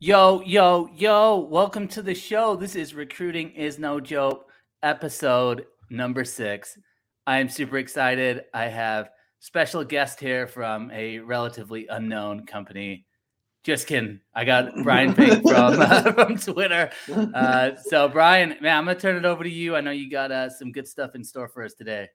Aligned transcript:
Yo, 0.00 0.42
yo, 0.44 0.90
yo, 0.96 1.38
welcome 1.38 1.86
to 1.86 2.02
the 2.02 2.14
show. 2.14 2.56
This 2.56 2.74
is 2.74 2.94
Recruiting 2.94 3.52
is 3.52 3.78
No 3.78 4.00
Joke, 4.00 4.50
episode 4.82 5.66
number 5.88 6.24
six. 6.24 6.76
I 7.28 7.38
am 7.38 7.48
super 7.48 7.78
excited. 7.78 8.42
I 8.52 8.64
have 8.64 9.10
special 9.38 9.84
guest 9.84 10.18
here 10.18 10.48
from 10.48 10.90
a 10.90 11.20
relatively 11.20 11.86
unknown 11.86 12.44
company. 12.44 13.06
Just 13.62 13.86
kidding. 13.86 14.20
I 14.34 14.44
got 14.44 14.74
Brian 14.82 15.14
Fink 15.14 15.42
from 15.48 15.80
uh, 15.80 16.12
from 16.12 16.36
Twitter. 16.38 16.90
Uh, 17.08 17.70
so, 17.84 18.08
Brian, 18.08 18.56
man, 18.60 18.76
I'm 18.76 18.84
gonna 18.86 18.98
turn 18.98 19.16
it 19.16 19.24
over 19.24 19.44
to 19.44 19.50
you. 19.50 19.76
I 19.76 19.80
know 19.80 19.92
you 19.92 20.10
got 20.10 20.32
uh, 20.32 20.50
some 20.50 20.72
good 20.72 20.88
stuff 20.88 21.14
in 21.14 21.22
store 21.22 21.48
for 21.48 21.62
us 21.62 21.72
today. 21.72 22.08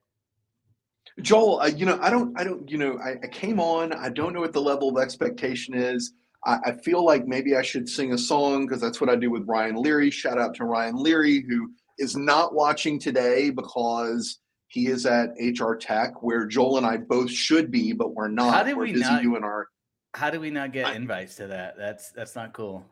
Joel, 1.22 1.62
uh, 1.62 1.68
you 1.68 1.86
know, 1.86 1.98
I 2.02 2.10
don't, 2.10 2.38
I 2.40 2.44
don't, 2.44 2.70
you 2.70 2.78
know, 2.78 3.00
I, 3.00 3.16
I, 3.24 3.28
came 3.28 3.60
on. 3.60 3.94
I 3.94 4.10
don't 4.10 4.34
know 4.34 4.42
what 4.42 4.54
the 4.54 4.62
level 4.62 4.90
of 4.90 5.02
expectation 5.02 5.74
is. 5.74 6.14
I, 6.46 6.58
I 6.66 6.72
feel 6.74 7.04
like 7.04 7.28
maybe 7.28 7.56
I 7.56 7.62
should 7.62 7.88
sing 7.90 8.14
a 8.14 8.18
song 8.18 8.66
because 8.66 8.82
that's 8.82 9.02
what 9.02 9.10
I 9.10 9.16
do 9.16 9.32
with 9.32 9.48
Ryan 9.48 9.76
Leary. 9.76 10.10
Shout 10.12 10.40
out 10.40 10.56
to 10.56 10.66
Ryan 10.66 10.96
Leary, 10.96 11.46
who 11.48 11.72
is 11.98 12.16
not 12.16 12.54
watching 12.54 13.00
today 13.00 13.50
because 13.50 14.40
he 14.68 14.88
is 14.88 15.06
at 15.06 15.32
HR 15.40 15.74
Tech, 15.74 16.22
where 16.24 16.46
Joel 16.46 16.78
and 16.78 16.86
I 16.86 16.98
both 16.98 17.32
should 17.32 17.72
be, 17.72 17.92
but 17.92 18.14
we're 18.14 18.30
not. 18.30 18.54
How 18.54 18.64
did 18.64 18.78
we're 18.78 18.84
we 18.84 18.94
busy 18.94 19.06
not, 19.06 19.22
doing 19.24 19.44
our? 19.44 19.68
How 20.14 20.30
did 20.30 20.42
we 20.42 20.52
not 20.52 20.72
get 20.72 20.86
I, 20.86 20.94
invites 20.94 21.36
to 21.36 21.48
that? 21.48 21.76
That's 21.78 22.12
that's 22.12 22.36
not 22.36 22.54
cool. 22.54 22.86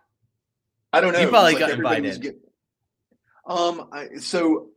I 0.92 1.02
don't 1.02 1.14
know. 1.14 1.20
You 1.20 1.30
probably 1.30 1.54
like 1.54 1.60
got 1.60 1.70
invited. 1.72 2.22
Get, 2.22 2.38
um, 3.46 3.90
I, 3.92 4.18
so 4.18 4.70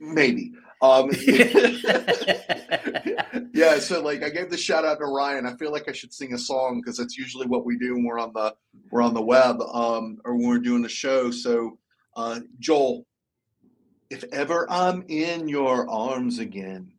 maybe. 0.00 0.52
Um, 0.80 1.10
yeah, 3.54 3.78
so 3.78 4.02
like 4.02 4.24
I 4.24 4.30
gave 4.30 4.50
the 4.50 4.56
shout 4.56 4.84
out 4.84 4.98
to 4.98 5.04
Ryan. 5.04 5.46
I 5.46 5.54
feel 5.54 5.70
like 5.70 5.88
I 5.88 5.92
should 5.92 6.12
sing 6.12 6.34
a 6.34 6.38
song 6.38 6.80
because 6.80 6.96
that's 6.96 7.16
usually 7.16 7.46
what 7.46 7.64
we 7.64 7.78
do 7.78 7.94
when 7.94 8.04
we're 8.04 8.18
on 8.18 8.32
the 8.34 8.52
we're 8.90 9.00
on 9.00 9.14
the 9.14 9.22
web 9.22 9.60
um, 9.62 10.18
or 10.24 10.34
when 10.34 10.48
we're 10.48 10.58
doing 10.58 10.82
the 10.82 10.88
show. 10.88 11.30
So, 11.30 11.78
uh, 12.16 12.40
Joel, 12.58 13.06
if 14.10 14.24
ever 14.32 14.66
I'm 14.68 15.04
in 15.06 15.46
your 15.46 15.88
arms 15.88 16.40
again, 16.40 16.90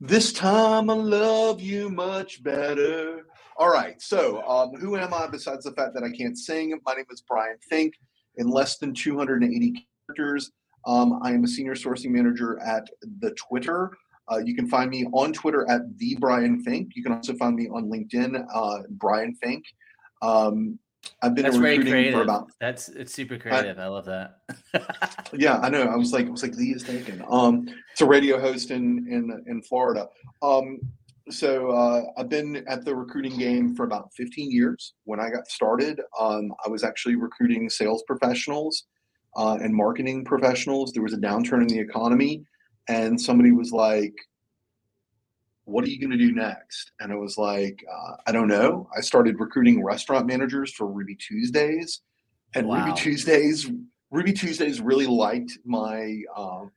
this 0.00 0.32
time 0.32 0.88
I 0.88 0.94
love 0.94 1.60
you 1.60 1.90
much 1.90 2.42
better. 2.42 3.26
All 3.58 3.68
right, 3.68 4.00
so 4.00 4.42
um, 4.48 4.74
who 4.80 4.96
am 4.96 5.12
I 5.12 5.26
besides 5.26 5.66
the 5.66 5.72
fact 5.72 5.92
that 5.92 6.04
I 6.04 6.10
can't 6.10 6.38
sing? 6.38 6.72
My 6.86 6.94
name 6.94 7.04
is 7.10 7.22
Brian 7.28 7.58
Fink. 7.68 7.92
In 8.36 8.48
less 8.48 8.78
than 8.78 8.94
280 8.94 9.86
characters, 10.08 10.52
um, 10.86 11.20
I 11.22 11.32
am 11.32 11.44
a 11.44 11.48
senior 11.48 11.74
sourcing 11.74 12.12
manager 12.12 12.58
at 12.60 12.88
the 13.20 13.32
Twitter. 13.32 13.90
Uh, 14.30 14.38
you 14.38 14.54
can 14.54 14.68
find 14.68 14.90
me 14.90 15.06
on 15.12 15.32
Twitter 15.32 15.68
at 15.68 15.82
the 15.98 16.16
Brian 16.20 16.62
Fink. 16.62 16.92
You 16.94 17.02
can 17.02 17.12
also 17.12 17.34
find 17.34 17.56
me 17.56 17.68
on 17.68 17.90
LinkedIn, 17.90 18.46
uh, 18.54 18.78
Brian 18.90 19.34
Fink. 19.34 19.64
Um, 20.22 20.78
I've 21.22 21.34
been 21.34 21.44
That's 21.44 21.56
recruiting 21.56 22.12
for 22.12 22.22
about. 22.22 22.50
That's 22.60 22.88
it's 22.88 23.14
super 23.14 23.38
creative. 23.38 23.78
I, 23.78 23.84
I 23.84 23.86
love 23.86 24.04
that. 24.06 24.38
yeah, 25.32 25.58
I 25.58 25.70
know. 25.70 25.82
I 25.82 25.96
was 25.96 26.12
like, 26.12 26.26
I 26.26 26.30
was 26.30 26.42
like, 26.42 26.54
Lee 26.54 26.72
is 26.72 26.82
taken. 26.82 27.24
Um, 27.28 27.68
it's 27.92 28.02
a 28.02 28.06
radio 28.06 28.38
host 28.38 28.70
in 28.70 29.06
in 29.10 29.44
in 29.46 29.62
Florida. 29.62 30.08
Um, 30.42 30.78
so 31.30 31.70
uh, 31.70 32.02
I've 32.18 32.28
been 32.28 32.64
at 32.68 32.84
the 32.84 32.94
recruiting 32.94 33.36
game 33.38 33.74
for 33.74 33.84
about 33.84 34.12
15 34.14 34.50
years. 34.50 34.94
When 35.04 35.20
I 35.20 35.30
got 35.30 35.48
started, 35.48 36.00
um, 36.18 36.52
I 36.66 36.68
was 36.68 36.82
actually 36.82 37.16
recruiting 37.16 37.70
sales 37.70 38.02
professionals 38.06 38.84
uh, 39.36 39.58
and 39.62 39.74
marketing 39.74 40.24
professionals. 40.24 40.92
There 40.92 41.02
was 41.02 41.12
a 41.12 41.18
downturn 41.18 41.62
in 41.62 41.68
the 41.68 41.78
economy, 41.78 42.44
and 42.90 43.20
somebody 43.20 43.52
was 43.52 43.70
like, 43.70 44.14
"What 45.64 45.84
are 45.84 45.88
you 45.88 46.00
going 46.00 46.10
to 46.10 46.24
do 46.26 46.32
next?" 46.32 46.90
And 46.98 47.12
I 47.12 47.14
was 47.14 47.38
like, 47.38 47.84
uh, 47.90 48.16
"I 48.26 48.32
don't 48.32 48.48
know." 48.48 48.88
I 48.96 49.00
started 49.00 49.38
recruiting 49.38 49.82
restaurant 49.82 50.26
managers 50.26 50.72
for 50.72 50.86
Ruby 50.86 51.16
Tuesdays, 51.16 52.00
and 52.54 52.66
Wow. 52.66 52.78
Ruby 52.78 52.92
Tuesdays, 52.94 53.70
Ruby 54.10 54.32
Tuesdays 54.32 54.80
really 54.80 55.06
liked 55.06 55.56
my 55.64 56.20
um, 56.36 56.72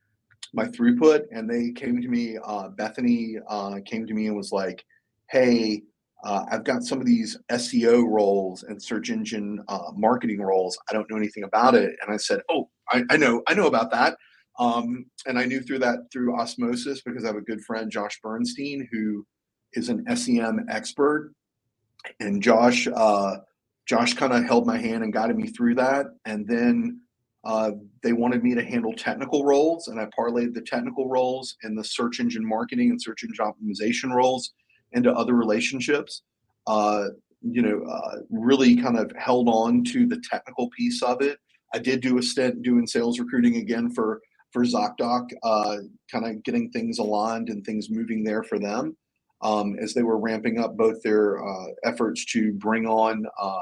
my 0.52 0.66
throughput, 0.66 1.24
and 1.32 1.50
they 1.50 1.72
came 1.72 2.00
to 2.00 2.08
me. 2.08 2.38
Uh, 2.42 2.68
Bethany 2.68 3.36
uh, 3.48 3.80
came 3.84 4.06
to 4.06 4.14
me 4.14 4.28
and 4.28 4.36
was 4.36 4.52
like, 4.52 4.84
"Hey." 5.30 5.82
Uh, 6.26 6.46
I've 6.50 6.64
got 6.64 6.82
some 6.82 7.00
of 7.00 7.06
these 7.06 7.36
SEO 7.50 8.08
roles 8.08 8.62
and 8.62 8.82
search 8.82 9.10
engine 9.10 9.62
uh, 9.68 9.92
marketing 9.94 10.40
roles. 10.40 10.78
I 10.88 10.94
don't 10.94 11.06
know 11.10 11.18
anything 11.18 11.44
about 11.44 11.74
it. 11.74 11.94
And 12.00 12.10
I 12.10 12.16
said, 12.16 12.40
Oh, 12.48 12.70
I, 12.90 13.02
I 13.10 13.18
know, 13.18 13.42
I 13.46 13.52
know 13.52 13.66
about 13.66 13.90
that. 13.90 14.16
Um, 14.58 15.06
and 15.26 15.38
I 15.38 15.44
knew 15.44 15.60
through 15.60 15.80
that 15.80 16.10
through 16.12 16.38
osmosis 16.38 17.02
because 17.02 17.24
I 17.24 17.28
have 17.28 17.36
a 17.36 17.40
good 17.40 17.64
friend, 17.64 17.90
Josh 17.90 18.20
Bernstein, 18.22 18.88
who 18.92 19.26
is 19.72 19.88
an 19.88 20.04
SEM 20.16 20.66
expert. 20.68 21.32
And 22.20 22.42
Josh, 22.42 22.86
uh, 22.94 23.36
Josh 23.86 24.14
kind 24.14 24.32
of 24.32 24.44
held 24.44 24.66
my 24.66 24.78
hand 24.78 25.02
and 25.02 25.12
guided 25.12 25.36
me 25.36 25.48
through 25.48 25.74
that. 25.76 26.06
And 26.24 26.46
then 26.46 27.00
uh, 27.44 27.72
they 28.02 28.12
wanted 28.12 28.42
me 28.42 28.54
to 28.54 28.64
handle 28.64 28.94
technical 28.94 29.44
roles, 29.44 29.88
and 29.88 30.00
I 30.00 30.06
parlayed 30.18 30.54
the 30.54 30.62
technical 30.62 31.08
roles 31.08 31.56
and 31.62 31.76
the 31.76 31.84
search 31.84 32.18
engine 32.18 32.46
marketing 32.46 32.90
and 32.90 33.00
search 33.00 33.22
engine 33.22 33.44
optimization 33.44 34.14
roles 34.14 34.52
into 34.92 35.12
other 35.12 35.34
relationships. 35.34 36.22
Uh, 36.66 37.08
you 37.42 37.60
know, 37.60 37.82
uh, 37.84 38.20
really 38.30 38.76
kind 38.76 38.96
of 38.96 39.12
held 39.18 39.48
on 39.48 39.84
to 39.84 40.06
the 40.06 40.22
technical 40.30 40.70
piece 40.70 41.02
of 41.02 41.20
it. 41.20 41.38
I 41.74 41.78
did 41.78 42.00
do 42.00 42.16
a 42.16 42.22
stint 42.22 42.62
doing 42.62 42.86
sales 42.86 43.18
recruiting 43.18 43.56
again 43.56 43.90
for 43.90 44.22
for 44.54 44.62
ZocDoc, 44.62 45.30
uh, 45.42 45.78
kind 46.10 46.24
of 46.24 46.42
getting 46.44 46.70
things 46.70 47.00
aligned 47.00 47.48
and 47.48 47.66
things 47.66 47.90
moving 47.90 48.22
there 48.22 48.44
for 48.44 48.60
them 48.60 48.96
um, 49.42 49.76
as 49.80 49.92
they 49.92 50.04
were 50.04 50.16
ramping 50.16 50.60
up 50.60 50.76
both 50.76 51.02
their 51.02 51.44
uh, 51.44 51.66
efforts 51.84 52.24
to 52.26 52.52
bring 52.52 52.86
on 52.86 53.26
uh, 53.36 53.60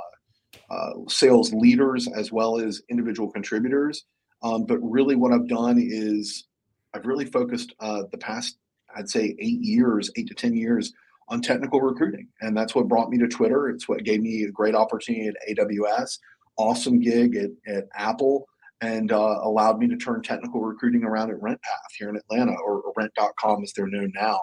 uh, 0.70 0.90
sales 1.08 1.52
leaders 1.54 2.08
as 2.14 2.30
well 2.30 2.60
as 2.60 2.82
individual 2.90 3.32
contributors. 3.32 4.04
Um, 4.42 4.66
but 4.66 4.78
really, 4.80 5.16
what 5.16 5.32
I've 5.32 5.48
done 5.48 5.78
is 5.80 6.46
I've 6.94 7.06
really 7.06 7.24
focused 7.24 7.74
uh, 7.80 8.02
the 8.12 8.18
past, 8.18 8.58
I'd 8.94 9.08
say, 9.08 9.34
eight 9.38 9.60
years, 9.62 10.10
eight 10.16 10.28
to 10.28 10.34
10 10.34 10.54
years 10.54 10.92
on 11.28 11.40
technical 11.40 11.80
recruiting. 11.80 12.28
And 12.42 12.54
that's 12.54 12.74
what 12.74 12.88
brought 12.88 13.08
me 13.08 13.16
to 13.18 13.28
Twitter. 13.28 13.70
It's 13.70 13.88
what 13.88 14.04
gave 14.04 14.20
me 14.20 14.42
a 14.42 14.50
great 14.50 14.74
opportunity 14.74 15.28
at 15.28 15.56
AWS, 15.56 16.18
awesome 16.58 17.00
gig 17.00 17.34
at, 17.34 17.50
at 17.66 17.84
Apple, 17.94 18.46
and 18.82 19.12
uh, 19.12 19.38
allowed 19.42 19.78
me 19.78 19.86
to 19.86 19.96
turn 19.96 20.20
technical 20.22 20.60
recruiting 20.60 21.04
around 21.04 21.30
at 21.30 21.40
RentPath 21.40 21.92
here 21.96 22.10
in 22.10 22.16
Atlanta, 22.16 22.52
or, 22.52 22.80
or 22.80 22.92
Rent.com 22.96 23.62
as 23.62 23.72
they're 23.72 23.86
known 23.86 24.12
now. 24.14 24.40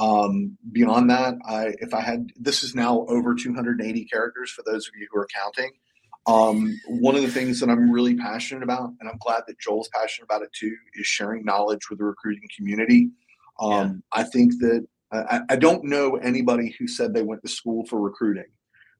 Um, 0.00 0.56
beyond 0.72 1.10
that, 1.10 1.34
I 1.46 1.74
if 1.78 1.94
I 1.94 2.00
had 2.00 2.32
this 2.34 2.64
is 2.64 2.74
now 2.74 3.06
over 3.08 3.34
280 3.34 4.06
characters 4.06 4.50
for 4.50 4.64
those 4.66 4.88
of 4.88 4.94
you 4.98 5.06
who 5.12 5.20
are 5.20 5.28
counting. 5.32 5.70
Um, 6.26 6.80
one 6.88 7.14
of 7.14 7.20
the 7.20 7.28
things 7.28 7.60
that 7.60 7.68
I'm 7.68 7.90
really 7.90 8.16
passionate 8.16 8.62
about, 8.62 8.90
and 8.98 9.08
I'm 9.08 9.18
glad 9.18 9.42
that 9.46 9.60
Joel's 9.60 9.90
passionate 9.94 10.24
about 10.24 10.42
it 10.42 10.48
too, 10.58 10.74
is 10.94 11.06
sharing 11.06 11.44
knowledge 11.44 11.90
with 11.90 11.98
the 11.98 12.06
recruiting 12.06 12.48
community. 12.56 13.10
Um, 13.60 14.02
I 14.10 14.22
think 14.24 14.54
that 14.60 14.86
I, 15.12 15.42
I 15.50 15.56
don't 15.56 15.84
know 15.84 16.16
anybody 16.16 16.74
who 16.78 16.88
said 16.88 17.12
they 17.12 17.22
went 17.22 17.42
to 17.42 17.48
school 17.48 17.84
for 17.84 18.00
recruiting. 18.00 18.46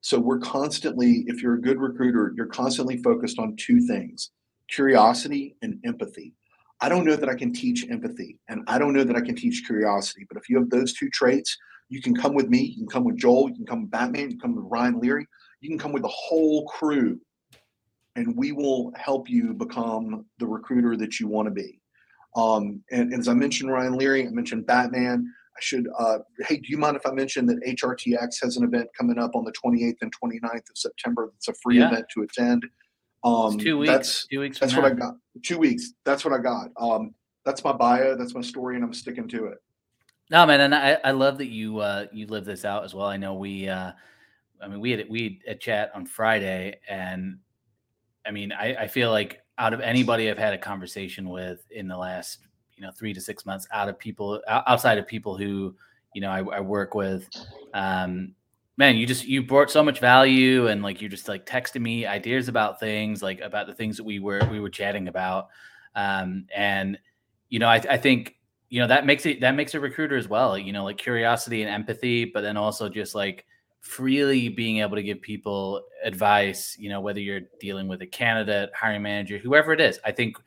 So 0.03 0.19
we're 0.21 0.39
constantly, 0.39 1.25
if 1.27 1.43
you're 1.43 1.55
a 1.55 1.61
good 1.61 1.81
recruiter, 1.81 2.35
you're 2.37 2.47
constantly 2.47 2.99
focused 2.99 3.39
on 3.39 3.57
two 3.57 3.81
things 3.81 4.31
curiosity 4.75 5.57
and 5.63 5.79
empathy. 5.85 6.35
I 6.81 6.89
don't 6.89 7.05
know 7.05 7.17
that 7.17 7.29
I 7.29 7.35
can 7.35 7.53
teach 7.53 7.87
empathy 7.89 8.39
and 8.49 8.63
I 8.67 8.79
don't 8.79 8.93
know 8.93 9.05
that 9.05 9.17
I 9.17 9.21
can 9.21 9.37
teach 9.37 9.63
curiosity, 9.67 10.27
but 10.29 10.37
if 10.37 10.49
you 10.49 10.59
have 10.59 10.71
those 10.71 10.93
two 10.93 11.09
traits, 11.11 11.57
you 11.89 12.03
can 12.03 12.15
come 12.15 12.35
with 12.35 12.49
me, 12.49 12.59
you 12.61 12.79
can 12.79 12.89
come 12.89 13.05
with 13.05 13.17
Joel, 13.17 13.49
you 13.49 13.55
can 13.55 13.67
come 13.67 13.83
with 13.83 13.91
Batman, 13.91 14.23
you 14.23 14.29
can 14.31 14.41
come 14.41 14.57
with 14.57 14.65
Ryan 14.69 14.99
Leary, 15.01 15.27
you 15.61 15.69
can 15.69 15.79
come 15.79 15.93
with 15.93 16.03
the 16.03 16.09
whole 16.09 16.67
crew, 16.67 17.21
and 18.17 18.37
we 18.37 18.53
will 18.53 18.93
help 18.97 19.29
you 19.29 19.55
become 19.55 20.25
the 20.39 20.47
recruiter 20.47 20.97
that 20.97 21.21
you 21.21 21.29
want 21.29 21.47
to 21.47 21.53
be. 21.53 21.81
Um, 22.37 22.83
and, 22.91 23.13
and 23.13 23.21
as 23.21 23.29
I 23.29 23.35
mentioned 23.35 23.71
Ryan 23.71 23.97
Leary, 23.97 24.27
I 24.27 24.31
mentioned 24.31 24.67
Batman. 24.67 25.33
I 25.57 25.61
should, 25.61 25.87
uh, 25.97 26.19
hey, 26.49 26.57
do 26.57 26.65
you 26.67 26.79
mind 26.79 26.97
if 26.97 27.07
I 27.07 27.13
mention 27.13 27.47
that 27.47 27.63
HRTX 27.65 28.43
has 28.43 28.57
an 28.57 28.65
event 28.65 28.89
coming 28.99 29.19
up 29.19 29.37
on 29.37 29.45
the 29.45 29.53
28th 29.53 29.99
and 30.03 30.13
29th 30.13 30.69
of 30.69 30.77
September? 30.77 31.33
It's 31.37 31.47
a 31.47 31.55
free 31.63 31.79
Yeah. 31.79 31.91
event 31.91 32.07
to 32.15 32.23
attend. 32.23 32.65
Um, 33.25 33.55
It's 33.55 33.65
two 33.65 33.79
weeks. 33.79 33.93
That's, 33.93 34.27
two 34.27 34.41
weeks. 34.41 34.59
That's 34.59 34.77
what 34.77 34.85
I 34.85 34.91
got. 34.91 35.15
Two 35.43 35.59
weeks. 35.59 35.93
That's 36.05 36.25
what 36.25 36.35
I 36.35 36.39
got. 36.39 36.69
Um, 36.77 37.15
that's 37.45 37.65
my 37.65 37.73
bio. 37.73 38.15
That's 38.17 38.35
my 38.35 38.43
story, 38.43 38.77
and 38.77 38.85
I'm 38.85 38.95
sticking 38.95 39.29
to 39.29 39.47
it. 39.47 39.59
No, 40.31 40.47
man, 40.47 40.61
and 40.61 40.75
I, 40.75 40.99
I 41.05 41.11
love 41.11 41.39
that 41.39 41.49
you 41.49 41.79
uh 41.81 42.07
you 42.13 42.27
live 42.27 42.45
this 42.45 42.65
out 42.65 42.85
as 42.85 42.95
well. 42.95 43.07
I 43.07 43.17
know 43.17 43.35
we 43.35 43.69
uh 43.69 43.93
I 44.63 44.69
mean 44.69 44.81
we 44.81 44.91
had 44.93 45.07
we 45.09 45.41
had 45.47 45.57
a 45.57 45.59
chat 45.59 45.91
on 45.95 46.07
Friday 46.07 46.79
and 46.89 47.39
I 48.27 48.31
mean 48.31 48.53
I, 48.53 48.75
I 48.75 48.89
feel 48.89 49.11
like 49.11 49.43
out 49.59 49.75
of 49.75 49.81
anybody 49.81 50.31
I've 50.31 50.39
had 50.39 50.55
a 50.55 50.59
conversation 50.59 51.29
with 51.29 51.65
in 51.71 51.89
the 51.89 51.97
last, 51.97 52.39
you 52.75 52.83
know, 52.83 52.91
three 52.91 53.13
to 53.13 53.21
six 53.21 53.45
months, 53.45 53.69
out 53.71 53.89
of 53.89 53.99
people 53.99 54.41
outside 54.49 54.99
of 54.99 55.07
people 55.07 55.37
who, 55.37 55.77
you 56.15 56.21
know, 56.21 56.31
I, 56.31 56.39
I 56.39 56.61
work 56.61 56.95
with, 56.95 57.29
um, 57.75 58.35
man, 58.77 58.97
you 58.97 59.07
just 59.07 59.25
you 59.25 59.43
brought 59.43 59.71
so 59.71 59.83
much 59.83 60.01
value 60.01 60.69
and 60.69 60.83
like 60.83 61.01
you 61.01 61.09
just 61.09 61.29
like 61.29 61.47
texting 61.47 61.83
me 61.83 62.07
ideas 62.07 62.49
about 62.49 62.81
things, 62.81 63.23
like 63.23 63.41
about 63.41 63.67
the 63.67 63.75
things 63.75 63.97
that 63.97 64.05
we 64.05 64.19
were 64.19 64.41
we 64.51 64.61
were 64.61 64.71
chatting 64.71 65.09
about. 65.09 65.49
Um 65.95 66.47
and 66.55 66.99
you 67.49 67.59
know, 67.59 67.69
I, 67.69 67.77
I 67.89 67.97
think 67.97 68.37
you 68.71 68.81
know 68.81 68.89
that 68.89 69.07
makes 69.07 69.27
it 69.27 69.41
that 69.41 69.55
makes 69.55 69.75
a 69.75 69.81
recruiter 69.81 70.17
as 70.17 70.27
well 70.27 70.59
you 70.59 70.73
know 70.73 70.83
like 70.83 70.97
curiosity 70.99 71.63
and 71.63 71.71
empathy 71.71 72.25
but 72.25 72.41
then 72.41 72.57
also 72.57 72.89
just 72.89 73.15
like 73.15 73.45
freely 73.85 74.49
being 74.49 74.79
able 74.79 74.97
to 74.97 75.03
give 75.03 75.21
people 75.21 75.83
advice, 76.03 76.75
you 76.79 76.89
know, 76.89 77.03
whether 77.03 77.21
you're 77.21 77.43
dealing 77.61 77.87
with 77.87 78.01
a 78.01 78.07
candidate, 78.07 78.71
hiring 78.75 79.03
manager, 79.03 79.37
whoever 79.37 79.75
it 79.75 79.81
is. 79.81 80.01
I 80.07 80.11
think 80.11 80.39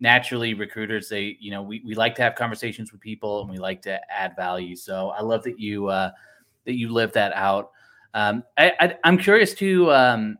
naturally 0.00 0.54
recruiters, 0.54 1.10
they, 1.10 1.36
you 1.38 1.50
know, 1.50 1.60
we, 1.60 1.82
we 1.84 1.94
like 1.94 2.14
to 2.14 2.22
have 2.22 2.34
conversations 2.34 2.92
with 2.92 3.02
people 3.02 3.42
and 3.42 3.50
we 3.50 3.58
like 3.58 3.82
to 3.82 4.00
add 4.10 4.34
value. 4.34 4.74
So 4.74 5.10
I 5.10 5.20
love 5.20 5.42
that 5.42 5.60
you, 5.60 5.88
uh, 5.88 6.10
that 6.64 6.72
you 6.74 6.90
live 6.90 7.12
that 7.12 7.34
out. 7.34 7.72
Um, 8.14 8.44
I, 8.56 8.96
am 9.04 9.18
curious 9.18 9.54
to, 9.54 9.92
um, 9.92 10.38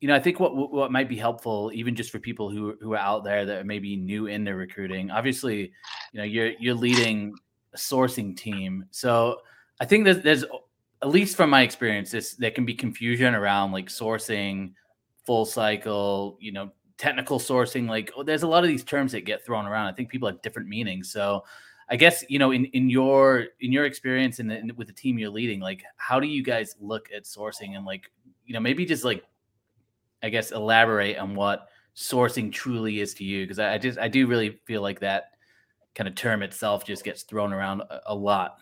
you 0.00 0.08
know, 0.08 0.14
I 0.14 0.20
think 0.20 0.38
what 0.40 0.54
what 0.54 0.92
might 0.92 1.08
be 1.08 1.16
helpful, 1.16 1.70
even 1.74 1.94
just 1.94 2.10
for 2.10 2.18
people 2.18 2.50
who 2.50 2.76
who 2.80 2.92
are 2.92 2.98
out 2.98 3.24
there 3.24 3.46
that 3.46 3.58
are 3.58 3.64
maybe 3.64 3.96
new 3.96 4.26
in 4.26 4.42
into 4.42 4.54
recruiting. 4.54 5.10
Obviously, 5.10 5.72
you 6.12 6.18
know, 6.18 6.24
you're 6.24 6.52
you're 6.58 6.74
leading 6.74 7.34
a 7.72 7.76
sourcing 7.76 8.36
team, 8.36 8.84
so 8.90 9.38
I 9.80 9.84
think 9.86 10.04
that 10.04 10.22
there's 10.22 10.44
at 11.02 11.08
least 11.08 11.36
from 11.36 11.50
my 11.50 11.62
experience, 11.62 12.10
this 12.10 12.34
there 12.34 12.50
can 12.50 12.64
be 12.64 12.74
confusion 12.74 13.34
around 13.34 13.72
like 13.72 13.88
sourcing, 13.88 14.72
full 15.24 15.44
cycle, 15.44 16.36
you 16.40 16.52
know, 16.52 16.70
technical 16.98 17.38
sourcing. 17.38 17.88
Like, 17.88 18.12
oh, 18.16 18.22
there's 18.22 18.42
a 18.42 18.48
lot 18.48 18.64
of 18.64 18.68
these 18.68 18.84
terms 18.84 19.12
that 19.12 19.22
get 19.22 19.44
thrown 19.44 19.66
around. 19.66 19.86
I 19.86 19.92
think 19.92 20.08
people 20.08 20.28
have 20.28 20.40
different 20.42 20.68
meanings. 20.68 21.10
So, 21.10 21.44
I 21.88 21.96
guess 21.96 22.24
you 22.28 22.38
know, 22.38 22.50
in 22.50 22.64
in 22.66 22.90
your 22.90 23.46
in 23.60 23.72
your 23.72 23.84
experience 23.84 24.38
and 24.38 24.72
with 24.76 24.88
the 24.88 24.92
team 24.92 25.18
you're 25.18 25.30
leading, 25.30 25.60
like, 25.60 25.82
how 25.96 26.18
do 26.18 26.26
you 26.26 26.42
guys 26.42 26.74
look 26.80 27.08
at 27.14 27.24
sourcing 27.24 27.76
and 27.76 27.84
like, 27.84 28.10
you 28.44 28.54
know, 28.54 28.60
maybe 28.60 28.84
just 28.84 29.04
like, 29.04 29.24
I 30.22 30.28
guess, 30.28 30.50
elaborate 30.50 31.16
on 31.16 31.34
what 31.34 31.68
sourcing 31.96 32.52
truly 32.52 33.00
is 33.00 33.14
to 33.14 33.24
you 33.24 33.44
because 33.44 33.58
I, 33.58 33.74
I 33.74 33.78
just 33.78 33.98
I 33.98 34.08
do 34.08 34.26
really 34.26 34.60
feel 34.66 34.82
like 34.82 35.00
that 35.00 35.30
kind 35.94 36.08
of 36.08 36.14
term 36.14 36.42
itself 36.42 36.84
just 36.84 37.04
gets 37.04 37.22
thrown 37.22 37.52
around 37.52 37.80
a, 37.82 38.00
a 38.06 38.14
lot. 38.14 38.58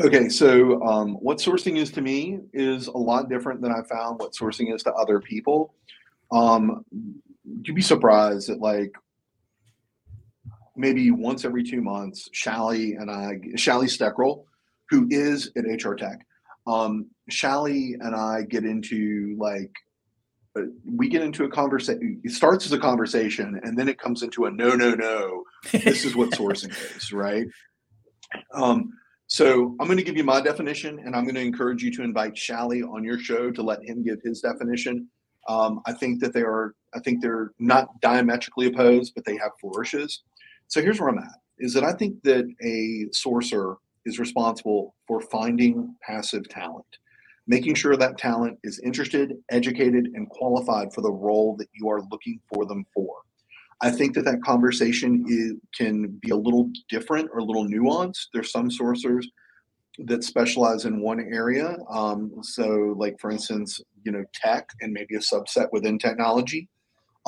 Okay, 0.00 0.28
so 0.28 0.80
um, 0.82 1.14
what 1.14 1.38
sourcing 1.38 1.76
is 1.76 1.90
to 1.92 2.00
me 2.00 2.40
is 2.52 2.86
a 2.86 2.96
lot 2.96 3.28
different 3.28 3.60
than 3.60 3.72
I 3.72 3.82
found 3.82 4.20
what 4.20 4.32
sourcing 4.32 4.72
is 4.72 4.82
to 4.84 4.92
other 4.92 5.20
people. 5.20 5.74
Um, 6.30 6.84
you'd 7.62 7.74
be 7.74 7.82
surprised 7.82 8.48
that 8.48 8.60
like 8.60 8.92
maybe 10.78 11.10
once 11.10 11.44
every 11.44 11.64
two 11.64 11.82
months, 11.82 12.28
Shally 12.32 12.94
and 12.94 13.10
I, 13.10 13.38
Shally 13.56 13.86
Steckerl, 13.86 14.44
who 14.88 15.06
is 15.10 15.50
at 15.56 15.64
HR 15.64 15.94
Tech, 15.94 16.24
um, 16.66 17.06
Shally 17.28 17.96
and 18.00 18.14
I 18.14 18.42
get 18.42 18.64
into 18.64 19.36
like 19.38 19.72
uh, 20.56 20.62
we 20.96 21.08
get 21.08 21.22
into 21.22 21.44
a 21.44 21.48
conversation. 21.48 22.20
It 22.24 22.32
starts 22.32 22.64
as 22.66 22.72
a 22.72 22.78
conversation, 22.78 23.60
and 23.62 23.76
then 23.76 23.88
it 23.88 23.98
comes 23.98 24.22
into 24.22 24.46
a 24.46 24.50
no, 24.50 24.74
no, 24.74 24.94
no. 24.94 25.44
This 25.72 26.04
is 26.04 26.16
what 26.16 26.30
sourcing 26.30 26.70
is, 26.96 27.12
right? 27.12 27.46
Um, 28.54 28.90
so 29.26 29.76
I'm 29.78 29.86
going 29.86 29.98
to 29.98 30.04
give 30.04 30.16
you 30.16 30.24
my 30.24 30.40
definition, 30.40 31.00
and 31.04 31.14
I'm 31.14 31.24
going 31.24 31.34
to 31.34 31.42
encourage 31.42 31.82
you 31.82 31.90
to 31.92 32.02
invite 32.02 32.36
Shally 32.36 32.82
on 32.82 33.04
your 33.04 33.18
show 33.18 33.50
to 33.50 33.62
let 33.62 33.82
him 33.82 34.02
give 34.02 34.20
his 34.24 34.40
definition. 34.40 35.08
Um, 35.48 35.80
I 35.86 35.92
think 35.92 36.20
that 36.20 36.32
they 36.32 36.42
are. 36.42 36.74
I 36.94 37.00
think 37.00 37.20
they're 37.20 37.52
not 37.58 38.00
diametrically 38.00 38.66
opposed, 38.66 39.12
but 39.14 39.24
they 39.24 39.36
have 39.36 39.52
flourishes. 39.60 40.22
So 40.68 40.82
here's 40.82 41.00
where 41.00 41.08
I'm 41.08 41.18
at: 41.18 41.40
is 41.58 41.74
that 41.74 41.84
I 41.84 41.92
think 41.92 42.22
that 42.22 42.44
a 42.62 43.06
sourcer 43.14 43.76
is 44.06 44.18
responsible 44.18 44.94
for 45.06 45.20
finding 45.20 45.94
passive 46.02 46.48
talent, 46.48 46.86
making 47.46 47.74
sure 47.74 47.96
that 47.96 48.18
talent 48.18 48.58
is 48.62 48.80
interested, 48.80 49.34
educated, 49.50 50.10
and 50.14 50.28
qualified 50.28 50.92
for 50.92 51.02
the 51.02 51.10
role 51.10 51.56
that 51.56 51.68
you 51.74 51.88
are 51.88 52.02
looking 52.10 52.40
for 52.52 52.64
them 52.66 52.84
for. 52.94 53.16
I 53.80 53.90
think 53.90 54.14
that 54.14 54.24
that 54.24 54.42
conversation 54.42 55.24
is, 55.28 55.54
can 55.76 56.18
be 56.20 56.30
a 56.30 56.36
little 56.36 56.70
different 56.88 57.30
or 57.32 57.38
a 57.38 57.44
little 57.44 57.66
nuanced. 57.66 58.26
There's 58.32 58.50
some 58.50 58.70
sourcers 58.70 59.24
that 60.06 60.24
specialize 60.24 60.84
in 60.84 61.00
one 61.00 61.20
area. 61.20 61.76
Um, 61.88 62.32
so, 62.42 62.94
like 62.96 63.18
for 63.20 63.30
instance, 63.30 63.80
you 64.04 64.12
know, 64.12 64.24
tech 64.34 64.68
and 64.80 64.92
maybe 64.92 65.14
a 65.14 65.20
subset 65.20 65.68
within 65.72 65.98
technology. 65.98 66.68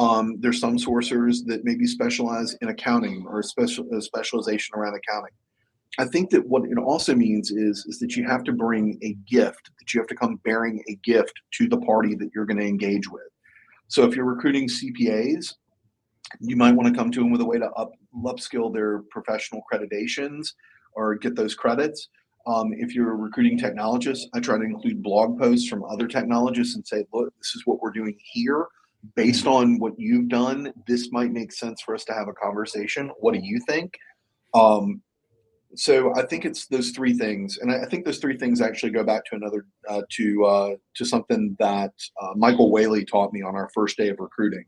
Um, 0.00 0.37
there's 0.41 0.58
some 0.58 0.79
sourcers 0.79 1.44
that 1.44 1.62
maybe 1.62 1.87
specialize 1.87 2.55
in 2.62 2.69
accounting 2.69 3.26
or 3.29 3.43
special 3.43 3.87
specialization 4.00 4.75
around 4.75 4.94
accounting. 4.94 5.35
I 5.99 6.06
think 6.06 6.31
that 6.31 6.47
what 6.47 6.64
it 6.64 6.79
also 6.79 7.14
means 7.14 7.50
is 7.50 7.85
is 7.87 7.99
that 7.99 8.17
you 8.17 8.26
have 8.26 8.43
to 8.44 8.52
bring 8.52 8.99
a 9.02 9.12
gift, 9.31 9.70
that 9.79 9.93
you 9.93 10.00
have 10.00 10.08
to 10.08 10.14
come 10.14 10.41
bearing 10.43 10.82
a 10.88 10.94
gift 11.05 11.35
to 11.58 11.69
the 11.69 11.76
party 11.76 12.14
that 12.14 12.31
you're 12.35 12.47
going 12.47 12.61
to 12.61 12.67
engage 12.67 13.11
with. 13.11 13.29
So 13.88 14.05
if 14.05 14.17
you're 14.17 14.25
recruiting 14.25 14.69
CPAs, 14.69 15.52
you 16.41 16.56
might 16.56 16.75
want 16.75 16.88
to 16.88 16.99
come 16.99 17.11
to 17.11 17.20
them 17.20 17.31
with 17.31 17.43
a 17.43 17.44
way 17.44 17.58
to 17.58 17.70
up 17.73 17.93
upskill 18.25 18.73
their 18.73 19.00
professional 19.11 19.61
accreditations 19.70 20.55
or 20.94 21.17
get 21.17 21.37
those 21.37 21.55
credits. 21.55 22.08
Um, 22.46 22.73
if 22.73 22.94
you're 22.94 23.17
recruiting 23.17 23.58
technologists, 23.58 24.26
I 24.32 24.41
try 24.41 24.56
to 24.56 24.64
include 24.64 25.03
blog 25.03 25.38
posts 25.38 25.69
from 25.69 25.85
other 25.85 26.08
technologists 26.08 26.75
and 26.75 26.87
say, 26.87 27.05
look, 27.12 27.35
this 27.37 27.55
is 27.55 27.67
what 27.67 27.82
we're 27.82 27.91
doing 27.91 28.17
here. 28.32 28.67
Based 29.17 29.47
on 29.47 29.79
what 29.79 29.99
you've 29.99 30.29
done, 30.29 30.73
this 30.87 31.11
might 31.11 31.32
make 31.32 31.52
sense 31.52 31.81
for 31.81 31.94
us 31.94 32.05
to 32.05 32.12
have 32.12 32.29
a 32.29 32.32
conversation. 32.32 33.11
What 33.19 33.35
do 33.35 33.41
you 33.43 33.61
think? 33.67 33.94
Um, 34.52 35.02
so 35.75 36.14
I 36.17 36.23
think 36.26 36.44
it's 36.44 36.67
those 36.67 36.91
three 36.91 37.14
things, 37.14 37.58
and 37.58 37.70
I 37.70 37.87
think 37.87 38.05
those 38.05 38.19
three 38.19 38.37
things 38.37 38.61
actually 38.61 38.91
go 38.91 39.05
back 39.05 39.25
to 39.26 39.37
another 39.37 39.67
uh, 39.88 40.02
to 40.11 40.44
uh, 40.44 40.75
to 40.97 41.05
something 41.05 41.56
that 41.61 41.93
uh, 42.20 42.32
Michael 42.35 42.70
Whaley 42.73 43.05
taught 43.05 43.32
me 43.32 43.43
on 43.43 43.55
our 43.55 43.70
first 43.73 43.97
day 43.97 44.08
of 44.08 44.19
recruiting 44.19 44.64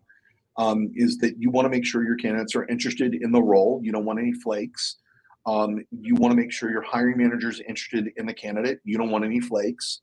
um, 0.57 0.91
is 0.95 1.19
that 1.19 1.35
you 1.39 1.51
want 1.51 1.67
to 1.67 1.71
make 1.71 1.85
sure 1.85 2.05
your 2.05 2.17
candidates 2.17 2.55
are 2.55 2.67
interested 2.67 3.15
in 3.15 3.33
the 3.33 3.43
role. 3.43 3.81
You 3.83 3.93
don't 3.93 4.05
want 4.05 4.21
any 4.21 4.33
flakes. 4.33 4.97
Um, 5.45 5.85
you 5.91 6.15
want 6.15 6.31
to 6.33 6.37
make 6.37 6.53
sure 6.53 6.71
your 6.71 6.83
hiring 6.83 7.19
manager 7.19 7.51
is 7.51 7.61
interested 7.61 8.13
in 8.17 8.27
the 8.27 8.35
candidate. 8.35 8.79
You 8.85 8.97
don't 8.97 9.11
want 9.11 9.25
any 9.25 9.41
flakes. 9.41 10.03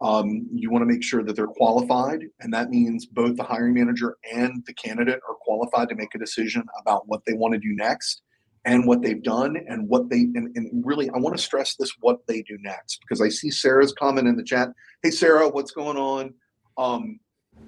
Um, 0.00 0.48
you 0.52 0.70
want 0.70 0.82
to 0.82 0.86
make 0.86 1.02
sure 1.02 1.22
that 1.22 1.36
they're 1.36 1.46
qualified, 1.46 2.24
and 2.40 2.52
that 2.54 2.70
means 2.70 3.04
both 3.04 3.36
the 3.36 3.42
hiring 3.42 3.74
manager 3.74 4.16
and 4.32 4.64
the 4.66 4.72
candidate 4.72 5.20
are 5.28 5.34
qualified 5.34 5.90
to 5.90 5.94
make 5.94 6.14
a 6.14 6.18
decision 6.18 6.64
about 6.80 7.06
what 7.06 7.20
they 7.26 7.34
want 7.34 7.52
to 7.52 7.60
do 7.60 7.74
next 7.74 8.22
and 8.64 8.86
what 8.86 9.02
they've 9.02 9.22
done 9.22 9.56
and 9.68 9.88
what 9.88 10.08
they 10.10 10.20
and, 10.34 10.54
and 10.56 10.84
really 10.84 11.08
I 11.10 11.18
want 11.18 11.36
to 11.36 11.42
stress 11.42 11.76
this 11.76 11.92
what 12.00 12.26
they 12.26 12.42
do 12.42 12.58
next 12.60 13.00
because 13.00 13.20
I 13.20 13.28
see 13.28 13.50
Sarah's 13.50 13.92
comment 13.92 14.28
in 14.28 14.36
the 14.36 14.44
chat. 14.44 14.70
Hey 15.02 15.10
Sarah, 15.10 15.48
what's 15.48 15.70
going 15.70 15.96
on? 15.96 16.34
Um, 16.76 17.20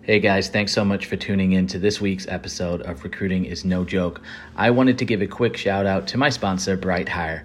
Hey 0.02 0.18
guys, 0.18 0.48
thanks 0.48 0.72
so 0.72 0.84
much 0.84 1.06
for 1.06 1.16
tuning 1.16 1.52
in 1.52 1.66
to 1.68 1.78
this 1.78 2.00
week's 2.00 2.26
episode 2.26 2.82
of 2.82 3.04
Recruiting 3.04 3.44
is 3.44 3.64
No 3.64 3.84
Joke. 3.84 4.20
I 4.56 4.70
wanted 4.70 4.98
to 4.98 5.04
give 5.04 5.22
a 5.22 5.28
quick 5.28 5.56
shout 5.56 5.86
out 5.86 6.08
to 6.08 6.18
my 6.18 6.28
sponsor, 6.28 6.76
BrightHire. 6.76 7.44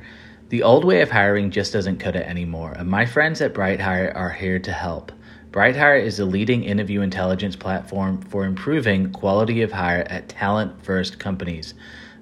The 0.50 0.64
old 0.64 0.86
way 0.86 1.02
of 1.02 1.12
hiring 1.12 1.52
just 1.52 1.74
doesn't 1.74 2.00
cut 2.00 2.16
it 2.16 2.26
anymore, 2.26 2.72
and 2.72 2.90
my 2.90 3.06
friends 3.06 3.42
at 3.42 3.54
BrightHire 3.54 4.16
are 4.16 4.30
here 4.30 4.60
to 4.60 4.72
help. 4.72 5.12
BrightHire 5.52 6.02
is 6.02 6.16
the 6.16 6.26
leading 6.26 6.64
interview 6.64 7.02
intelligence 7.02 7.58
platform 7.58 8.22
for 8.22 8.46
improving 8.46 9.12
quality 9.12 9.62
of 9.62 9.74
hire 9.74 10.06
at 10.10 10.30
talent 10.30 10.86
first 10.86 11.20
companies. 11.20 11.74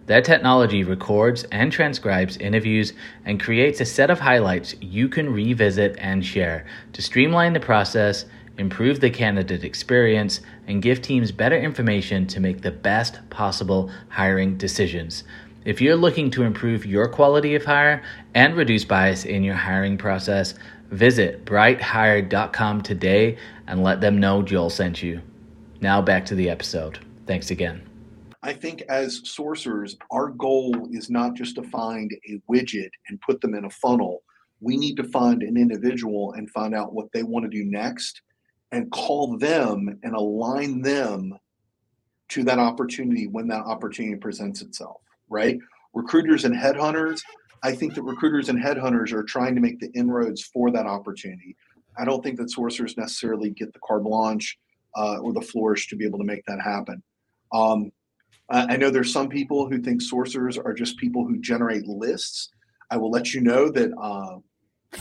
Their 0.08 0.24
technology 0.24 0.84
records 0.84 1.44
and 1.51 1.72
transcribes 1.72 2.38
interviews 2.38 2.94
and 3.25 3.39
creates 3.39 3.79
a 3.79 3.86
set 3.86 4.10
of 4.10 4.20
highlights 4.20 4.74
you 4.82 5.08
can 5.08 5.32
revisit 5.32 5.96
and 6.00 6.25
share 6.25 6.65
to 6.94 7.03
streamline 7.03 7.53
the 7.53 7.60
process 7.60 8.25
improve 8.58 9.00
the 9.00 9.10
candidate 9.10 9.63
experience, 9.63 10.41
and 10.67 10.82
give 10.82 11.01
teams 11.01 11.32
better 11.32 11.58
information 11.58 12.25
to 12.27 12.39
make 12.39 12.62
the 12.62 12.72
best 12.72 13.29
possible 13.29 13.89
hiring 14.10 14.58
decisions. 14.58 15.24
If 15.65 15.81
you're 15.81 15.95
looking 15.95 16.29
to 16.31 16.43
improve 16.43 16.86
your 16.86 17.07
quality 17.07 17.55
of 17.55 17.65
hire 17.65 18.03
and 18.36 18.55
reduce 18.55 18.86
bias 18.86 19.25
in 19.25 19.43
your 19.43 19.55
hiring 19.55 19.98
process, 19.98 20.53
visit 20.91 21.43
brighthire.com 21.43 22.84
today 22.84 23.38
and 23.65 23.81
let 23.81 24.00
them 24.00 24.19
know 24.19 24.43
Joel 24.43 24.69
sent 24.69 25.01
you. 25.01 25.22
Now 25.81 26.03
back 26.03 26.24
to 26.27 26.36
the 26.36 26.51
episode. 26.51 27.00
Thanks 27.25 27.50
again. 27.50 27.81
I 28.43 28.53
think 28.53 28.84
as 28.89 29.24
sourcers, 29.24 29.98
our 30.12 30.29
goal 30.29 30.88
is 30.91 31.10
not 31.10 31.34
just 31.34 31.55
to 31.55 31.63
find 31.63 32.12
a 32.29 32.39
widget 32.48 32.91
and 33.10 33.19
put 33.22 33.41
them 33.41 33.55
in 33.55 33.65
a 33.65 33.69
funnel. 33.72 34.22
We 34.60 34.77
need 34.77 34.95
to 34.98 35.03
find 35.03 35.41
an 35.41 35.57
individual 35.57 36.34
and 36.34 36.48
find 36.51 36.75
out 36.75 36.93
what 36.93 37.12
they 37.12 37.24
want 37.24 37.43
to 37.43 37.50
do 37.50 37.65
next 37.65 38.22
and 38.72 38.91
call 38.91 39.36
them 39.39 40.00
and 40.03 40.13
align 40.13 40.84
them 40.84 41.34
to 42.29 42.43
that 42.43 42.60
opportunity 42.60 43.25
when 43.25 43.48
that 43.48 43.63
opportunity 43.63 44.15
presents 44.15 44.62
itself, 44.62 45.01
right? 45.36 45.60
Recruiters 45.94 46.46
and 46.46 46.56
headhunters, 46.56 47.20
I 47.63 47.75
think 47.75 47.94
that 47.96 48.04
recruiters 48.04 48.50
and 48.50 48.58
headhunters 48.58 49.12
are 49.12 49.24
trying 49.24 49.56
to 49.56 49.62
make 49.62 49.80
the 49.80 49.92
inroads 49.94 50.42
for 50.42 50.72
that 50.72 50.86
opportunity. 50.86 51.56
I 51.98 52.06
don't 52.06 52.24
think 52.24 52.38
that 52.38 52.48
sourcers 52.48 52.98
necessarily 52.98 53.50
get 53.50 53.74
the 53.74 53.80
carte 53.86 54.04
blanche 54.04 54.58
uh, 54.96 55.18
or 55.18 55.34
the 55.34 55.42
flourish 55.42 55.88
to 55.89 55.96
be 55.96 56.06
able 56.06 56.20
to 56.20 56.25
make 56.25 56.46
that 56.46 56.62
happen. 56.62 57.04
Um, 57.54 57.92
I 58.50 58.77
know 58.77 58.92
there's 58.92 59.12
some 59.12 59.27
people 59.27 59.68
who 59.68 59.80
think 59.80 60.04
sourcers 60.04 60.63
are 60.63 60.74
just 60.74 60.98
people 60.98 61.25
who 61.25 61.39
generate 61.39 61.88
lists. 61.88 62.50
I 62.92 62.98
will 62.98 63.10
let 63.10 63.34
you 63.34 63.42
know 63.42 63.70
that 63.70 63.92
uh, 64.00 64.38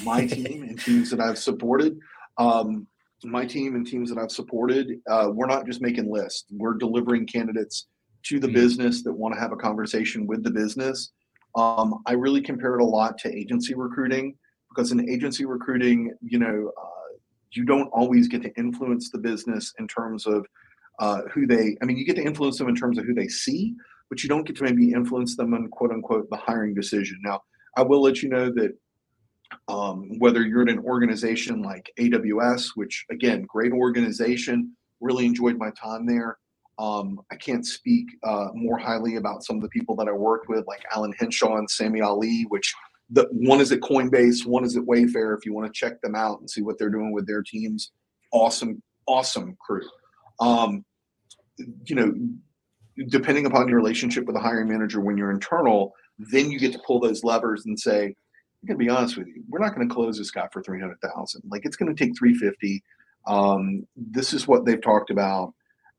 my 0.02 0.26
team 0.36 0.62
and 0.62 0.80
teams 0.80 1.10
that 1.10 1.20
I've 1.20 1.38
supported 1.38 1.98
um, 2.38 2.86
my 3.24 3.44
team 3.44 3.74
and 3.74 3.86
teams 3.86 4.10
that 4.10 4.18
I've 4.18 4.30
supported, 4.30 5.00
uh, 5.08 5.30
we're 5.32 5.46
not 5.46 5.66
just 5.66 5.80
making 5.80 6.10
lists. 6.10 6.44
We're 6.50 6.74
delivering 6.74 7.26
candidates 7.26 7.86
to 8.24 8.40
the 8.40 8.46
mm-hmm. 8.46 8.56
business 8.56 9.02
that 9.02 9.12
want 9.12 9.34
to 9.34 9.40
have 9.40 9.52
a 9.52 9.56
conversation 9.56 10.26
with 10.26 10.42
the 10.42 10.50
business. 10.50 11.12
Um, 11.56 12.02
I 12.06 12.12
really 12.12 12.40
compare 12.40 12.74
it 12.74 12.82
a 12.82 12.86
lot 12.86 13.18
to 13.18 13.34
agency 13.34 13.74
recruiting 13.74 14.36
because 14.68 14.92
in 14.92 15.08
agency 15.08 15.44
recruiting, 15.44 16.12
you 16.20 16.38
know, 16.38 16.72
uh, 16.80 17.16
you 17.52 17.64
don't 17.64 17.88
always 17.88 18.26
get 18.26 18.42
to 18.42 18.54
influence 18.56 19.10
the 19.10 19.18
business 19.18 19.72
in 19.78 19.86
terms 19.86 20.26
of 20.26 20.44
uh, 20.98 21.22
who 21.32 21.46
they. 21.46 21.76
I 21.80 21.84
mean, 21.84 21.96
you 21.96 22.04
get 22.04 22.16
to 22.16 22.24
influence 22.24 22.58
them 22.58 22.68
in 22.68 22.74
terms 22.74 22.98
of 22.98 23.04
who 23.04 23.14
they 23.14 23.28
see, 23.28 23.74
but 24.10 24.22
you 24.22 24.28
don't 24.28 24.44
get 24.44 24.56
to 24.56 24.64
maybe 24.64 24.92
influence 24.92 25.36
them 25.36 25.54
on 25.54 25.68
quote 25.68 25.92
unquote 25.92 26.28
the 26.30 26.36
hiring 26.36 26.74
decision. 26.74 27.18
Now, 27.22 27.42
I 27.76 27.82
will 27.82 28.02
let 28.02 28.22
you 28.22 28.28
know 28.28 28.50
that 28.50 28.76
um, 29.68 30.18
whether 30.18 30.42
you're 30.42 30.62
in 30.62 30.68
an 30.68 30.80
organization 30.80 31.62
like 31.62 31.92
AWS, 31.98 32.70
which 32.74 33.04
again, 33.10 33.44
great 33.46 33.72
organization, 33.72 34.74
really 35.00 35.26
enjoyed 35.26 35.58
my 35.58 35.70
time 35.70 36.06
there. 36.06 36.38
Um, 36.78 37.20
I 37.30 37.36
can't 37.36 37.64
speak 37.64 38.06
uh, 38.24 38.48
more 38.54 38.78
highly 38.78 39.16
about 39.16 39.44
some 39.44 39.56
of 39.56 39.62
the 39.62 39.68
people 39.68 39.94
that 39.96 40.08
I 40.08 40.12
worked 40.12 40.48
with, 40.48 40.66
like 40.66 40.82
Alan 40.94 41.12
Henshaw 41.18 41.56
and 41.56 41.70
Sammy 41.70 42.00
Ali, 42.00 42.46
which 42.48 42.74
the 43.10 43.28
one 43.30 43.60
is 43.60 43.70
at 43.70 43.80
Coinbase, 43.80 44.44
one 44.44 44.64
is 44.64 44.76
at 44.76 44.84
Wayfair. 44.84 45.36
If 45.36 45.46
you 45.46 45.52
want 45.52 45.72
to 45.72 45.78
check 45.78 46.00
them 46.00 46.14
out 46.14 46.40
and 46.40 46.50
see 46.50 46.62
what 46.62 46.78
they're 46.78 46.90
doing 46.90 47.12
with 47.12 47.26
their 47.26 47.42
teams, 47.42 47.92
awesome, 48.32 48.82
awesome 49.06 49.56
crew. 49.60 49.88
Um, 50.40 50.84
you 51.84 51.94
know, 51.94 52.12
depending 53.08 53.46
upon 53.46 53.68
your 53.68 53.76
relationship 53.76 54.24
with 54.24 54.34
the 54.34 54.40
hiring 54.40 54.68
manager 54.68 55.00
when 55.00 55.16
you're 55.16 55.30
internal, 55.30 55.94
then 56.18 56.50
you 56.50 56.58
get 56.58 56.72
to 56.72 56.80
pull 56.86 57.00
those 57.00 57.24
levers 57.24 57.66
and 57.66 57.78
say, 57.78 58.06
I'm 58.06 58.66
gonna 58.66 58.78
be 58.78 58.88
honest 58.88 59.16
with 59.16 59.28
you, 59.28 59.42
we're 59.48 59.58
not 59.58 59.74
gonna 59.74 59.88
close 59.88 60.18
this 60.18 60.30
guy 60.30 60.48
for 60.52 60.62
300,000. 60.62 61.42
Like 61.48 61.64
it's 61.64 61.76
gonna 61.76 61.94
take 61.94 62.16
350. 62.18 62.82
Um, 63.26 63.86
this 63.96 64.32
is 64.32 64.48
what 64.48 64.64
they've 64.64 64.82
talked 64.82 65.10
about. 65.10 65.54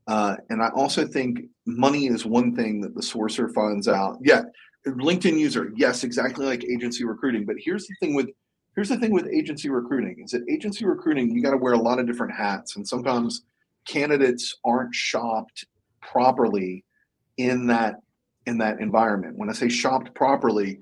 Uh, 0.08 0.36
and 0.50 0.62
I 0.62 0.70
also 0.70 1.06
think 1.06 1.40
money 1.66 2.08
is 2.08 2.26
one 2.26 2.56
thing 2.56 2.82
that 2.82 2.94
the 2.94 3.02
sourcer 3.02 3.52
finds 3.54 3.88
out. 3.88 4.18
Yeah, 4.22 4.44
LinkedIn 4.88 5.40
user, 5.40 5.72
yes, 5.76 6.04
exactly 6.04 6.46
like 6.46 6.64
agency 6.64 7.04
recruiting. 7.04 7.46
But 7.46 7.56
here's 7.60 7.88
the 7.88 7.96
thing 8.00 8.14
with 8.14 8.30
here's 8.76 8.90
the 8.90 8.98
thing 8.98 9.12
with 9.12 9.28
agency 9.28 9.70
recruiting 9.70 10.18
is 10.24 10.32
that 10.32 10.44
agency 10.50 10.86
recruiting 10.86 11.32
you 11.32 11.42
got 11.42 11.52
to 11.52 11.58
wear 11.58 11.74
a 11.74 11.78
lot 11.78 12.00
of 12.00 12.06
different 12.06 12.34
hats, 12.34 12.76
and 12.76 12.88
sometimes 12.88 13.44
candidates 13.86 14.56
aren't 14.64 14.94
shopped 14.94 15.66
properly 16.02 16.84
in 17.38 17.68
that 17.68 17.96
in 18.46 18.58
that 18.60 18.80
environment. 18.80 19.38
When 19.38 19.50
I 19.50 19.54
say 19.54 19.70
shopped 19.70 20.14
properly, 20.14 20.80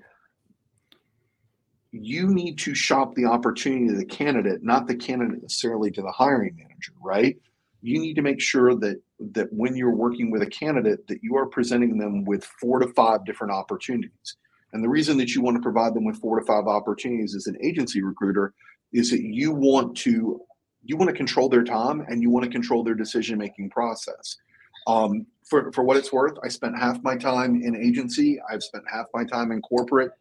you 1.92 2.28
need 2.28 2.58
to 2.60 2.76
shop 2.76 3.16
the 3.16 3.26
opportunity 3.26 3.88
to 3.88 3.96
the 3.96 4.06
candidate, 4.06 4.64
not 4.64 4.88
the 4.88 4.96
candidate 4.96 5.42
necessarily 5.42 5.92
to 5.92 6.02
the 6.02 6.12
hiring 6.12 6.56
manager, 6.58 6.94
right? 7.02 7.38
You 7.82 8.00
need 8.00 8.16
to 8.16 8.22
make 8.22 8.42
sure 8.42 8.76
that 8.76 9.02
that 9.32 9.48
when 9.52 9.76
you're 9.76 9.96
working 9.96 10.32
with 10.32 10.42
a 10.42 10.48
candidate 10.48 11.08
that 11.08 11.24
you 11.24 11.36
are 11.38 11.46
presenting 11.46 11.98
them 11.98 12.26
with 12.26 12.44
four 12.60 12.80
to 12.80 12.88
five 12.94 13.26
different 13.26 13.54
opportunities. 13.54 14.38
And 14.74 14.84
the 14.84 14.90
reason 14.90 15.18
that 15.18 15.34
you 15.34 15.42
want 15.42 15.56
to 15.56 15.62
provide 15.62 15.94
them 15.94 16.04
with 16.04 16.18
four 16.18 16.40
to 16.40 16.46
five 16.46 16.66
opportunities 16.66 17.36
as 17.36 17.48
an 17.48 17.58
agency 17.62 18.02
recruiter 18.02 18.54
is 18.92 19.10
that 19.12 19.22
you 19.22 19.52
want 19.52 19.96
to 19.98 20.42
you 20.86 20.98
want 20.98 21.10
to 21.10 21.16
control 21.16 21.48
their 21.48 21.64
time 21.64 22.04
and 22.10 22.22
you 22.22 22.30
want 22.30 22.44
to 22.44 22.52
control 22.52 22.84
their 22.84 22.94
decision 22.94 23.38
making 23.38 23.70
process. 23.70 24.36
Um, 24.86 25.26
for, 25.50 25.72
for 25.72 25.84
what 25.86 25.96
it's 25.96 26.12
worth, 26.12 26.38
I 26.44 26.50
spent 26.50 26.78
half 26.78 27.02
my 27.04 27.16
time 27.16 27.56
in 27.56 27.76
agency. 27.76 28.40
I've 28.52 28.64
spent 28.64 28.84
half 28.92 29.06
my 29.14 29.24
time 29.24 29.54
in 29.54 29.62
corporate. 29.62 30.12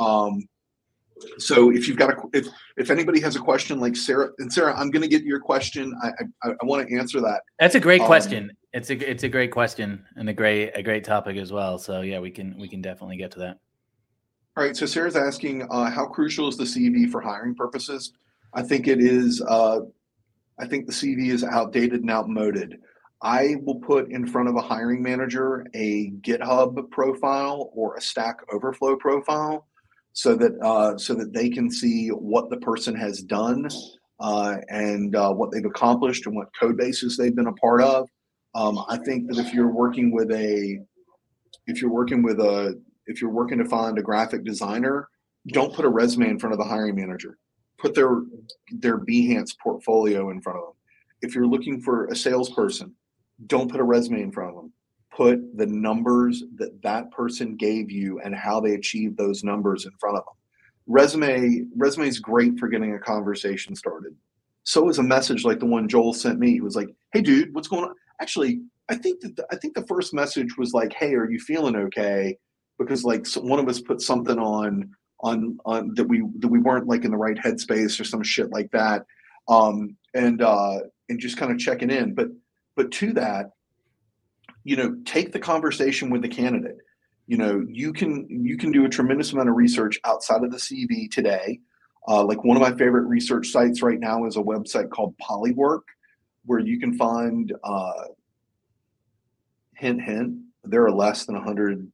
Um, 0.00 0.48
so 1.38 1.70
if 1.70 1.88
you've 1.88 1.96
got 1.96 2.10
a 2.10 2.16
if 2.32 2.46
if 2.76 2.90
anybody 2.90 3.20
has 3.20 3.36
a 3.36 3.38
question 3.38 3.80
like 3.80 3.96
sarah 3.96 4.30
and 4.38 4.52
sarah 4.52 4.74
i'm 4.78 4.90
going 4.90 5.02
to 5.02 5.08
get 5.08 5.22
your 5.22 5.40
question. 5.40 5.94
I 6.02 6.10
i, 6.42 6.50
I 6.50 6.64
want 6.64 6.86
to 6.86 6.96
answer 6.96 7.20
that. 7.20 7.42
That's 7.58 7.74
a 7.74 7.80
great 7.80 8.00
um, 8.00 8.06
question. 8.06 8.52
It's 8.72 8.90
a 8.90 9.10
it's 9.10 9.22
a 9.24 9.28
great 9.28 9.50
question 9.50 10.04
and 10.16 10.28
a 10.28 10.32
great 10.32 10.72
a 10.74 10.82
great 10.82 11.04
topic 11.04 11.36
as 11.36 11.52
well. 11.52 11.78
So 11.78 12.02
yeah 12.02 12.18
we 12.18 12.30
can 12.30 12.56
we 12.58 12.68
can 12.68 12.82
definitely 12.82 13.16
get 13.16 13.30
to 13.32 13.38
that. 13.40 13.58
All 14.56 14.64
right 14.64 14.76
so 14.76 14.86
sarah's 14.86 15.16
asking 15.16 15.66
uh, 15.70 15.90
how 15.90 16.06
crucial 16.06 16.48
is 16.48 16.56
the 16.56 16.64
cv 16.64 17.10
for 17.10 17.20
hiring 17.20 17.54
purposes? 17.54 18.12
I 18.54 18.62
think 18.62 18.88
it 18.88 19.00
is 19.00 19.42
uh, 19.42 19.80
i 20.58 20.66
think 20.66 20.86
the 20.86 20.92
cv 20.92 21.30
is 21.30 21.44
outdated 21.44 22.00
and 22.00 22.10
outmoded. 22.10 22.78
I 23.20 23.56
will 23.62 23.80
put 23.80 24.12
in 24.12 24.28
front 24.28 24.48
of 24.48 24.54
a 24.54 24.60
hiring 24.60 25.02
manager 25.02 25.66
a 25.74 26.10
GitHub 26.20 26.88
profile 26.90 27.70
or 27.74 27.96
a 27.96 28.00
Stack 28.00 28.36
Overflow 28.52 28.94
profile 28.94 29.66
so 30.18 30.34
that 30.34 30.52
uh, 30.64 30.98
so 30.98 31.14
that 31.14 31.32
they 31.32 31.48
can 31.48 31.70
see 31.70 32.08
what 32.08 32.50
the 32.50 32.56
person 32.56 32.92
has 32.96 33.22
done 33.22 33.68
uh, 34.18 34.56
and 34.68 35.14
uh, 35.14 35.32
what 35.32 35.52
they've 35.52 35.64
accomplished 35.64 36.26
and 36.26 36.34
what 36.34 36.48
code 36.58 36.76
bases 36.76 37.16
they've 37.16 37.36
been 37.36 37.46
a 37.46 37.52
part 37.52 37.80
of. 37.80 38.08
Um, 38.56 38.84
I 38.88 38.96
think 38.96 39.28
that 39.28 39.38
if 39.38 39.54
you're 39.54 39.70
working 39.70 40.10
with 40.10 40.32
a 40.32 40.80
if 41.68 41.80
you're 41.80 41.92
working 41.92 42.24
with 42.24 42.40
a 42.40 42.76
if 43.06 43.22
you're 43.22 43.30
working 43.30 43.58
to 43.58 43.64
find 43.66 43.96
a 43.96 44.02
graphic 44.02 44.42
designer, 44.44 45.08
don't 45.52 45.72
put 45.72 45.84
a 45.84 45.88
resume 45.88 46.30
in 46.30 46.38
front 46.40 46.52
of 46.52 46.58
the 46.58 46.66
hiring 46.66 46.96
manager. 46.96 47.38
Put 47.78 47.94
their 47.94 48.22
their 48.72 48.98
Behance 48.98 49.54
portfolio 49.62 50.30
in 50.30 50.42
front 50.42 50.58
of 50.58 50.64
them. 50.64 50.74
If 51.22 51.36
you're 51.36 51.46
looking 51.46 51.80
for 51.80 52.06
a 52.06 52.16
salesperson, 52.16 52.92
don't 53.46 53.70
put 53.70 53.78
a 53.78 53.84
resume 53.84 54.22
in 54.22 54.32
front 54.32 54.50
of 54.50 54.56
them 54.56 54.72
put 55.18 55.40
the 55.56 55.66
numbers 55.66 56.44
that 56.54 56.80
that 56.80 57.10
person 57.10 57.56
gave 57.56 57.90
you 57.90 58.20
and 58.20 58.36
how 58.36 58.60
they 58.60 58.74
achieved 58.74 59.18
those 59.18 59.42
numbers 59.42 59.84
in 59.84 59.90
front 59.98 60.16
of 60.16 60.24
them. 60.24 60.34
Resume 60.86 61.64
resume 61.76 62.06
is 62.06 62.20
great 62.20 62.56
for 62.58 62.68
getting 62.68 62.94
a 62.94 63.00
conversation 63.00 63.74
started. 63.74 64.14
So 64.62 64.88
is 64.88 64.98
a 64.98 65.02
message 65.02 65.44
like 65.44 65.58
the 65.58 65.66
one 65.66 65.88
Joel 65.88 66.12
sent 66.14 66.38
me. 66.38 66.52
He 66.52 66.60
was 66.60 66.76
like, 66.76 66.88
"Hey, 67.12 67.20
dude, 67.20 67.52
what's 67.52 67.66
going 67.66 67.84
on?" 67.84 67.94
Actually, 68.22 68.60
I 68.88 68.94
think 68.94 69.20
that 69.22 69.34
the, 69.34 69.46
I 69.50 69.56
think 69.56 69.74
the 69.74 69.86
first 69.88 70.14
message 70.14 70.56
was 70.56 70.72
like, 70.72 70.92
"Hey, 70.92 71.14
are 71.14 71.28
you 71.28 71.40
feeling 71.40 71.74
okay?" 71.74 72.38
Because 72.78 73.02
like 73.02 73.26
one 73.34 73.58
of 73.58 73.68
us 73.68 73.80
put 73.80 74.00
something 74.00 74.38
on 74.38 74.88
on 75.20 75.58
on 75.66 75.94
that 75.94 76.04
we 76.04 76.22
that 76.38 76.48
we 76.48 76.60
weren't 76.60 76.86
like 76.86 77.04
in 77.04 77.10
the 77.10 77.16
right 77.16 77.36
headspace 77.36 78.00
or 78.00 78.04
some 78.04 78.22
shit 78.22 78.50
like 78.50 78.70
that, 78.70 79.04
um, 79.48 79.96
and 80.14 80.42
uh, 80.42 80.78
and 81.08 81.18
just 81.18 81.36
kind 81.36 81.50
of 81.50 81.58
checking 81.58 81.90
in. 81.90 82.14
But 82.14 82.28
but 82.76 82.92
to 82.92 83.12
that, 83.14 83.50
you 84.64 84.76
know 84.76 84.96
take 85.04 85.32
the 85.32 85.38
conversation 85.38 86.10
with 86.10 86.22
the 86.22 86.28
candidate. 86.28 86.78
You 87.26 87.38
know 87.38 87.64
you 87.68 87.92
can 87.92 88.26
you 88.30 88.56
can 88.56 88.72
do 88.72 88.84
a 88.84 88.88
tremendous 88.88 89.32
amount 89.32 89.48
of 89.48 89.56
research 89.56 89.98
outside 90.04 90.44
of 90.44 90.50
the 90.50 90.58
cv 90.58 91.10
today. 91.10 91.60
Uh, 92.08 92.24
like 92.24 92.42
one 92.44 92.56
of 92.56 92.62
my 92.62 92.70
favorite 92.76 93.06
research 93.06 93.48
sites 93.48 93.82
right 93.82 94.00
now 94.00 94.24
is 94.26 94.36
a 94.36 94.40
website 94.40 94.90
called 94.90 95.14
polywork 95.18 95.82
where 96.46 96.60
you 96.60 96.80
can 96.80 96.96
find 96.96 97.52
uh, 97.64 98.04
hint 99.76 100.02
hint 100.02 100.38
there 100.64 100.84
are 100.84 100.90
less 100.92 101.24
than 101.24 101.34
100 101.36 101.90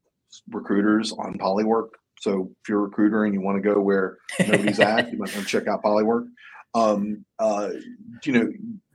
recruiters 0.50 1.12
on 1.12 1.38
polywork. 1.38 1.90
So 2.20 2.50
if 2.62 2.68
you're 2.68 2.80
a 2.80 2.82
recruiter 2.82 3.24
and 3.24 3.34
you 3.34 3.40
want 3.40 3.62
to 3.62 3.74
go 3.74 3.80
where 3.80 4.18
nobody's 4.40 4.80
at 4.80 5.12
you 5.12 5.18
might 5.18 5.34
want 5.34 5.46
to 5.46 5.46
check 5.46 5.68
out 5.68 5.82
polywork 5.82 6.26
um, 6.74 7.24
uh, 7.38 7.70
you 8.24 8.32
know 8.32 8.52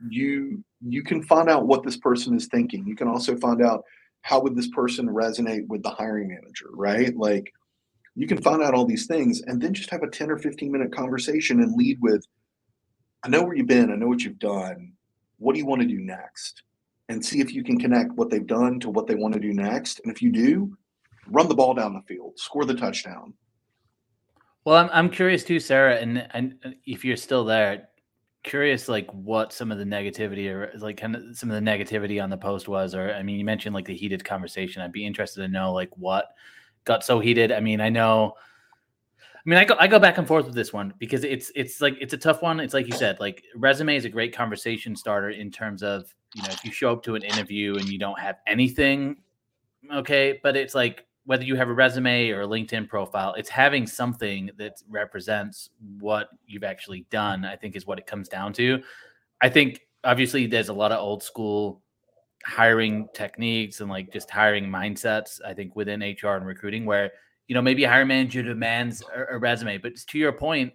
you 0.08 0.62
you 0.86 1.02
can 1.02 1.22
find 1.22 1.48
out 1.48 1.66
what 1.66 1.82
this 1.82 1.96
person 1.96 2.34
is 2.34 2.46
thinking. 2.46 2.86
You 2.86 2.96
can 2.96 3.08
also 3.08 3.36
find 3.36 3.62
out 3.62 3.84
how 4.22 4.40
would 4.40 4.54
this 4.54 4.68
person 4.68 5.08
resonate 5.08 5.66
with 5.68 5.82
the 5.82 5.90
hiring 5.90 6.28
manager, 6.28 6.68
right? 6.72 7.14
Like 7.16 7.52
you 8.14 8.26
can 8.26 8.40
find 8.40 8.62
out 8.62 8.74
all 8.74 8.84
these 8.84 9.06
things 9.06 9.42
and 9.46 9.60
then 9.60 9.72
just 9.72 9.90
have 9.90 10.02
a 10.02 10.10
10 10.10 10.30
or 10.30 10.38
15 10.38 10.70
minute 10.70 10.94
conversation 10.94 11.60
and 11.60 11.74
lead 11.74 11.98
with 12.00 12.26
I 13.22 13.28
know 13.28 13.42
where 13.42 13.54
you've 13.54 13.66
been, 13.66 13.90
I 13.90 13.96
know 13.96 14.08
what 14.08 14.22
you've 14.22 14.38
done. 14.38 14.92
What 15.38 15.52
do 15.52 15.58
you 15.58 15.66
want 15.66 15.82
to 15.82 15.86
do 15.86 16.00
next? 16.00 16.62
And 17.08 17.24
see 17.24 17.40
if 17.40 17.52
you 17.52 17.62
can 17.62 17.78
connect 17.78 18.12
what 18.12 18.30
they've 18.30 18.46
done 18.46 18.80
to 18.80 18.90
what 18.90 19.06
they 19.06 19.14
want 19.14 19.34
to 19.34 19.40
do 19.40 19.52
next. 19.52 20.00
And 20.02 20.14
if 20.14 20.22
you 20.22 20.30
do, 20.30 20.76
run 21.28 21.48
the 21.48 21.54
ball 21.54 21.74
down 21.74 21.92
the 21.92 22.02
field, 22.02 22.38
score 22.38 22.64
the 22.64 22.74
touchdown. 22.74 23.34
Well, 24.64 24.76
I'm 24.76 24.90
I'm 24.92 25.10
curious 25.10 25.44
too, 25.44 25.60
Sarah, 25.60 25.96
and 25.96 26.26
and 26.32 26.54
uh, 26.64 26.70
if 26.86 27.04
you're 27.04 27.16
still 27.16 27.44
there, 27.44 27.88
curious 28.42 28.88
like 28.88 29.10
what 29.12 29.52
some 29.52 29.70
of 29.70 29.78
the 29.78 29.84
negativity 29.84 30.50
or 30.50 30.72
like 30.78 30.96
kind 30.96 31.14
of 31.14 31.36
some 31.36 31.50
of 31.50 31.62
the 31.62 31.70
negativity 31.70 32.22
on 32.22 32.30
the 32.30 32.36
post 32.38 32.68
was 32.68 32.94
or 32.94 33.12
i 33.12 33.22
mean 33.22 33.38
you 33.38 33.44
mentioned 33.44 33.74
like 33.74 33.84
the 33.84 33.96
heated 33.96 34.24
conversation. 34.24 34.80
I'd 34.82 34.92
be 34.92 35.04
interested 35.04 35.42
to 35.42 35.48
know 35.48 35.72
like 35.72 35.90
what 35.96 36.28
got 36.84 37.04
so 37.04 37.20
heated. 37.20 37.52
I 37.52 37.60
mean 37.60 37.80
i 37.80 37.88
know 37.90 38.34
i 39.18 39.42
mean 39.44 39.58
i 39.58 39.64
go 39.64 39.76
i 39.78 39.86
go 39.86 39.98
back 39.98 40.16
and 40.18 40.26
forth 40.26 40.46
with 40.46 40.54
this 40.54 40.72
one 40.72 40.94
because 40.98 41.24
it's 41.24 41.52
it's 41.54 41.80
like 41.80 41.96
it's 42.00 42.14
a 42.14 42.18
tough 42.18 42.40
one. 42.42 42.60
It's 42.60 42.74
like 42.74 42.86
you 42.86 42.94
said 42.94 43.20
like 43.20 43.44
resume 43.54 43.94
is 43.96 44.06
a 44.06 44.08
great 44.10 44.34
conversation 44.34 44.96
starter 44.96 45.30
in 45.30 45.50
terms 45.50 45.82
of 45.82 46.14
you 46.34 46.42
know 46.42 46.48
if 46.50 46.64
you 46.64 46.72
show 46.72 46.92
up 46.92 47.02
to 47.02 47.14
an 47.14 47.22
interview 47.22 47.76
and 47.76 47.88
you 47.88 47.98
don't 47.98 48.18
have 48.18 48.36
anything 48.46 49.16
okay 49.92 50.38
but 50.42 50.56
it's 50.56 50.74
like 50.74 51.06
whether 51.30 51.44
you 51.44 51.54
have 51.54 51.68
a 51.68 51.72
resume 51.72 52.30
or 52.30 52.42
a 52.42 52.46
LinkedIn 52.48 52.88
profile, 52.88 53.34
it's 53.34 53.48
having 53.48 53.86
something 53.86 54.50
that 54.56 54.82
represents 54.88 55.70
what 56.00 56.28
you've 56.44 56.64
actually 56.64 57.06
done, 57.08 57.44
I 57.44 57.54
think 57.54 57.76
is 57.76 57.86
what 57.86 58.00
it 58.00 58.06
comes 58.08 58.28
down 58.28 58.52
to. 58.54 58.82
I 59.40 59.48
think 59.48 59.82
obviously 60.02 60.48
there's 60.48 60.70
a 60.70 60.72
lot 60.72 60.90
of 60.90 60.98
old 60.98 61.22
school 61.22 61.82
hiring 62.44 63.06
techniques 63.14 63.80
and 63.80 63.88
like 63.88 64.12
just 64.12 64.28
hiring 64.28 64.66
mindsets, 64.66 65.40
I 65.46 65.54
think 65.54 65.76
within 65.76 66.00
HR 66.00 66.30
and 66.30 66.44
recruiting 66.44 66.84
where, 66.84 67.12
you 67.46 67.54
know, 67.54 67.62
maybe 67.62 67.84
a 67.84 67.88
hiring 67.88 68.08
manager 68.08 68.42
demands 68.42 69.00
a, 69.14 69.36
a 69.36 69.38
resume, 69.38 69.78
but 69.78 69.94
to 69.94 70.18
your 70.18 70.32
point, 70.32 70.72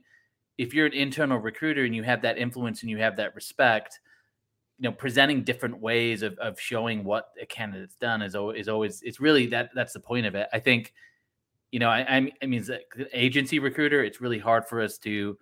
if 0.57 0.73
you're 0.73 0.85
an 0.85 0.93
internal 0.93 1.37
recruiter 1.37 1.83
and 1.83 1.93
you 1.93 2.03
have 2.03 2.21
that 2.21 2.37
influence 2.37 2.81
and 2.81 2.89
you 2.89 2.97
have 2.99 3.17
that 3.17 3.35
respect, 3.35 3.99
you 4.79 4.89
know 4.89 4.91
presenting 4.91 5.43
different 5.43 5.79
ways 5.79 6.21
of, 6.21 6.37
of 6.39 6.59
showing 6.59 7.03
what 7.03 7.29
a 7.41 7.45
candidate's 7.45 7.95
done 7.95 8.21
is 8.21 8.35
always, 8.35 8.61
is 8.61 8.67
always 8.67 9.01
it's 9.03 9.19
really 9.19 9.47
that 9.47 9.69
that's 9.73 9.93
the 9.93 9.99
point 9.99 10.25
of 10.25 10.35
it 10.35 10.47
i 10.51 10.59
think 10.59 10.93
you 11.71 11.79
know 11.79 11.89
i 11.89 12.29
i 12.41 12.45
mean 12.45 12.59
as 12.59 12.69
an 12.69 12.79
agency 13.13 13.59
recruiter 13.59 14.03
it's 14.03 14.19
really 14.19 14.39
hard 14.39 14.65
for 14.65 14.81
us 14.81 14.97
to 14.97 15.37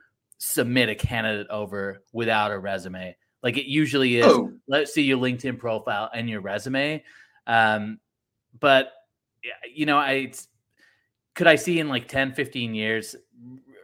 submit 0.45 0.89
a 0.89 0.95
candidate 0.95 1.47
over 1.49 2.03
without 2.11 2.51
a 2.51 2.59
resume. 2.59 3.15
Like 3.41 3.57
it 3.57 3.65
usually 3.65 4.17
is. 4.17 4.25
Oh. 4.25 4.51
Let's 4.67 4.93
see 4.93 5.03
your 5.03 5.17
LinkedIn 5.17 5.57
profile 5.57 6.09
and 6.13 6.29
your 6.29 6.41
resume. 6.41 7.03
Um, 7.47 7.99
but 8.59 8.91
you 9.73 9.85
know, 9.85 9.97
I 9.97 10.33
could 11.33 11.47
I 11.47 11.55
see 11.55 11.79
in 11.79 11.87
like 11.87 12.09
10, 12.09 12.33
15 12.33 12.75
years 12.75 13.15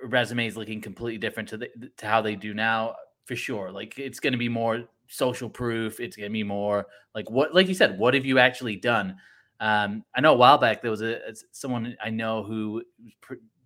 resumes 0.04 0.58
looking 0.58 0.82
completely 0.82 1.18
different 1.18 1.50
to 1.50 1.58
the, 1.58 1.70
to 1.98 2.06
how 2.06 2.22
they 2.22 2.36
do 2.36 2.54
now 2.54 2.96
for 3.30 3.36
sure. 3.36 3.72
Like 3.72 4.00
it's 4.00 4.20
going 4.20 4.34
to 4.34 4.40
be 4.40 4.50
more 4.50 4.86
social 5.08 5.52
proof. 5.52 6.00
It's 6.00 6.18
going 6.18 6.32
to 6.32 6.34
be 6.34 6.44
more 6.44 6.88
like 7.14 7.30
what, 7.30 7.54
like 7.54 7.68
you 7.68 7.76
said, 7.76 8.00
what 8.00 8.16
have 8.16 8.26
you 8.26 8.40
actually 8.40 8.76
done? 8.76 9.18
Um, 9.60 10.04
I 10.16 10.22
know 10.22 10.34
a 10.34 10.38
while 10.38 10.58
back 10.58 10.82
there 10.82 10.90
was 10.90 11.04
a 11.04 11.20
someone 11.52 11.96
I 12.04 12.10
know 12.10 12.42
who, 12.42 12.82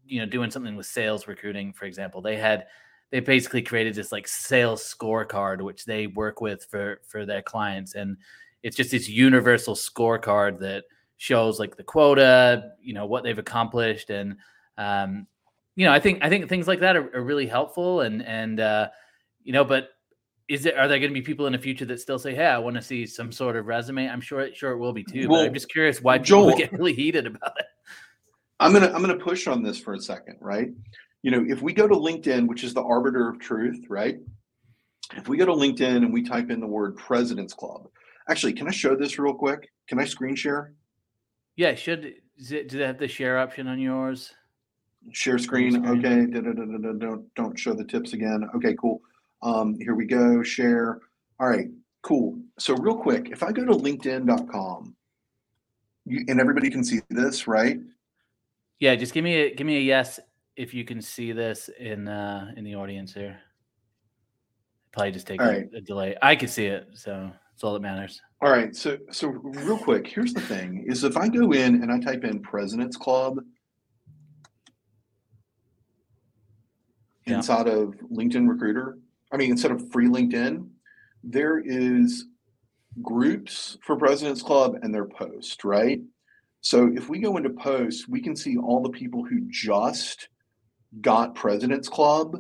you 0.06 0.20
know, 0.20 0.26
doing 0.26 0.52
something 0.52 0.76
with 0.76 0.86
sales 0.86 1.30
recruiting, 1.30 1.72
for 1.72 1.86
example. 1.86 2.22
They 2.22 2.36
had 2.36 2.66
they 3.10 3.22
basically 3.22 3.62
created 3.62 3.96
this 3.96 4.12
like 4.12 4.28
sales 4.28 4.84
scorecard 4.84 5.62
which 5.62 5.86
they 5.86 6.08
work 6.08 6.42
with 6.42 6.66
for 6.70 7.00
for 7.08 7.26
their 7.26 7.42
clients, 7.42 7.96
and 7.96 8.18
it's 8.64 8.76
just 8.76 8.92
this 8.92 9.08
universal 9.08 9.76
scorecard 9.76 10.60
that 10.60 10.84
shows 11.16 11.58
like 11.58 11.78
the 11.78 11.84
quota, 11.84 12.72
you 12.82 12.94
know, 12.94 13.06
what 13.06 13.24
they've 13.24 13.40
accomplished, 13.40 14.10
and 14.10 14.36
um, 14.78 15.26
you 15.78 15.86
know, 15.86 15.94
I 15.94 16.02
think 16.02 16.20
I 16.22 16.28
think 16.28 16.50
things 16.50 16.68
like 16.68 16.82
that 16.82 16.98
are, 16.98 17.16
are 17.16 17.24
really 17.24 17.48
helpful, 17.48 18.02
and 18.02 18.22
and 18.24 18.60
uh, 18.60 18.90
you 19.44 19.54
know, 19.54 19.64
but 19.64 19.90
is 20.48 20.66
it 20.66 20.76
are 20.76 20.88
there 20.88 21.00
going 21.00 21.10
to 21.10 21.14
be 21.14 21.22
people 21.22 21.46
in 21.48 21.54
the 21.54 21.60
future 21.60 21.86
that 21.86 22.00
still 22.00 22.20
say 22.20 22.36
hey 22.36 22.46
i 22.46 22.58
want 22.58 22.76
to 22.76 22.82
see 22.82 23.06
some 23.06 23.32
sort 23.32 23.56
of 23.56 23.66
resume 23.66 24.10
i'm 24.10 24.22
sure 24.22 24.54
sure 24.54 24.72
it 24.72 24.78
will 24.78 24.94
be 24.94 25.04
too 25.04 25.28
well, 25.28 25.42
but 25.42 25.48
i'm 25.48 25.54
just 25.54 25.70
curious 25.70 26.02
why 26.02 26.18
people 26.18 26.50
Joel, 26.50 26.58
get 26.58 26.72
really 26.74 26.94
heated 26.94 27.26
about 27.26 27.54
it. 27.60 27.66
I'm 28.60 28.74
gonna 28.74 28.92
i'm 28.94 29.02
gonna 29.02 29.18
push 29.18 29.48
on 29.48 29.64
this 29.64 29.80
for 29.80 29.94
a 29.94 30.00
second 30.00 30.38
right? 30.42 30.70
You 31.22 31.32
know 31.32 31.46
if 31.48 31.62
we 31.62 31.74
go 31.74 31.88
to 31.88 31.96
linkedin 31.96 32.48
which 32.48 32.64
is 32.64 32.74
the 32.74 32.84
arbiter 32.84 33.30
of 33.30 33.40
truth 33.40 33.86
right? 33.90 34.20
If 35.16 35.28
we 35.28 35.38
go 35.38 35.46
to 35.46 35.54
linkedin 35.54 35.98
and 35.98 36.14
we 36.14 36.24
type 36.24 36.50
in 36.50 36.60
the 36.60 36.68
word 36.68 36.98
president's 36.98 37.54
club 37.54 37.88
actually 38.30 38.54
can 38.54 38.68
i 38.68 38.72
show 38.72 38.96
this 38.96 39.18
real 39.18 39.34
quick? 39.34 39.72
Can 39.88 40.00
i 40.00 40.06
screen 40.06 40.36
share? 40.36 40.74
Yeah 41.56 41.76
should 41.76 42.16
it, 42.50 42.70
do 42.70 42.78
they 42.78 42.86
have 42.86 43.00
the 43.00 43.08
share 43.08 43.38
option 43.38 43.68
on 43.68 43.80
yours? 43.80 44.34
Share 45.12 45.38
screen, 45.38 45.84
screen. 45.84 46.06
okay 46.06 46.40
don't 47.00 47.36
don't 47.36 47.58
show 47.58 47.74
the 47.74 47.86
tips 47.86 48.14
again. 48.14 48.50
Okay 48.56 48.76
cool 48.80 49.02
um, 49.44 49.78
here 49.80 49.94
we 49.94 50.06
go, 50.06 50.42
share. 50.42 51.00
All 51.40 51.48
right, 51.48 51.68
cool. 52.02 52.40
So 52.58 52.76
real 52.76 52.98
quick, 52.98 53.30
if 53.32 53.44
I 53.44 53.52
go 53.52 53.66
to 53.66 53.74
linkedin.com, 53.74 54.96
you, 56.06 56.26
and 56.28 56.40
everybody 56.40 56.70
can 56.70 56.84
see 56.84 57.02
this, 57.10 57.48
right? 57.48 57.80
Yeah, 58.80 58.96
just 58.96 59.14
give 59.14 59.24
me 59.24 59.36
a 59.36 59.56
give 59.56 59.68
me 59.68 59.78
a 59.78 59.82
yes 59.82 60.20
if 60.56 60.74
you 60.74 60.86
can 60.86 61.02
see 61.02 61.32
this 61.32 61.70
in 61.80 62.08
uh 62.08 62.52
in 62.58 62.64
the 62.64 62.76
audience 62.76 63.14
here. 63.14 63.40
Probably 64.92 65.12
just 65.12 65.28
take 65.28 65.42
a, 65.42 65.46
right. 65.46 65.70
a 65.76 65.82
delay. 65.82 66.16
I 66.22 66.36
can 66.36 66.48
see 66.48 66.68
it, 66.68 66.88
so 66.94 67.32
it's 67.54 67.64
all 67.64 67.74
that 67.74 67.82
matters. 67.82 68.22
All 68.42 68.52
right. 68.52 68.76
So 68.76 68.98
so 69.12 69.28
real 69.28 69.78
quick, 69.78 70.08
here's 70.08 70.34
the 70.34 70.42
thing: 70.42 70.86
is 70.88 71.04
if 71.04 71.18
I 71.18 71.28
go 71.28 71.52
in 71.52 71.82
and 71.82 71.92
I 71.92 72.00
type 72.00 72.24
in 72.24 72.42
President's 72.42 72.98
Club 72.98 73.40
yeah. 77.26 77.36
inside 77.36 77.68
of 77.68 77.96
LinkedIn 78.12 78.48
Recruiter, 78.48 78.98
I 79.34 79.38
mean, 79.38 79.50
instead 79.50 79.72
of 79.72 79.92
free 79.92 80.08
LinkedIn, 80.08 80.68
there 81.24 81.60
is 81.60 82.26
groups 83.02 83.78
for 83.82 83.96
President's 83.96 84.44
Club 84.44 84.78
and 84.84 84.94
their 84.94 85.06
post, 85.06 85.64
right? 85.66 86.00
So 86.62 86.92
if 86.96 87.10
we 87.10 87.20
go 87.20 87.36
into 87.38 87.50
posts, 87.50 88.08
we 88.08 88.22
can 88.22 88.36
see 88.36 88.58
all 88.58 88.82
the 88.82 88.90
people 88.90 89.26
who 89.26 89.42
just 89.50 90.30
got 91.02 91.34
President's 91.34 91.90
Club 91.90 92.38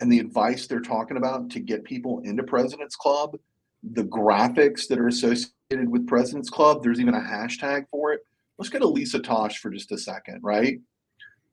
and 0.00 0.10
the 0.10 0.20
advice 0.20 0.66
they're 0.66 0.80
talking 0.80 1.16
about 1.16 1.50
to 1.50 1.60
get 1.60 1.82
people 1.82 2.20
into 2.20 2.44
President's 2.44 2.94
Club, 2.94 3.36
the 3.82 4.04
graphics 4.04 4.86
that 4.88 5.00
are 5.00 5.08
associated 5.08 5.88
with 5.88 6.06
President's 6.06 6.48
Club. 6.48 6.82
There's 6.82 7.00
even 7.00 7.14
a 7.14 7.20
hashtag 7.20 7.86
for 7.90 8.12
it. 8.12 8.20
Let's 8.56 8.70
go 8.70 8.78
to 8.78 8.86
Lisa 8.86 9.18
Tosh 9.18 9.58
for 9.58 9.70
just 9.70 9.90
a 9.90 9.98
second, 9.98 10.40
right? 10.44 10.78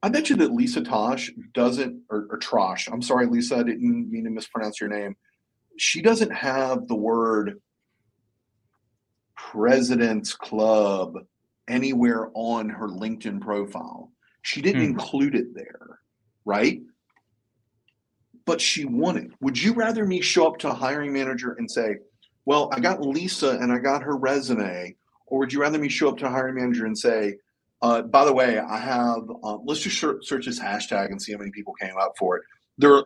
I 0.03 0.09
bet 0.09 0.29
you 0.29 0.35
that 0.37 0.53
Lisa 0.53 0.81
Tosh 0.81 1.31
doesn't, 1.53 2.01
or, 2.09 2.27
or 2.31 2.39
Trosh, 2.39 2.91
I'm 2.91 3.01
sorry, 3.01 3.27
Lisa, 3.27 3.57
I 3.57 3.63
didn't 3.63 4.11
mean 4.11 4.23
to 4.23 4.31
mispronounce 4.31 4.81
your 4.81 4.89
name. 4.89 5.15
She 5.77 6.01
doesn't 6.01 6.31
have 6.31 6.87
the 6.87 6.95
word 6.95 7.61
President's 9.35 10.33
Club 10.33 11.17
anywhere 11.67 12.31
on 12.33 12.69
her 12.69 12.87
LinkedIn 12.87 13.41
profile. 13.41 14.11
She 14.41 14.61
didn't 14.61 14.83
hmm. 14.83 14.91
include 14.91 15.35
it 15.35 15.53
there, 15.53 15.99
right? 16.45 16.81
But 18.45 18.59
she 18.59 18.85
wanted. 18.85 19.33
Would 19.39 19.61
you 19.61 19.73
rather 19.73 20.05
me 20.05 20.21
show 20.21 20.47
up 20.47 20.57
to 20.59 20.69
a 20.69 20.73
hiring 20.73 21.13
manager 21.13 21.53
and 21.53 21.69
say, 21.69 21.97
Well, 22.45 22.69
I 22.73 22.79
got 22.79 23.05
Lisa 23.05 23.51
and 23.51 23.71
I 23.71 23.77
got 23.77 24.01
her 24.01 24.17
resume? 24.17 24.95
Or 25.27 25.39
would 25.39 25.53
you 25.53 25.61
rather 25.61 25.77
me 25.77 25.89
show 25.89 26.09
up 26.09 26.17
to 26.17 26.25
a 26.25 26.31
hiring 26.31 26.55
manager 26.55 26.85
and 26.85 26.97
say, 26.97 27.35
uh, 27.81 28.01
by 28.03 28.25
the 28.25 28.33
way, 28.33 28.59
I 28.59 28.77
have. 28.77 29.23
Um, 29.43 29.61
let's 29.65 29.81
just 29.81 29.97
search 29.99 30.45
this 30.45 30.59
hashtag 30.59 31.07
and 31.07 31.21
see 31.21 31.31
how 31.31 31.39
many 31.39 31.51
people 31.51 31.73
came 31.73 31.97
up 31.97 32.13
for 32.17 32.37
it. 32.37 32.43
There, 32.77 33.03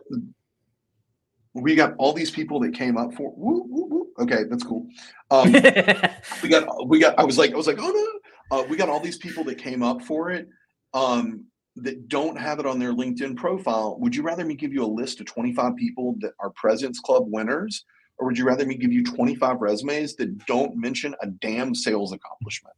we 1.54 1.74
got 1.74 1.94
all 1.98 2.12
these 2.12 2.30
people 2.30 2.60
that 2.60 2.74
came 2.74 2.96
up 2.96 3.14
for. 3.14 3.32
Woo, 3.36 3.64
woo, 3.68 3.86
woo. 3.86 4.06
Okay, 4.18 4.44
that's 4.48 4.62
cool. 4.62 4.86
Um, 5.30 5.52
we 6.42 6.48
got. 6.48 6.88
We 6.88 6.98
got. 6.98 7.18
I 7.18 7.24
was 7.24 7.38
like. 7.38 7.52
I 7.52 7.56
was 7.56 7.66
like. 7.66 7.78
Oh 7.80 7.90
no. 7.90 8.58
Uh, 8.58 8.64
we 8.68 8.76
got 8.76 8.88
all 8.88 9.00
these 9.00 9.18
people 9.18 9.42
that 9.44 9.56
came 9.56 9.82
up 9.82 10.02
for 10.02 10.30
it. 10.30 10.48
Um, 10.94 11.46
that 11.76 12.08
don't 12.08 12.38
have 12.38 12.58
it 12.58 12.66
on 12.66 12.78
their 12.78 12.92
LinkedIn 12.92 13.36
profile. 13.36 13.98
Would 14.00 14.14
you 14.14 14.22
rather 14.22 14.44
me 14.44 14.54
give 14.54 14.72
you 14.72 14.84
a 14.84 14.86
list 14.86 15.20
of 15.20 15.26
25 15.26 15.76
people 15.76 16.16
that 16.20 16.32
are 16.40 16.50
President's 16.50 17.00
Club 17.00 17.24
winners, 17.26 17.84
or 18.18 18.26
would 18.26 18.38
you 18.38 18.46
rather 18.46 18.64
me 18.64 18.76
give 18.76 18.92
you 18.92 19.04
25 19.04 19.60
resumes 19.60 20.16
that 20.16 20.46
don't 20.46 20.76
mention 20.76 21.14
a 21.20 21.26
damn 21.26 21.74
sales 21.74 22.12
accomplishment? 22.12 22.76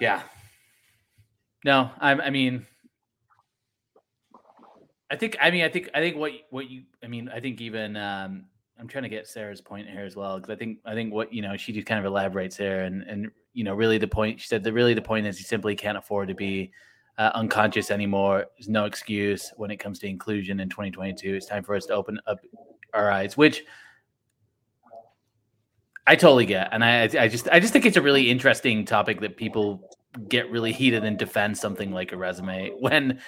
Yeah. 0.00 0.22
No, 1.64 1.90
I, 1.98 2.12
I 2.12 2.30
mean, 2.30 2.66
I 5.10 5.16
think, 5.16 5.36
I 5.40 5.50
mean, 5.50 5.64
I 5.64 5.68
think, 5.68 5.88
I 5.94 6.00
think 6.00 6.16
what, 6.16 6.32
what 6.50 6.68
you, 6.68 6.82
I 7.02 7.06
mean, 7.06 7.28
I 7.28 7.40
think 7.40 7.60
even, 7.60 7.96
um, 7.96 8.46
I'm 8.78 8.88
trying 8.88 9.04
to 9.04 9.08
get 9.08 9.26
Sarah's 9.26 9.60
point 9.60 9.88
here 9.88 10.04
as 10.04 10.16
well 10.16 10.36
because 10.36 10.50
I 10.50 10.56
think 10.56 10.78
I 10.84 10.94
think 10.94 11.12
what 11.12 11.32
you 11.32 11.42
know 11.42 11.56
she 11.56 11.72
just 11.72 11.86
kind 11.86 12.00
of 12.00 12.06
elaborates 12.06 12.56
there 12.56 12.84
and 12.84 13.02
and 13.02 13.30
you 13.52 13.62
know 13.62 13.74
really 13.74 13.98
the 13.98 14.08
point 14.08 14.40
she 14.40 14.48
said 14.48 14.64
that 14.64 14.72
really 14.72 14.94
the 14.94 15.02
point 15.02 15.26
is 15.26 15.38
you 15.38 15.44
simply 15.44 15.76
can't 15.76 15.96
afford 15.96 16.28
to 16.28 16.34
be 16.34 16.72
uh, 17.18 17.30
unconscious 17.34 17.90
anymore. 17.90 18.46
There's 18.58 18.68
no 18.68 18.86
excuse 18.86 19.52
when 19.56 19.70
it 19.70 19.76
comes 19.76 20.00
to 20.00 20.08
inclusion 20.08 20.58
in 20.58 20.68
2022. 20.68 21.34
It's 21.34 21.46
time 21.46 21.62
for 21.62 21.76
us 21.76 21.86
to 21.86 21.94
open 21.94 22.18
up 22.26 22.40
our 22.92 23.10
eyes, 23.10 23.36
which 23.36 23.64
I 26.06 26.16
totally 26.16 26.46
get, 26.46 26.68
and 26.72 26.84
I 26.84 27.04
I 27.04 27.28
just 27.28 27.48
I 27.50 27.60
just 27.60 27.72
think 27.72 27.86
it's 27.86 27.96
a 27.96 28.02
really 28.02 28.30
interesting 28.30 28.84
topic 28.84 29.20
that 29.20 29.36
people 29.36 29.90
get 30.28 30.50
really 30.50 30.72
heated 30.72 31.04
and 31.04 31.18
defend 31.18 31.58
something 31.58 31.90
like 31.90 32.12
a 32.12 32.16
resume 32.16 32.70
when 32.78 33.18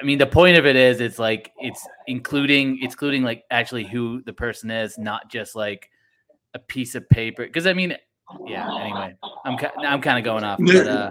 I 0.00 0.04
mean 0.04 0.18
the 0.18 0.26
point 0.26 0.58
of 0.58 0.66
it 0.66 0.74
is 0.74 1.00
it's 1.00 1.18
like 1.18 1.52
it's 1.58 1.86
including 2.06 2.78
it's 2.82 2.94
including 2.94 3.22
like 3.22 3.44
actually 3.50 3.84
who 3.84 4.22
the 4.22 4.32
person 4.32 4.70
is, 4.70 4.98
not 4.98 5.30
just 5.30 5.54
like 5.54 5.90
a 6.54 6.58
piece 6.58 6.94
of 6.94 7.08
paper. 7.08 7.44
Because 7.46 7.66
I 7.66 7.72
mean, 7.72 7.96
yeah. 8.46 8.68
Anyway, 8.80 9.14
I'm 9.44 9.56
I'm 9.78 10.00
kind 10.00 10.18
of 10.18 10.24
going 10.24 10.42
off. 10.42 10.58
No, 10.58 10.72
but, 10.72 10.88
uh, 10.88 11.10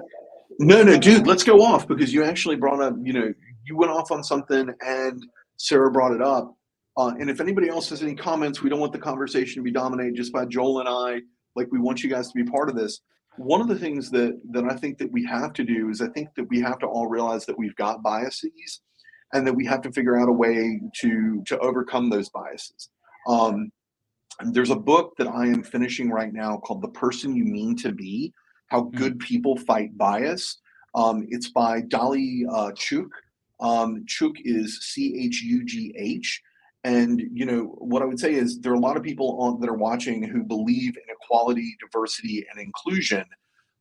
no, 0.60 0.84
no, 0.84 0.98
dude, 0.98 1.28
let's 1.28 1.44
go 1.44 1.62
off 1.62 1.88
because 1.88 2.14
you 2.14 2.24
actually 2.24 2.56
brought 2.56 2.82
up. 2.82 2.96
You 3.02 3.14
know, 3.14 3.34
you 3.66 3.78
went 3.78 3.92
off 3.92 4.12
on 4.12 4.24
something, 4.24 4.74
and 4.82 5.24
Sarah 5.58 5.92
brought 5.92 6.14
it 6.14 6.22
up. 6.22 6.55
Uh, 6.98 7.14
and 7.20 7.30
if 7.30 7.42
anybody 7.42 7.68
else 7.68 7.90
has 7.90 8.02
any 8.02 8.16
comments, 8.16 8.62
we 8.62 8.70
don't 8.70 8.80
want 8.80 8.94
the 8.94 9.00
conversation 9.00 9.62
to 9.62 9.64
be 9.64 9.72
dominated 9.72 10.16
just 10.16 10.32
by 10.32 10.46
Joel 10.46 10.80
and 10.80 10.90
I. 10.90 11.22
Like 11.56 11.68
we 11.72 11.80
want 11.80 12.04
you 12.04 12.10
guys 12.10 12.28
to 12.30 12.34
be 12.34 12.50
part 12.50 12.70
of 12.70 12.76
this. 12.76 13.02
One 13.38 13.60
of 13.60 13.68
the 13.68 13.78
things 13.78 14.10
that 14.12 14.40
that 14.52 14.66
I 14.66 14.76
think 14.76 14.98
that 15.00 15.12
we 15.12 15.26
have 15.26 15.54
to 15.54 15.64
do 15.64 15.90
is 15.90 16.02
I 16.02 16.08
think 16.08 16.30
that 16.36 16.46
we 16.50 16.62
have 16.62 16.80
to 16.80 16.86
all 16.86 17.08
realize 17.08 17.46
that 17.46 17.58
we've 17.58 17.76
got 17.76 18.02
biases, 18.02 18.82
and 19.34 19.46
that 19.46 19.54
we 19.54 19.66
have 19.66 19.82
to 19.82 19.92
figure 19.92 20.18
out 20.18 20.30
a 20.30 20.34
way 20.34 20.80
to 21.02 21.44
to 21.48 21.60
overcome 21.60 22.10
those 22.10 22.30
biases. 22.30 22.90
Um, 23.28 23.72
there's 24.52 24.70
a 24.70 24.76
book 24.76 25.14
that 25.18 25.28
I 25.28 25.48
am 25.48 25.64
finishing 25.64 26.10
right 26.10 26.34
now 26.34 26.58
called 26.58 26.82
"The 26.82 26.90
Person 26.90 27.36
You 27.36 27.44
Mean 27.44 27.76
to 27.78 27.92
Be: 27.92 28.34
How 28.68 28.84
hmm. 28.84 28.98
Good 28.98 29.20
People 29.20 29.58
Fight 29.58 29.98
Bias." 29.98 30.60
Um, 30.94 31.26
it's 31.30 31.50
by 31.50 31.82
Dolly 31.82 32.46
uh, 32.50 32.72
Chugh. 32.72 33.10
Um, 33.60 34.06
Chugh 34.06 34.36
is 34.46 34.80
C 34.82 35.18
H 35.26 35.42
U 35.42 35.66
G 35.66 35.94
H 35.98 36.42
and 36.86 37.20
you 37.34 37.48
know 37.48 37.76
what 37.80 38.04
I 38.04 38.06
would 38.06 38.20
say 38.20 38.36
is 38.36 38.60
there 38.60 38.72
are 38.72 38.76
a 38.76 38.80
lot 38.80 38.96
of 38.96 39.02
people 39.02 39.42
on, 39.42 39.60
that 39.60 39.70
are 39.70 39.74
watching 39.74 40.22
who 40.22 40.44
believe 40.44 40.96
in 40.96 41.04
equality, 41.10 41.76
diversity, 41.80 42.46
and 42.52 42.62
inclusion. 42.62 43.26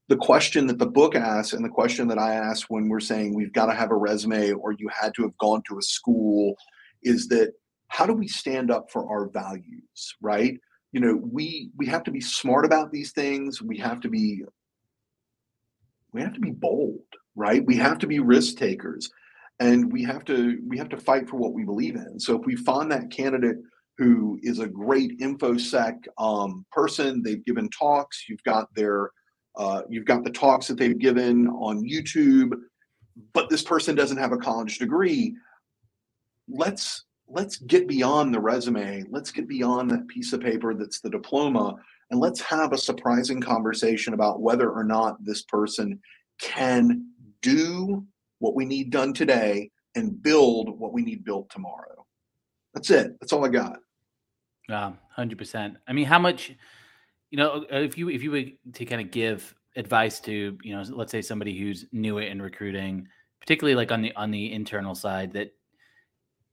The 0.09 0.17
question 0.17 0.67
that 0.69 0.79
the 0.79 0.87
book 0.87 1.15
asks, 1.15 1.53
and 1.53 1.63
the 1.63 1.69
question 1.69 2.09
that 2.09 2.19
I 2.19 2.35
ask 2.35 2.67
when 2.71 2.89
we're 2.89 3.01
saying 3.01 3.35
we've 3.35 3.53
got 3.53 3.67
to 3.67 3.75
have 3.75 3.91
a 3.91 3.97
resume 3.97 4.53
or 4.53 4.73
you 4.73 4.89
had 4.89 5.13
to 5.17 5.23
have 5.23 5.37
gone 5.37 5.63
to 5.69 5.79
a 5.79 5.83
school, 5.83 6.57
is 7.03 7.29
that 7.29 7.53
how 7.89 8.07
do 8.07 8.15
we 8.15 8.27
stand 8.27 8.71
up 8.71 8.91
for 8.91 9.07
our 9.07 9.29
values, 9.29 10.15
right? 10.23 10.59
You 10.93 11.01
know, 11.01 11.15
we 11.15 11.71
we 11.77 11.85
have 11.87 12.05
to 12.05 12.11
be 12.11 12.23
smart 12.23 12.65
about 12.65 12.91
these 12.91 13.13
things. 13.13 13.61
We 13.61 13.77
have 13.79 14.01
to 14.01 14.09
be 14.09 14.45
we 16.13 16.23
have 16.23 16.33
to 16.33 16.41
be 16.41 16.53
bold, 16.53 17.05
right? 17.37 17.63
We 17.67 17.77
have 17.77 17.99
to 17.99 18.07
be 18.07 18.21
risk 18.21 18.57
takers 18.57 19.11
and 19.61 19.93
we 19.93 20.03
have 20.03 20.25
to 20.25 20.59
we 20.67 20.77
have 20.79 20.89
to 20.89 20.97
fight 20.97 21.29
for 21.29 21.37
what 21.37 21.53
we 21.53 21.65
believe 21.65 21.97
in. 21.97 22.19
So 22.19 22.39
if 22.39 22.45
we 22.47 22.57
find 22.57 22.91
that 22.91 23.11
candidate 23.11 23.57
who 23.99 24.39
is 24.43 24.59
a 24.59 24.67
great 24.67 25.21
infosec 25.21 25.95
um, 26.19 26.67
person, 26.73 27.23
they've 27.23 27.45
given 27.45 27.69
talks, 27.71 28.25
you've 28.29 28.43
got 28.43 28.73
their 28.75 29.11
uh, 29.57 29.83
you've 29.89 30.07
got 30.07 30.25
the 30.25 30.31
talks 30.31 30.67
that 30.67 30.79
they've 30.79 30.99
given 30.99 31.47
on 31.49 31.89
YouTube, 31.89 32.55
but 33.33 33.49
this 33.49 33.63
person 33.63 33.95
doesn't 33.95 34.17
have 34.17 34.33
a 34.33 34.37
college 34.37 34.79
degree. 34.79 35.37
Let's 36.49 37.05
let's 37.29 37.57
get 37.59 37.87
beyond 37.87 38.35
the 38.35 38.41
resume. 38.41 39.05
Let's 39.09 39.31
get 39.31 39.49
beyond 39.49 39.91
that 39.91 40.09
piece 40.09 40.33
of 40.33 40.41
paper 40.41 40.75
that's 40.75 41.01
the 41.01 41.11
diploma, 41.11 41.77
and 42.11 42.19
let's 42.19 42.41
have 42.41 42.73
a 42.73 42.79
surprising 42.79 43.41
conversation 43.41 44.15
about 44.15 44.43
whether 44.43 44.71
or 44.71 44.83
not 44.83 45.25
this 45.25 45.43
person 45.43 46.01
can 46.41 47.07
do 47.41 48.05
what 48.39 48.55
we 48.55 48.65
need 48.65 48.91
done 48.91 49.13
today 49.13 49.71
and 49.95 50.23
build 50.23 50.79
what 50.79 50.93
we 50.93 51.03
need 51.03 51.25
built 51.25 51.49
tomorrow. 51.51 52.05
That's 52.75 52.91
it. 52.91 53.19
That's 53.21 53.33
all 53.33 53.45
I 53.45 53.49
got. 53.49 53.79
Um, 54.69 54.99
hundred 55.11 55.39
percent. 55.39 55.77
I 55.87 55.93
mean, 55.93 56.07
how 56.07 56.19
much, 56.19 56.53
you 57.31 57.39
know, 57.39 57.65
uh, 57.73 57.79
if 57.79 57.97
you 57.97 58.09
if 58.09 58.23
you 58.23 58.31
were 58.31 58.45
to 58.73 58.85
kind 58.85 59.01
of 59.01 59.11
give 59.11 59.55
advice 59.77 60.21
to, 60.21 60.57
you 60.63 60.77
know, 60.77 60.83
let's 60.91 61.13
say 61.13 61.23
somebody 61.23 61.59
who's 61.59 61.87
new 61.93 62.19
in 62.19 62.41
recruiting, 62.41 63.09
particularly 63.41 63.75
like 63.75 63.93
on 63.93 64.03
the 64.03 64.15
on 64.17 64.31
the 64.31 64.53
internal 64.53 64.95
side, 64.95 65.33
that 65.35 65.53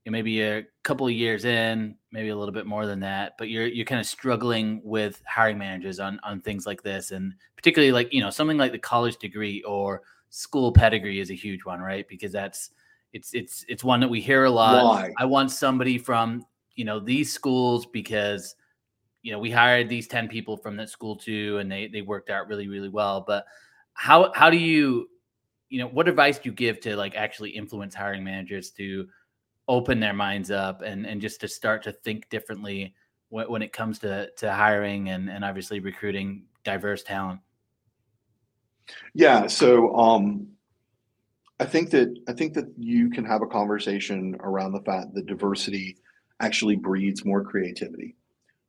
maybe 0.06 0.42
a 0.42 0.64
couple 0.82 1.06
of 1.06 1.12
years 1.12 1.44
in, 1.44 1.96
maybe 2.10 2.30
a 2.30 2.36
little 2.36 2.52
bit 2.52 2.66
more 2.66 2.86
than 2.86 3.00
that, 3.00 3.34
but 3.38 3.48
you're 3.48 3.66
you're 3.66 3.86
kind 3.86 4.00
of 4.00 4.06
struggling 4.06 4.80
with 4.84 5.22
hiring 5.26 5.58
managers 5.58 6.00
on 6.00 6.20
on 6.22 6.40
things 6.40 6.66
like 6.66 6.82
this, 6.82 7.10
and 7.12 7.34
particularly 7.56 7.92
like 7.92 8.12
you 8.12 8.20
know 8.20 8.30
something 8.30 8.58
like 8.58 8.72
the 8.72 8.78
college 8.78 9.16
degree 9.16 9.62
or 9.62 10.02
school 10.32 10.72
pedigree 10.72 11.20
is 11.20 11.30
a 11.30 11.34
huge 11.34 11.64
one, 11.64 11.80
right? 11.80 12.08
Because 12.08 12.32
that's 12.32 12.70
it's 13.12 13.34
it's 13.34 13.64
it's 13.68 13.84
one 13.84 14.00
that 14.00 14.08
we 14.08 14.20
hear 14.20 14.44
a 14.44 14.50
lot. 14.50 14.84
Why? 14.84 15.12
I 15.18 15.26
want 15.26 15.50
somebody 15.50 15.98
from 15.98 16.44
you 16.74 16.84
know 16.86 16.98
these 16.98 17.30
schools 17.30 17.84
because 17.84 18.56
you 19.20 19.30
know 19.30 19.38
we 19.38 19.50
hired 19.50 19.88
these 19.88 20.08
10 20.08 20.28
people 20.28 20.56
from 20.56 20.76
that 20.76 20.88
school 20.88 21.16
too 21.16 21.58
and 21.58 21.70
they 21.70 21.86
they 21.86 22.00
worked 22.00 22.30
out 22.30 22.48
really 22.48 22.66
really 22.66 22.88
well 22.88 23.22
but 23.24 23.44
how 23.92 24.32
how 24.34 24.50
do 24.50 24.56
you 24.56 25.08
you 25.68 25.78
know 25.78 25.86
what 25.86 26.08
advice 26.08 26.38
do 26.38 26.48
you 26.48 26.54
give 26.54 26.80
to 26.80 26.96
like 26.96 27.14
actually 27.14 27.50
influence 27.50 27.94
hiring 27.94 28.24
managers 28.24 28.70
to 28.70 29.06
open 29.68 30.00
their 30.00 30.14
minds 30.14 30.50
up 30.50 30.82
and 30.82 31.06
and 31.06 31.20
just 31.20 31.40
to 31.40 31.46
start 31.46 31.82
to 31.82 31.92
think 31.92 32.28
differently 32.30 32.94
when, 33.28 33.48
when 33.48 33.62
it 33.62 33.72
comes 33.72 33.98
to 33.98 34.28
to 34.38 34.50
hiring 34.52 35.10
and 35.10 35.28
and 35.28 35.44
obviously 35.44 35.78
recruiting 35.78 36.44
diverse 36.64 37.02
talent 37.02 37.38
Yeah, 39.14 39.46
so 39.46 39.94
um, 39.94 40.48
I 41.60 41.64
think 41.64 41.90
that 41.90 42.14
I 42.28 42.32
think 42.32 42.54
that 42.54 42.66
you 42.76 43.10
can 43.10 43.24
have 43.24 43.42
a 43.42 43.46
conversation 43.46 44.36
around 44.40 44.72
the 44.72 44.80
fact 44.80 45.14
that 45.14 45.26
diversity 45.26 45.96
actually 46.40 46.76
breeds 46.76 47.24
more 47.24 47.44
creativity. 47.44 48.16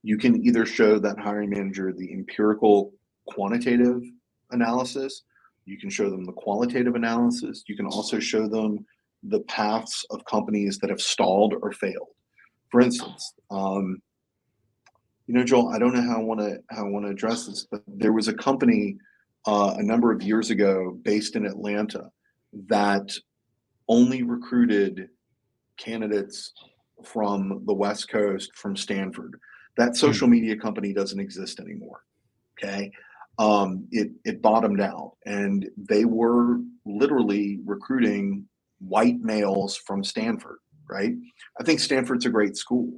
You 0.04 0.17
can 0.17 0.45
either 0.45 0.65
show 0.65 0.99
that 0.99 1.17
hiring 1.17 1.49
manager 1.49 1.91
the 1.91 2.12
empirical 2.13 2.93
quantitative 3.26 4.04
analysis, 4.52 5.23
you 5.65 5.80
can 5.80 5.89
show 5.89 6.10
them 6.10 6.26
the 6.26 6.34
qualitative 6.34 6.95
analysis, 6.95 7.63
you 7.67 7.76
can 7.76 7.88
also 7.88 8.19
show 8.19 8.47
them 8.47 8.86
the 9.23 9.39
paths 9.41 10.06
of 10.12 10.26
companies 10.26 10.78
that 10.80 10.89
have 10.89 11.02
stalled 11.02 11.56
or 11.62 11.71
failed. 11.71 12.10
For 12.69 12.82
instance, 12.82 13.34
um, 13.49 14.02
you 15.28 15.34
know, 15.34 15.43
Joel, 15.43 15.69
I 15.69 15.80
don't 15.80 15.93
know 15.93 16.02
how 16.02 16.19
I 16.19 16.23
want 16.23 16.41
to 16.41 16.60
how 16.69 16.86
I 16.86 16.89
want 16.89 17.06
to 17.06 17.12
address 17.12 17.47
this, 17.47 17.65
but 17.71 17.82
there 17.88 18.13
was 18.13 18.28
a 18.28 18.34
company 18.34 18.97
uh, 19.45 19.75
a 19.77 19.84
number 19.84 20.12
of 20.12 20.21
years 20.21 20.49
ago 20.49 20.97
based 21.03 21.36
in 21.36 21.45
Atlanta 21.45 22.10
that 22.67 23.12
only 23.88 24.23
recruited 24.23 25.10
candidates 25.77 26.53
from 27.03 27.63
the 27.65 27.73
West 27.73 28.10
Coast 28.10 28.51
from 28.56 28.75
Stanford. 28.75 29.39
That 29.77 29.97
social 29.97 30.27
media 30.27 30.56
company 30.56 30.93
doesn't 30.93 31.19
exist 31.19 31.60
anymore. 31.60 32.03
Okay. 32.58 32.91
Um, 33.39 33.88
it, 33.91 34.12
it 34.23 34.41
bottomed 34.41 34.79
out 34.79 35.17
and 35.25 35.67
they 35.75 36.06
were 36.06 36.60
literally 36.86 37.60
recruiting 37.65 38.47
white 38.79 39.19
males 39.19 39.75
from 39.75 40.03
Stanford, 40.03 40.60
right? 40.88 41.13
I 41.60 41.63
think 41.63 41.79
Stanford's 41.79 42.27
a 42.27 42.29
great 42.29 42.56
school. 42.56 42.93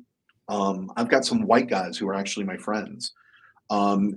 Um, 0.50 0.92
I've 0.98 1.10
got 1.10 1.26
some 1.26 1.48
white 1.48 1.70
guys 1.70 1.98
who 1.98 2.08
are 2.10 2.14
actually 2.14 2.46
my 2.46 2.58
friends. 2.58 3.14
Um, 3.70 4.16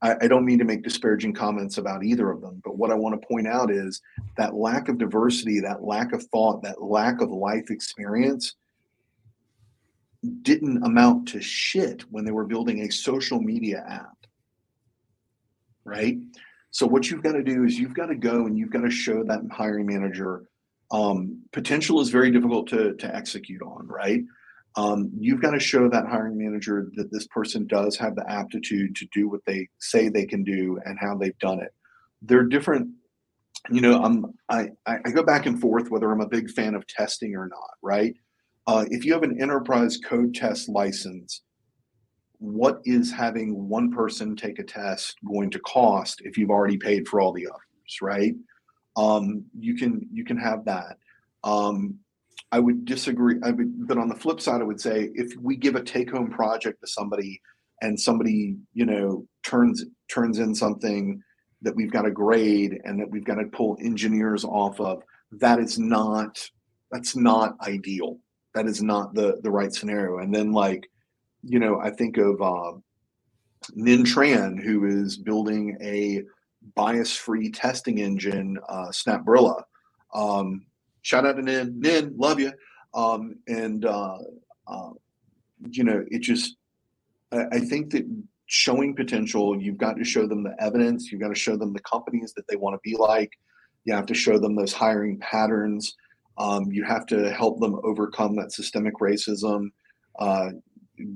I, 0.00 0.16
I 0.22 0.28
don't 0.28 0.44
mean 0.44 0.58
to 0.58 0.64
make 0.64 0.82
disparaging 0.82 1.34
comments 1.34 1.78
about 1.78 2.04
either 2.04 2.30
of 2.30 2.40
them, 2.40 2.60
but 2.64 2.76
what 2.76 2.90
I 2.90 2.94
want 2.94 3.20
to 3.20 3.26
point 3.26 3.48
out 3.48 3.70
is 3.70 4.00
that 4.36 4.54
lack 4.54 4.88
of 4.88 4.98
diversity, 4.98 5.60
that 5.60 5.82
lack 5.82 6.12
of 6.12 6.22
thought, 6.24 6.62
that 6.62 6.82
lack 6.82 7.20
of 7.20 7.30
life 7.30 7.70
experience 7.70 8.54
didn't 10.42 10.84
amount 10.84 11.28
to 11.28 11.40
shit 11.40 12.02
when 12.10 12.24
they 12.24 12.32
were 12.32 12.46
building 12.46 12.82
a 12.82 12.90
social 12.90 13.40
media 13.40 13.84
app. 13.88 14.16
Right? 15.84 16.18
So 16.70 16.86
what 16.86 17.10
you've 17.10 17.22
got 17.22 17.32
to 17.32 17.42
do 17.42 17.64
is 17.64 17.78
you've 17.78 17.94
got 17.94 18.06
to 18.06 18.14
go 18.14 18.46
and 18.46 18.58
you've 18.58 18.70
got 18.70 18.82
to 18.82 18.90
show 18.90 19.24
that 19.24 19.40
hiring 19.50 19.86
manager 19.86 20.44
um, 20.90 21.42
potential 21.52 22.00
is 22.00 22.10
very 22.10 22.30
difficult 22.30 22.68
to, 22.68 22.94
to 22.94 23.14
execute 23.14 23.62
on, 23.62 23.86
right? 23.86 24.22
Um, 24.78 25.10
you've 25.18 25.42
got 25.42 25.50
to 25.50 25.58
show 25.58 25.88
that 25.88 26.06
hiring 26.06 26.38
manager 26.38 26.88
that 26.94 27.10
this 27.10 27.26
person 27.26 27.66
does 27.66 27.96
have 27.96 28.14
the 28.14 28.24
aptitude 28.30 28.94
to 28.94 29.08
do 29.12 29.28
what 29.28 29.44
they 29.44 29.68
say 29.80 30.08
they 30.08 30.24
can 30.24 30.44
do 30.44 30.78
and 30.84 30.96
how 31.00 31.16
they've 31.16 31.38
done 31.40 31.58
it. 31.60 31.74
They're 32.22 32.44
different. 32.44 32.88
You 33.70 33.80
know, 33.80 34.00
I'm, 34.00 34.26
I, 34.48 34.68
I 34.86 35.10
go 35.10 35.24
back 35.24 35.46
and 35.46 35.60
forth 35.60 35.90
whether 35.90 36.12
I'm 36.12 36.20
a 36.20 36.28
big 36.28 36.48
fan 36.52 36.76
of 36.76 36.86
testing 36.86 37.34
or 37.34 37.48
not, 37.48 37.70
right? 37.82 38.14
Uh, 38.68 38.84
if 38.88 39.04
you 39.04 39.12
have 39.14 39.24
an 39.24 39.42
enterprise 39.42 39.98
code 39.98 40.32
test 40.32 40.68
license, 40.68 41.42
what 42.38 42.80
is 42.84 43.10
having 43.10 43.68
one 43.68 43.90
person 43.90 44.36
take 44.36 44.60
a 44.60 44.62
test 44.62 45.16
going 45.26 45.50
to 45.50 45.58
cost 45.58 46.22
if 46.24 46.38
you've 46.38 46.50
already 46.50 46.78
paid 46.78 47.08
for 47.08 47.20
all 47.20 47.32
the 47.32 47.48
others, 47.48 47.98
right? 48.00 48.34
Um, 48.96 49.44
you 49.58 49.74
can 49.74 50.08
you 50.12 50.24
can 50.24 50.36
have 50.36 50.64
that. 50.66 50.98
Um, 51.42 51.98
I 52.50 52.58
would 52.58 52.84
disagree. 52.84 53.36
I 53.42 53.50
would, 53.50 53.86
but 53.86 53.98
on 53.98 54.08
the 54.08 54.14
flip 54.14 54.40
side, 54.40 54.60
I 54.60 54.64
would 54.64 54.80
say 54.80 55.10
if 55.14 55.36
we 55.40 55.56
give 55.56 55.76
a 55.76 55.82
take-home 55.82 56.30
project 56.30 56.80
to 56.80 56.86
somebody 56.86 57.40
and 57.82 57.98
somebody, 57.98 58.56
you 58.72 58.86
know, 58.86 59.26
turns 59.44 59.84
turns 60.10 60.38
in 60.38 60.54
something 60.54 61.22
that 61.62 61.76
we've 61.76 61.90
got 61.92 62.02
to 62.02 62.10
grade 62.10 62.78
and 62.84 62.98
that 63.00 63.10
we've 63.10 63.24
got 63.24 63.34
to 63.34 63.44
pull 63.46 63.76
engineers 63.80 64.44
off 64.44 64.80
of, 64.80 65.02
that 65.32 65.58
is 65.58 65.78
not 65.78 66.38
that's 66.90 67.14
not 67.14 67.56
ideal. 67.66 68.18
That 68.54 68.66
is 68.66 68.82
not 68.82 69.14
the 69.14 69.40
the 69.42 69.50
right 69.50 69.72
scenario. 69.72 70.18
And 70.18 70.34
then 70.34 70.52
like, 70.52 70.88
you 71.42 71.58
know, 71.58 71.78
I 71.80 71.90
think 71.90 72.16
of 72.16 72.40
uh, 72.40 72.72
Ninh 73.76 74.04
Tran, 74.04 74.62
who 74.62 74.86
is 74.86 75.18
building 75.18 75.76
a 75.82 76.22
bias-free 76.74 77.50
testing 77.50 77.98
engine, 77.98 78.58
uh, 78.68 78.88
Snapbrilla. 78.88 79.62
Um, 80.14 80.64
shout 81.02 81.26
out 81.26 81.36
to 81.36 81.42
Nin, 81.42 81.80
Nin, 81.80 82.14
love 82.16 82.40
you. 82.40 82.52
Um, 82.94 83.36
and 83.46 83.84
uh, 83.84 84.18
uh, 84.66 84.90
you 85.70 85.84
know, 85.84 86.04
it 86.10 86.20
just, 86.20 86.56
I, 87.32 87.44
I 87.52 87.60
think 87.60 87.90
that 87.92 88.04
showing 88.46 88.94
potential, 88.94 89.60
you've 89.60 89.78
got 89.78 89.96
to 89.96 90.04
show 90.04 90.26
them 90.26 90.42
the 90.42 90.54
evidence. 90.58 91.10
You've 91.10 91.20
got 91.20 91.28
to 91.28 91.34
show 91.34 91.56
them 91.56 91.72
the 91.72 91.80
companies 91.80 92.32
that 92.34 92.46
they 92.48 92.56
want 92.56 92.74
to 92.74 92.80
be 92.82 92.96
like. 92.96 93.30
You 93.84 93.94
have 93.94 94.06
to 94.06 94.14
show 94.14 94.38
them 94.38 94.56
those 94.56 94.72
hiring 94.72 95.18
patterns. 95.18 95.94
Um, 96.38 96.70
you 96.70 96.84
have 96.84 97.06
to 97.06 97.32
help 97.32 97.60
them 97.60 97.78
overcome 97.84 98.36
that 98.36 98.52
systemic 98.52 98.94
racism. 99.00 99.68
Uh, 100.18 100.50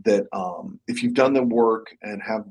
that 0.04 0.26
um, 0.32 0.78
if 0.86 1.02
you've 1.02 1.14
done 1.14 1.32
the 1.32 1.42
work 1.42 1.88
and 2.02 2.22
have, 2.22 2.44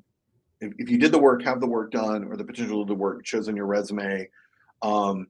if, 0.59 0.73
if, 0.77 0.89
you 0.89 0.97
did 0.97 1.11
the 1.11 1.19
work, 1.19 1.43
have 1.43 1.61
the 1.61 1.67
work 1.67 1.91
done, 1.91 2.25
or 2.25 2.35
the 2.35 2.43
potential 2.43 2.81
of 2.81 2.87
the 2.87 2.95
work 2.95 3.25
shows 3.25 3.47
your 3.47 3.65
resume, 3.65 4.27
um, 4.81 5.27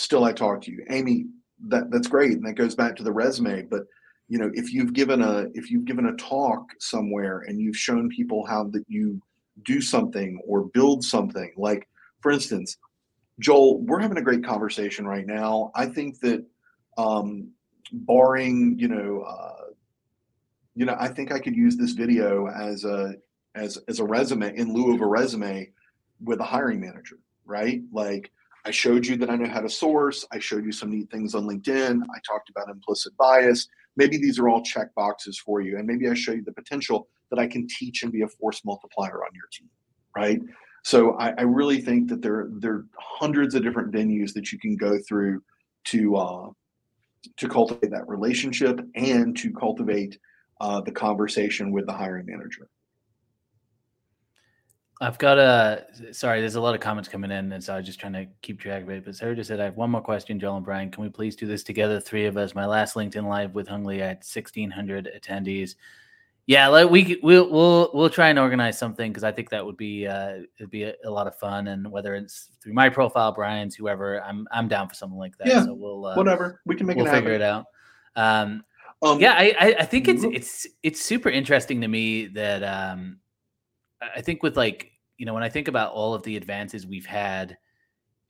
still 0.00 0.24
I 0.24 0.32
talk 0.32 0.62
to 0.62 0.72
you. 0.72 0.84
Amy, 0.90 1.26
that 1.68 1.90
that's 1.90 2.08
great. 2.08 2.32
And 2.32 2.46
that 2.46 2.54
goes 2.54 2.74
back 2.74 2.96
to 2.96 3.02
the 3.02 3.12
resume. 3.12 3.62
But 3.62 3.82
you 4.28 4.38
know, 4.38 4.50
if 4.54 4.72
you've 4.72 4.92
given 4.92 5.22
a 5.22 5.46
if 5.54 5.70
you've 5.70 5.84
given 5.84 6.06
a 6.06 6.16
talk 6.16 6.70
somewhere 6.78 7.44
and 7.46 7.60
you've 7.60 7.76
shown 7.76 8.08
people 8.08 8.46
how 8.46 8.64
that 8.64 8.84
you 8.88 9.20
do 9.64 9.80
something 9.80 10.40
or 10.46 10.64
build 10.64 11.04
something, 11.04 11.52
like 11.56 11.88
for 12.20 12.30
instance, 12.30 12.76
Joel, 13.38 13.80
we're 13.80 14.00
having 14.00 14.18
a 14.18 14.22
great 14.22 14.44
conversation 14.44 15.06
right 15.06 15.26
now. 15.26 15.70
I 15.74 15.86
think 15.86 16.20
that 16.20 16.44
um 16.96 17.50
barring, 17.92 18.78
you 18.78 18.88
know, 18.88 19.22
uh, 19.22 19.72
you 20.74 20.86
know, 20.86 20.96
I 20.98 21.08
think 21.08 21.32
I 21.32 21.38
could 21.38 21.56
use 21.56 21.76
this 21.76 21.92
video 21.92 22.46
as 22.46 22.84
a 22.84 23.14
as 23.54 23.78
as 23.88 23.98
a 23.98 24.04
resume 24.04 24.56
in 24.56 24.72
lieu 24.72 24.94
of 24.94 25.00
a 25.00 25.06
resume 25.06 25.70
with 26.22 26.40
a 26.40 26.44
hiring 26.44 26.80
manager, 26.80 27.18
right? 27.44 27.82
Like 27.92 28.30
I 28.64 28.70
showed 28.70 29.06
you 29.06 29.16
that 29.16 29.30
I 29.30 29.36
know 29.36 29.48
how 29.48 29.60
to 29.60 29.68
source. 29.68 30.26
I 30.32 30.38
showed 30.38 30.64
you 30.64 30.72
some 30.72 30.90
neat 30.90 31.10
things 31.10 31.34
on 31.34 31.44
LinkedIn. 31.44 32.02
I 32.02 32.18
talked 32.26 32.50
about 32.50 32.68
implicit 32.68 33.16
bias. 33.16 33.68
Maybe 33.96 34.16
these 34.16 34.38
are 34.38 34.48
all 34.48 34.62
check 34.62 34.94
boxes 34.94 35.38
for 35.38 35.60
you. 35.60 35.78
And 35.78 35.86
maybe 35.86 36.08
I 36.08 36.14
show 36.14 36.32
you 36.32 36.42
the 36.44 36.52
potential 36.52 37.08
that 37.30 37.38
I 37.38 37.46
can 37.46 37.66
teach 37.66 38.02
and 38.02 38.12
be 38.12 38.22
a 38.22 38.28
force 38.28 38.62
multiplier 38.64 39.24
on 39.24 39.30
your 39.34 39.48
team, 39.52 39.68
right? 40.16 40.40
So 40.82 41.12
I, 41.14 41.30
I 41.30 41.42
really 41.42 41.80
think 41.80 42.08
that 42.08 42.22
there, 42.22 42.48
there 42.58 42.72
are 42.72 42.86
hundreds 42.98 43.54
of 43.54 43.62
different 43.62 43.92
venues 43.92 44.32
that 44.34 44.52
you 44.52 44.58
can 44.58 44.76
go 44.76 44.98
through 44.98 45.42
to 45.84 46.16
uh, 46.16 46.48
to 47.36 47.48
cultivate 47.48 47.90
that 47.90 48.08
relationship 48.08 48.80
and 48.94 49.36
to 49.36 49.52
cultivate 49.52 50.18
uh, 50.60 50.80
the 50.80 50.92
conversation 50.92 51.70
with 51.70 51.86
the 51.86 51.92
hiring 51.92 52.26
manager. 52.26 52.68
I've 55.02 55.16
got 55.16 55.38
a 55.38 55.86
sorry. 56.12 56.40
There's 56.40 56.56
a 56.56 56.60
lot 56.60 56.74
of 56.74 56.80
comments 56.82 57.08
coming 57.08 57.30
in, 57.30 57.52
and 57.52 57.64
so 57.64 57.72
I 57.72 57.78
was 57.78 57.86
just 57.86 57.98
trying 57.98 58.12
to 58.12 58.26
keep 58.42 58.60
track 58.60 58.82
of 58.82 58.90
it. 58.90 59.04
But 59.04 59.16
Sarah 59.16 59.34
just 59.34 59.48
said, 59.48 59.58
"I 59.58 59.64
have 59.64 59.76
one 59.76 59.90
more 59.90 60.02
question, 60.02 60.38
Joel 60.38 60.56
and 60.56 60.64
Brian. 60.64 60.90
Can 60.90 61.02
we 61.02 61.08
please 61.08 61.34
do 61.34 61.46
this 61.46 61.62
together, 61.62 61.98
three 62.00 62.26
of 62.26 62.36
us? 62.36 62.54
My 62.54 62.66
last 62.66 62.94
LinkedIn 62.96 63.26
live 63.26 63.54
with 63.54 63.66
Hung 63.66 63.84
Lee, 63.84 64.02
I 64.02 64.08
had 64.08 64.16
1,600 64.18 65.08
attendees. 65.16 65.76
Yeah, 66.46 66.68
like 66.68 66.90
we 66.90 67.18
we'll 67.22 67.48
we'll 67.48 67.90
we'll 67.94 68.10
try 68.10 68.28
and 68.28 68.38
organize 68.38 68.76
something 68.76 69.10
because 69.10 69.24
I 69.24 69.32
think 69.32 69.48
that 69.50 69.64
would 69.64 69.78
be 69.78 70.06
uh, 70.06 70.40
it'd 70.58 70.70
be 70.70 70.82
a, 70.82 70.94
a, 71.04 71.10
lot 71.10 71.26
of 71.26 71.34
fun. 71.36 71.68
And 71.68 71.90
whether 71.90 72.14
it's 72.14 72.50
through 72.62 72.74
my 72.74 72.90
profile, 72.90 73.32
Brian's, 73.32 73.74
whoever, 73.74 74.22
I'm 74.22 74.46
I'm 74.50 74.68
down 74.68 74.88
for 74.88 74.94
something 74.94 75.18
like 75.18 75.38
that. 75.38 75.46
Yeah, 75.46 75.64
so 75.64 75.72
we'll 75.72 76.04
uh, 76.04 76.16
whatever 76.16 76.60
we 76.66 76.76
can 76.76 76.86
make 76.86 76.98
we'll 76.98 77.06
it 77.06 77.10
figure 77.10 77.32
it 77.32 77.42
out. 77.42 77.66
Um, 78.16 78.64
um, 79.00 79.18
yeah, 79.20 79.32
I, 79.32 79.54
I 79.58 79.74
I 79.78 79.84
think 79.84 80.08
it's 80.08 80.24
it's 80.24 80.66
it's 80.82 81.00
super 81.00 81.30
interesting 81.30 81.80
to 81.80 81.88
me 81.88 82.26
that 82.26 82.62
um, 82.62 83.20
I 84.02 84.20
think 84.20 84.42
with 84.42 84.56
like 84.56 84.89
you 85.20 85.26
know 85.26 85.34
when 85.34 85.42
I 85.42 85.50
think 85.50 85.68
about 85.68 85.92
all 85.92 86.14
of 86.14 86.22
the 86.22 86.38
advances 86.38 86.86
we've 86.86 87.04
had 87.04 87.58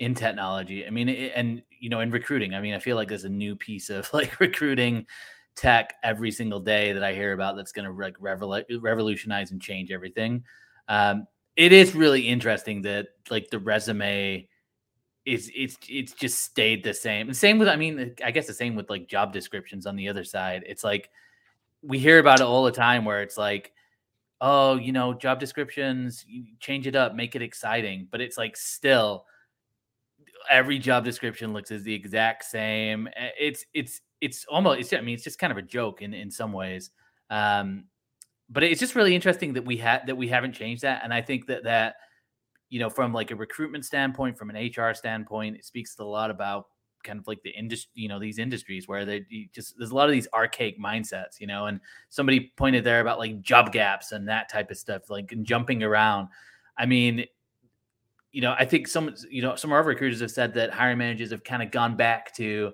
in 0.01 0.13
technology, 0.13 0.85
I 0.85 0.91
mean, 0.91 1.09
it, 1.09 1.33
and 1.37 1.63
you 1.79 1.89
know, 1.89 2.01
in 2.01 2.11
recruiting, 2.11 2.53
I 2.53 2.61
mean, 2.61 2.75
I 2.75 2.81
feel 2.81 2.97
like 2.97 3.07
there's 3.07 3.23
a 3.23 3.29
new 3.29 3.55
piece 3.55 3.91
of 3.91 4.11
like 4.13 4.41
recruiting 4.41 5.07
tech 5.55 5.95
every 6.03 6.33
single 6.33 6.59
day 6.59 6.93
that 6.93 7.05
I 7.05 7.15
hear 7.15 7.33
about 7.33 7.55
that's 7.55 7.71
going 7.71 7.85
to 7.85 7.93
like 7.93 8.19
revol- 8.19 8.65
revolutionize 8.81 9.53
and 9.53 9.63
change 9.63 9.93
everything. 9.93 10.43
Um, 10.89 11.29
it 11.55 11.73
is 11.73 11.95
really 11.95 12.23
interesting 12.23 12.83
that 12.83 13.07
like 13.31 13.51
the 13.51 13.61
resume 13.61 14.49
is 15.25 15.49
it's 15.55 15.77
it's 15.89 16.13
just 16.13 16.41
stayed 16.41 16.83
the 16.83 16.93
same. 16.93 17.29
And 17.29 17.37
same 17.37 17.61
with 17.61 17.69
I 17.69 17.77
mean, 17.77 18.17
I 18.25 18.33
guess 18.33 18.49
the 18.49 18.53
same 18.53 18.75
with 18.75 18.91
like 18.91 19.07
job 19.07 19.33
descriptions 19.33 19.87
on 19.87 19.95
the 19.95 20.09
other 20.09 20.25
side. 20.25 20.65
It's 20.67 20.83
like 20.83 21.09
we 21.83 22.01
hear 22.01 22.19
about 22.19 22.41
it 22.41 22.47
all 22.47 22.65
the 22.65 22.73
time 22.73 23.05
where 23.05 23.23
it's 23.23 23.39
like 23.39 23.73
oh, 24.41 24.77
you 24.77 24.93
know, 24.93 25.13
job 25.13 25.39
descriptions, 25.39 26.25
change 26.61 26.87
it 26.87 26.97
up, 26.97 27.15
make 27.15 27.37
it 27.37 27.43
exciting. 27.43 28.09
But 28.11 28.21
it's 28.21 28.39
like 28.39 28.57
still 28.57 29.27
every 30.51 30.79
job 30.79 31.05
description 31.05 31.53
looks 31.53 31.71
as 31.71 31.83
the 31.83 31.95
exact 31.95 32.45
same. 32.45 33.09
It's 33.39 33.65
it's 33.75 34.01
it's 34.21 34.45
almost 34.47 34.81
it's 34.81 34.93
I 34.93 35.01
mean 35.01 35.15
it's 35.15 35.25
just 35.25 35.39
kind 35.39 35.51
of 35.51 35.59
a 35.59 35.63
joke 35.63 36.03
in 36.03 36.15
in 36.15 36.31
some 36.31 36.53
ways. 36.53 36.91
Um, 37.29 37.85
but 38.49 38.63
it's 38.63 38.81
just 38.81 38.97
really 38.97 39.15
interesting 39.15 39.53
that 39.53 39.65
we 39.65 39.77
had 39.77 40.07
that 40.07 40.17
we 40.17 40.29
haven't 40.29 40.53
changed 40.53 40.83
that, 40.83 41.03
and 41.05 41.13
I 41.13 41.23
think 41.23 41.47
that 41.47 41.65
that 41.65 41.97
you 42.69 42.81
know 42.81 42.91
from 42.91 43.13
like 43.13 43.31
a 43.31 43.37
recruitment 43.37 43.85
standpoint, 43.85 44.39
from 44.39 44.51
an 44.51 44.57
HR 44.57 44.95
standpoint, 44.95 45.57
it 45.57 45.65
speaks 45.65 45.99
a 45.99 46.05
lot 46.05 46.31
about 46.31 46.67
kind 47.03 47.19
of 47.19 47.27
like 47.27 47.43
the 47.43 47.51
industry, 47.51 47.91
you 47.95 48.09
know, 48.09 48.19
these 48.19 48.39
industries 48.39 48.89
where 48.89 49.05
they 49.05 49.25
just 49.53 49.77
there's 49.79 49.91
a 49.91 49.95
lot 49.95 50.07
of 50.07 50.13
these 50.13 50.29
archaic 50.33 50.79
mindsets, 50.79 51.41
you 51.41 51.47
know. 51.47 51.67
And 51.67 51.81
somebody 52.09 52.53
pointed 52.57 52.85
there 52.85 53.01
about 53.01 53.19
like 53.19 53.41
job 53.41 53.73
gaps 53.73 54.13
and 54.13 54.29
that 54.29 54.49
type 54.49 54.71
of 54.71 54.79
stuff, 54.79 55.11
like 55.11 55.33
and 55.33 55.45
jumping 55.45 55.83
around. 55.83 56.29
I 56.77 56.87
mean, 56.87 57.25
you 58.33 58.41
know, 58.41 58.55
I 58.59 58.65
think 58.65 58.89
some, 58.89 59.15
you 59.29 59.43
know, 59.43 59.57
some 59.57 59.71
of 59.71 59.75
our 59.75 59.83
recruiters 59.83 60.21
have 60.21 60.31
said 60.31 60.55
that 60.55 60.73
hiring 60.73 60.99
managers 60.99 61.31
have 61.31 61.45
kind 61.45 61.63
of 61.63 61.71
gone 61.71 61.97
back 61.97 62.35
to, 62.37 62.73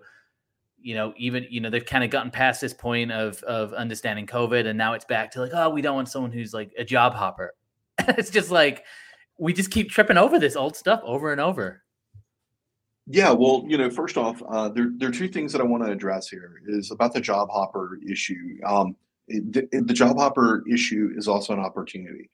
you 0.80 0.94
know, 0.94 1.14
even 1.16 1.46
you 1.50 1.60
know 1.60 1.70
they've 1.70 1.84
kind 1.84 2.04
of 2.04 2.10
gotten 2.10 2.30
past 2.30 2.60
this 2.60 2.74
point 2.74 3.10
of 3.10 3.42
of 3.44 3.72
understanding 3.72 4.26
COVID, 4.26 4.66
and 4.66 4.76
now 4.76 4.92
it's 4.92 5.04
back 5.04 5.30
to 5.32 5.40
like, 5.40 5.52
oh, 5.54 5.70
we 5.70 5.82
don't 5.82 5.96
want 5.96 6.08
someone 6.08 6.32
who's 6.32 6.52
like 6.54 6.72
a 6.78 6.84
job 6.84 7.14
hopper. 7.14 7.54
it's 7.98 8.30
just 8.30 8.50
like 8.50 8.84
we 9.38 9.52
just 9.52 9.70
keep 9.70 9.90
tripping 9.90 10.16
over 10.16 10.38
this 10.38 10.56
old 10.56 10.76
stuff 10.76 11.00
over 11.04 11.32
and 11.32 11.40
over. 11.40 11.82
Yeah, 13.08 13.30
well, 13.30 13.64
you 13.68 13.78
know, 13.78 13.88
first 13.88 14.16
off, 14.16 14.42
uh, 14.48 14.68
there, 14.68 14.90
there 14.96 15.08
are 15.08 15.12
two 15.12 15.28
things 15.28 15.52
that 15.52 15.60
I 15.60 15.64
want 15.64 15.84
to 15.84 15.92
address 15.92 16.28
here 16.28 16.60
is 16.66 16.90
about 16.90 17.14
the 17.14 17.20
job 17.20 17.48
hopper 17.50 18.00
issue. 18.08 18.58
Um, 18.66 18.96
the, 19.28 19.68
the 19.70 19.94
job 19.94 20.18
hopper 20.18 20.64
issue 20.68 21.12
is 21.16 21.28
also 21.28 21.52
an 21.52 21.60
opportunity. 21.60 22.30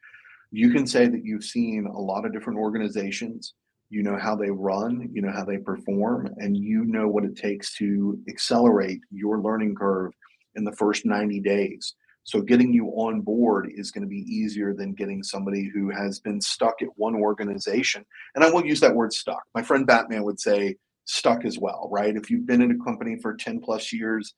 You 0.51 0.71
can 0.71 0.87
say 0.87 1.09
that 1.09 1.25
you've 1.25 1.45
seen 1.45 1.87
a 1.87 1.99
lot 1.99 2.25
of 2.25 2.33
different 2.33 2.59
organizations, 2.59 3.55
you 3.91 4.03
know 4.03 4.17
how 4.17 4.35
they 4.35 4.51
run, 4.51 5.11
you 5.13 5.21
know 5.21 5.31
how 5.31 5.45
they 5.45 5.59
perform, 5.59 6.29
and 6.39 6.57
you 6.57 6.85
know 6.85 7.07
what 7.07 7.25
it 7.25 7.37
takes 7.37 7.75
to 7.77 8.19
accelerate 8.29 9.01
your 9.11 9.41
learning 9.41 9.75
curve 9.75 10.13
in 10.55 10.65
the 10.65 10.73
first 10.73 11.05
90 11.05 11.41
days. 11.41 11.95
So 12.25 12.41
getting 12.41 12.73
you 12.73 12.87
on 12.89 13.21
board 13.21 13.71
is 13.75 13.91
going 13.91 14.03
to 14.03 14.09
be 14.09 14.25
easier 14.33 14.75
than 14.75 14.95
getting 14.95 15.23
somebody 15.23 15.69
who 15.73 15.91
has 15.91 16.21
been 16.21 16.41
stuck 16.41 16.81
at 16.81 16.89
one 16.97 17.17
organization. 17.17 18.05
And 18.35 18.45
I 18.45 18.51
will 18.51 18.65
use 18.65 18.81
that 18.81 18.95
word 18.95 19.13
stuck. 19.13 19.43
My 19.55 19.63
friend 19.63 19.87
Batman 19.87 20.23
would 20.25 20.39
say 20.39 20.77
stuck 21.05 21.45
as 21.45 21.59
well, 21.59 21.89
right? 21.91 22.17
If 22.17 22.31
you've 22.31 22.47
been 22.47 22.63
in 22.63 22.71
a 22.71 22.85
company 22.85 23.17
for 23.21 23.35
10 23.35 23.61
plus 23.61 23.93
years, 23.93 24.35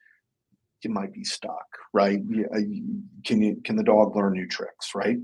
you 0.82 0.90
might 0.90 1.12
be 1.12 1.24
stuck, 1.24 1.66
right? 1.92 2.20
Uh, 2.54 2.60
can 3.24 3.40
you 3.40 3.60
can 3.64 3.76
the 3.76 3.82
dog 3.82 4.14
learn 4.14 4.34
new 4.34 4.46
tricks, 4.46 4.94
right? 4.94 5.16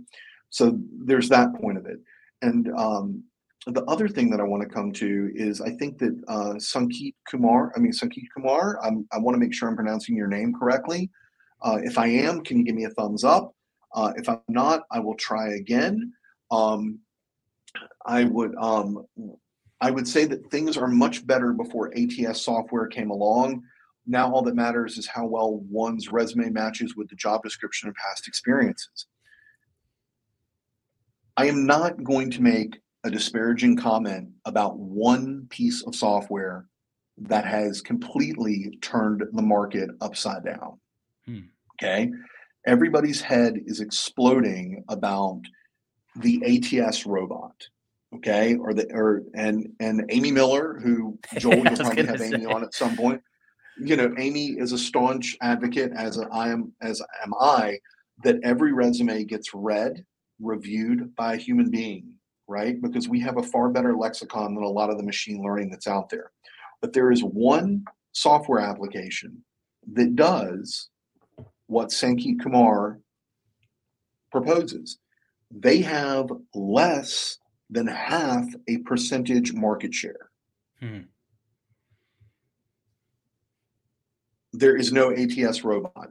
So 0.49 0.79
there's 1.05 1.29
that 1.29 1.55
point 1.61 1.79
of 1.79 1.87
it. 1.87 1.99
And 2.43 2.71
um, 2.77 3.25
the 3.67 3.85
other 3.85 4.09
thing 4.09 4.31
that 4.31 4.41
I 4.41 4.45
want 4.45 4.63
to 4.63 4.69
come 4.69 4.91
to 4.93 5.31
is 5.35 5.61
I 5.61 5.71
think 5.71 5.99
that 5.99 6.19
uh, 6.29 6.55
Sankeet 6.55 7.15
Kumar, 7.31 7.73
I 7.77 7.79
mean 7.79 7.93
Sankeet 7.93 8.27
Kumar, 8.35 8.79
I'm, 8.83 9.07
i 9.13 9.19
want 9.19 9.35
to 9.35 9.39
make 9.39 9.55
sure 9.55 9.69
I'm 9.69 9.77
pronouncing 9.77 10.17
your 10.17 10.29
name 10.29 10.55
correctly. 10.59 11.11
Uh, 11.63 11.79
if 11.83 11.99
I 11.99 12.07
am, 12.07 12.43
can 12.43 12.59
you 12.59 12.65
give 12.65 12.75
me 12.75 12.85
a 12.85 12.91
thumbs 12.91 13.25
up? 13.25 13.55
Uh, 13.95 14.13
if 14.17 14.29
I'm 14.29 14.41
not, 14.49 14.85
I 14.91 15.01
will 15.01 15.17
try 15.17 15.55
again. 15.55 16.13
Um, 16.51 17.01
I 18.05 18.25
would 18.25 18.55
um, 18.57 19.07
I 19.81 19.91
would 19.91 20.07
say 20.07 20.25
that 20.27 20.51
things 20.51 20.77
are 20.77 20.89
much 20.89 21.27
better 21.27 21.53
before 21.53 21.93
ATS 21.97 22.43
software 22.43 22.87
came 22.87 23.11
along. 23.11 23.63
Now 24.07 24.33
all 24.33 24.43
that 24.43 24.55
matters 24.55 24.99
is 24.99 25.07
how 25.07 25.27
well 25.27 25.61
one's 25.71 26.11
resume 26.11 26.51
matches 26.51 26.97
with 26.97 27.09
the 27.09 27.17
job 27.17 27.43
description 27.43 27.89
and 27.89 27.97
past 27.97 28.27
experiences. 28.27 29.07
I 31.37 31.47
am 31.47 31.65
not 31.65 32.03
going 32.03 32.31
to 32.33 32.43
make 32.43 32.81
a 33.05 33.11
disparaging 33.11 33.77
comment 33.77 34.31
about 34.45 34.79
one 34.79 35.47
piece 35.49 35.83
of 35.85 35.95
software 35.95 36.67
that 37.17 37.47
has 37.47 37.81
completely 37.81 38.79
turned 38.83 39.23
the 39.33 39.43
market 39.43 39.91
upside 40.01 40.45
down. 40.45 40.80
Hmm. 41.31 41.41
Okay. 41.75 42.11
Everybody's 42.67 43.21
head 43.21 43.61
is 43.67 43.81
exploding 43.81 44.85
about 44.89 45.41
the 46.17 46.43
ATS 46.45 47.07
robot. 47.07 47.55
Okay. 48.17 48.57
Or 48.57 48.75
the, 48.75 48.87
or, 48.93 49.23
and, 49.35 49.69
and 49.81 50.05
Amy 50.11 50.33
Miller, 50.33 50.79
who 50.83 51.19
Joel, 51.39 51.57
you'll 51.57 51.77
probably 51.77 52.07
have 52.07 52.19
say. 52.19 52.33
Amy 52.35 52.47
on 52.47 52.65
at 52.65 52.75
some 52.75 52.97
point. 52.97 53.23
You 53.83 53.97
know, 53.97 54.13
Amy 54.19 54.49
is 54.59 54.73
a 54.73 54.79
staunch 54.79 55.37
advocate, 55.41 55.93
as 55.97 56.19
I 56.33 56.49
am, 56.49 56.73
as 56.83 57.01
am 57.25 57.33
I, 57.41 57.79
that 58.25 58.37
every 58.43 58.73
resume 58.73 59.25
gets 59.25 59.55
read, 59.55 60.05
reviewed 60.39 61.15
by 61.17 61.35
a 61.35 61.39
human 61.39 61.71
being, 61.71 62.13
right? 62.47 62.81
Because 62.83 63.09
we 63.09 63.21
have 63.21 63.39
a 63.39 63.43
far 63.43 63.71
better 63.71 63.97
lexicon 63.97 64.55
than 64.55 64.65
a 64.65 64.69
lot 64.69 64.91
of 64.91 64.99
the 64.99 65.05
machine 65.05 65.43
learning 65.43 65.71
that's 65.71 65.87
out 65.87 66.11
there. 66.11 66.31
But 66.83 66.93
there 66.93 67.11
is 67.11 67.23
one 67.23 67.85
software 68.13 68.61
application 68.61 69.43
that 69.95 70.15
does 70.17 70.91
what 71.71 71.91
Sankeet 71.91 72.41
Kumar 72.43 72.99
proposes. 74.33 74.99
They 75.53 75.81
have 75.83 76.29
less 76.53 77.39
than 77.71 77.87
half 77.87 78.45
a 78.69 78.79
percentage 78.79 79.53
market 79.53 79.95
share. 79.95 80.31
Hmm. 80.81 81.03
There 84.53 84.77
is 84.77 84.93
no 84.93 85.13
ATS 85.13 85.63
robot. 85.63 86.11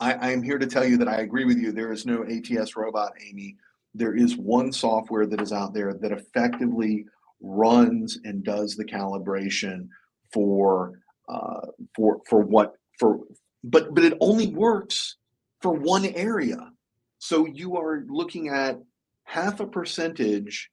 I, 0.00 0.14
I 0.14 0.30
am 0.30 0.42
here 0.42 0.58
to 0.58 0.66
tell 0.66 0.86
you 0.86 0.96
that 0.96 1.08
I 1.08 1.16
agree 1.16 1.44
with 1.44 1.58
you. 1.58 1.72
There 1.72 1.92
is 1.92 2.06
no 2.06 2.24
ATS 2.24 2.74
robot, 2.74 3.12
Amy. 3.22 3.56
There 3.94 4.14
is 4.14 4.38
one 4.38 4.72
software 4.72 5.26
that 5.26 5.42
is 5.42 5.52
out 5.52 5.74
there 5.74 5.92
that 5.92 6.12
effectively 6.12 7.04
runs 7.42 8.18
and 8.24 8.42
does 8.42 8.76
the 8.76 8.84
calibration 8.84 9.88
for 10.32 11.00
uh, 11.28 11.66
for 11.94 12.20
for 12.28 12.40
what 12.40 12.76
for 12.98 13.20
but 13.64 13.94
but 13.94 14.04
it 14.04 14.16
only 14.20 14.48
works 14.48 15.16
for 15.60 15.72
one 15.72 16.06
area. 16.06 16.72
So 17.18 17.46
you 17.46 17.76
are 17.76 18.04
looking 18.08 18.48
at 18.48 18.80
half 19.24 19.60
a 19.60 19.66
percentage 19.66 20.70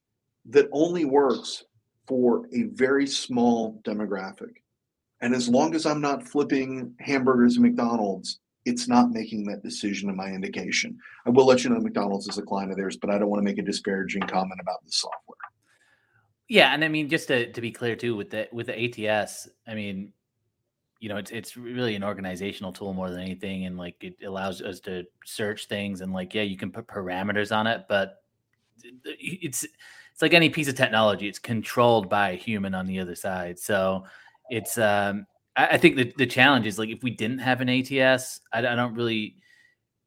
that 0.49 0.69
only 0.71 1.05
works 1.05 1.63
for 2.07 2.47
a 2.53 2.63
very 2.63 3.05
small 3.05 3.81
demographic. 3.83 4.53
And 5.19 5.35
as 5.35 5.49
long 5.49 5.75
as 5.75 5.85
I'm 5.85 5.99
not 5.99 6.27
flipping 6.27 6.93
hamburgers 6.99 7.57
at 7.57 7.63
McDonald's, 7.63 8.39
it's 8.65 8.87
not 8.87 9.11
making 9.11 9.45
that 9.45 9.63
decision 9.63 10.09
in 10.09 10.15
my 10.15 10.29
indication. 10.29 10.97
I 11.25 11.31
will 11.31 11.45
let 11.45 11.63
you 11.63 11.69
know 11.69 11.79
McDonald's 11.79 12.27
is 12.27 12.37
a 12.37 12.41
client 12.41 12.71
of 12.71 12.77
theirs, 12.77 12.97
but 12.97 13.09
I 13.09 13.17
don't 13.17 13.29
want 13.29 13.39
to 13.39 13.45
make 13.45 13.57
a 13.57 13.63
disparaging 13.63 14.23
comment 14.23 14.59
about 14.61 14.83
the 14.85 14.91
software. 14.91 15.37
Yeah, 16.49 16.73
and 16.73 16.83
I 16.83 16.87
mean 16.87 17.09
just 17.09 17.27
to, 17.27 17.51
to 17.51 17.61
be 17.61 17.71
clear 17.71 17.95
too 17.95 18.15
with 18.15 18.29
the 18.29 18.47
with 18.51 18.67
the 18.67 19.09
ATS, 19.09 19.49
I 19.67 19.73
mean 19.73 20.13
you 20.99 21.09
know, 21.09 21.17
it's 21.17 21.31
it's 21.31 21.55
really 21.55 21.95
an 21.95 22.03
organizational 22.03 22.71
tool 22.71 22.93
more 22.93 23.09
than 23.09 23.19
anything, 23.19 23.65
and 23.65 23.77
like 23.77 23.95
it 24.01 24.15
allows 24.25 24.61
us 24.61 24.79
to 24.81 25.03
search 25.25 25.67
things 25.67 26.01
and 26.01 26.13
like 26.13 26.33
yeah, 26.33 26.43
you 26.43 26.57
can 26.57 26.71
put 26.71 26.87
parameters 26.87 27.55
on 27.55 27.67
it, 27.67 27.85
but 27.87 28.23
it's 29.03 29.63
it's 29.63 30.21
like 30.21 30.33
any 30.33 30.49
piece 30.49 30.67
of 30.67 30.75
technology, 30.75 31.27
it's 31.27 31.39
controlled 31.39 32.09
by 32.09 32.31
a 32.31 32.35
human 32.35 32.73
on 32.73 32.87
the 32.87 32.99
other 32.99 33.15
side. 33.15 33.59
So 33.59 34.05
it's 34.49 34.77
um 34.77 35.27
I, 35.55 35.67
I 35.67 35.77
think 35.77 35.95
the 35.95 36.13
the 36.17 36.25
challenge 36.25 36.65
is 36.65 36.79
like 36.79 36.89
if 36.89 37.03
we 37.03 37.11
didn't 37.11 37.39
have 37.39 37.61
an 37.61 37.69
ATS, 37.69 38.41
I, 38.51 38.59
I 38.59 38.75
don't 38.75 38.95
really 38.95 39.35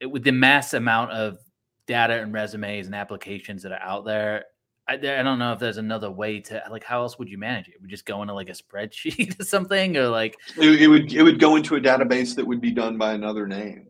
it, 0.01 0.07
with 0.07 0.25
the 0.25 0.33
mass 0.33 0.75
amount 0.75 1.13
of 1.13 1.39
data 1.87 2.21
and 2.21 2.33
resumes 2.33 2.87
and 2.87 2.95
applications 2.95 3.63
that 3.63 3.73
are 3.73 3.83
out 3.83 4.05
there. 4.05 4.45
I, 4.91 4.95
I 4.95 5.23
don't 5.23 5.39
know 5.39 5.53
if 5.53 5.61
there's 5.61 5.77
another 5.77 6.11
way 6.11 6.41
to 6.41 6.63
like 6.69 6.83
how 6.83 7.03
else 7.03 7.19
would 7.19 7.29
you 7.29 7.39
manage 7.39 7.69
it? 7.69 7.75
Would 7.81 7.91
just 7.91 8.05
go 8.05 8.23
into 8.23 8.35
like 8.35 8.49
a 8.49 8.53
spreadsheet 8.53 9.41
or 9.41 9.45
something, 9.45 9.97
or 9.97 10.09
like 10.09 10.37
it, 10.59 10.83
it 10.83 10.89
would 10.89 11.13
it 11.13 11.23
would 11.23 11.39
go 11.39 11.55
into 11.57 11.77
a 11.77 11.81
database 11.81 12.35
that 12.35 12.47
would 12.47 12.61
be 12.61 12.73
done 12.73 12.99
by 12.99 13.13
another 13.13 13.47
name. 13.47 13.87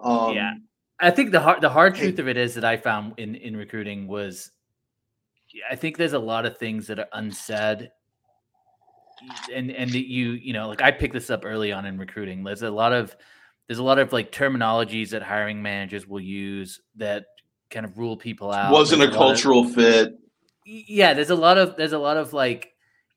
Um, 0.00 0.34
yeah, 0.34 0.54
I 0.98 1.10
think 1.12 1.30
the 1.30 1.40
hard 1.40 1.60
the 1.60 1.70
hard 1.70 1.94
truth 1.94 2.18
of 2.18 2.26
it 2.26 2.36
is 2.36 2.54
that 2.54 2.64
I 2.64 2.76
found 2.76 3.14
in 3.18 3.36
in 3.36 3.56
recruiting 3.56 4.08
was 4.08 4.50
I 5.70 5.76
think 5.76 5.96
there's 5.96 6.14
a 6.14 6.18
lot 6.18 6.46
of 6.46 6.58
things 6.58 6.88
that 6.88 6.98
are 6.98 7.08
unsaid 7.12 7.92
and 9.52 9.70
and 9.70 9.90
that 9.90 10.08
you 10.08 10.32
you 10.32 10.52
know 10.52 10.66
like 10.68 10.82
I 10.82 10.90
picked 10.90 11.14
this 11.14 11.30
up 11.30 11.44
early 11.44 11.70
on 11.70 11.86
in 11.86 11.96
recruiting. 11.96 12.42
There's 12.42 12.62
a 12.62 12.70
lot 12.70 12.92
of 12.92 13.14
there's 13.68 13.78
a 13.78 13.84
lot 13.84 14.00
of 14.00 14.12
like 14.12 14.32
terminologies 14.32 15.10
that 15.10 15.22
hiring 15.22 15.62
managers 15.62 16.08
will 16.08 16.20
use 16.20 16.80
that 16.96 17.26
kind 17.70 17.86
of 17.86 17.96
rule 17.98 18.16
people 18.16 18.50
out. 18.50 18.72
Wasn't 18.72 18.98
there's 18.98 19.12
a, 19.12 19.14
a 19.14 19.16
cultural 19.16 19.60
of, 19.60 19.74
fit. 19.74 20.18
Yeah, 20.64 21.14
there's 21.14 21.30
a 21.30 21.34
lot 21.34 21.58
of 21.58 21.76
there's 21.76 21.92
a 21.92 21.98
lot 21.98 22.16
of 22.16 22.32
like 22.32 22.74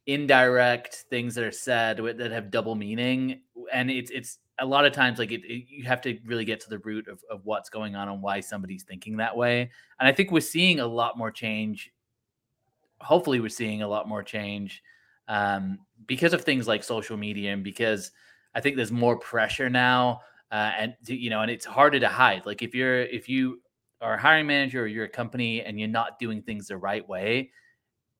indirect 0.07 1.05
things 1.09 1.35
that 1.35 1.43
are 1.43 1.51
said 1.51 1.97
that 1.97 2.31
have 2.31 2.51
double 2.51 2.75
meaning, 2.75 3.41
and 3.71 3.91
it's 3.91 4.11
it's 4.11 4.39
a 4.59 4.65
lot 4.65 4.85
of 4.85 4.93
times 4.93 5.19
like 5.19 5.31
it, 5.31 5.43
it, 5.45 5.65
you 5.67 5.83
have 5.83 6.01
to 6.01 6.17
really 6.25 6.45
get 6.45 6.59
to 6.61 6.69
the 6.69 6.79
root 6.79 7.07
of, 7.07 7.19
of 7.29 7.41
what's 7.45 7.69
going 7.69 7.95
on 7.95 8.07
and 8.07 8.21
why 8.21 8.39
somebody's 8.39 8.83
thinking 8.83 9.17
that 9.17 9.35
way. 9.35 9.61
And 9.99 10.07
I 10.07 10.11
think 10.13 10.31
we're 10.31 10.41
seeing 10.41 10.79
a 10.79 10.87
lot 10.87 11.17
more 11.17 11.31
change. 11.31 11.91
Hopefully, 13.01 13.39
we're 13.39 13.49
seeing 13.49 13.81
a 13.81 13.87
lot 13.87 14.07
more 14.07 14.23
change 14.23 14.81
um, 15.27 15.79
because 16.07 16.33
of 16.33 16.41
things 16.43 16.67
like 16.67 16.83
social 16.83 17.17
media 17.17 17.51
and 17.51 17.63
because 17.63 18.11
I 18.55 18.61
think 18.61 18.75
there's 18.77 18.91
more 18.91 19.17
pressure 19.17 19.69
now. 19.69 20.21
Uh, 20.51 20.71
and 20.77 20.93
you 21.05 21.29
know, 21.29 21.41
and 21.41 21.51
it's 21.51 21.65
harder 21.65 21.99
to 21.99 22.07
hide. 22.07 22.45
Like 22.45 22.61
if 22.61 22.73
you're 22.75 23.01
if 23.01 23.27
you 23.27 23.59
are 24.03 24.15
a 24.15 24.21
hiring 24.21 24.47
manager 24.47 24.83
or 24.83 24.87
you're 24.87 25.05
a 25.05 25.09
company 25.09 25.61
and 25.61 25.79
you're 25.79 25.89
not 25.89 26.19
doing 26.19 26.41
things 26.41 26.67
the 26.67 26.77
right 26.77 27.07
way, 27.07 27.51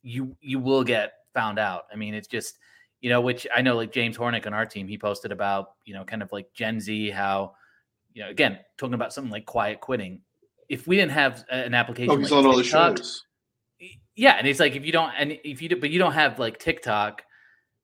you 0.02 0.36
you 0.42 0.60
will 0.60 0.84
get 0.84 1.14
found 1.34 1.60
out. 1.60 1.84
I 1.92 1.96
mean, 1.96 2.14
it's 2.14 2.28
just 2.28 2.58
you 3.02 3.10
know, 3.10 3.22
which 3.22 3.46
I 3.54 3.62
know 3.62 3.76
like 3.76 3.92
James 3.92 4.18
Hornick 4.18 4.48
on 4.48 4.54
our 4.54 4.66
team, 4.66 4.88
he 4.88 4.98
posted 4.98 5.32
about 5.32 5.74
you 5.86 5.94
know, 5.94 6.04
kind 6.04 6.24
of 6.24 6.32
like 6.32 6.54
Gen 6.54 6.80
Z, 6.80 7.12
how 7.12 7.54
you 8.14 8.24
know, 8.24 8.30
again 8.30 8.60
talking 8.78 8.94
about 8.94 9.14
something 9.14 9.32
like 9.32 9.46
quiet 9.46 9.82
quitting. 9.82 10.22
If 10.70 10.88
we 10.88 10.96
didn't 10.96 11.12
have 11.12 11.44
an 11.50 11.74
application, 11.74 12.20
he's 12.20 12.32
like 12.32 12.40
on 12.40 12.46
all 12.46 12.58
the 12.58 12.64
shows 12.64 13.26
yeah, 14.16 14.36
and 14.38 14.48
it's 14.48 14.60
like 14.60 14.76
if 14.76 14.86
you 14.86 14.92
don't, 14.92 15.12
and 15.18 15.40
if 15.44 15.62
you 15.62 15.70
do, 15.70 15.76
but 15.78 15.90
you 15.90 16.00
don't 16.00 16.14
have 16.14 16.38
like 16.38 16.60
TikTok 16.60 17.24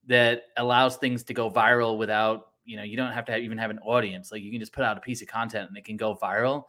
that 0.07 0.43
allows 0.57 0.97
things 0.97 1.23
to 1.23 1.33
go 1.33 1.49
viral 1.49 1.97
without, 1.97 2.47
you 2.65 2.77
know, 2.77 2.83
you 2.83 2.97
don't 2.97 3.12
have 3.12 3.25
to 3.25 3.31
have, 3.31 3.41
even 3.41 3.57
have 3.57 3.71
an 3.71 3.79
audience. 3.79 4.31
Like 4.31 4.43
you 4.43 4.51
can 4.51 4.59
just 4.59 4.73
put 4.73 4.83
out 4.83 4.97
a 4.97 5.01
piece 5.01 5.21
of 5.21 5.27
content 5.27 5.69
and 5.69 5.77
it 5.77 5.85
can 5.85 5.97
go 5.97 6.15
viral. 6.15 6.65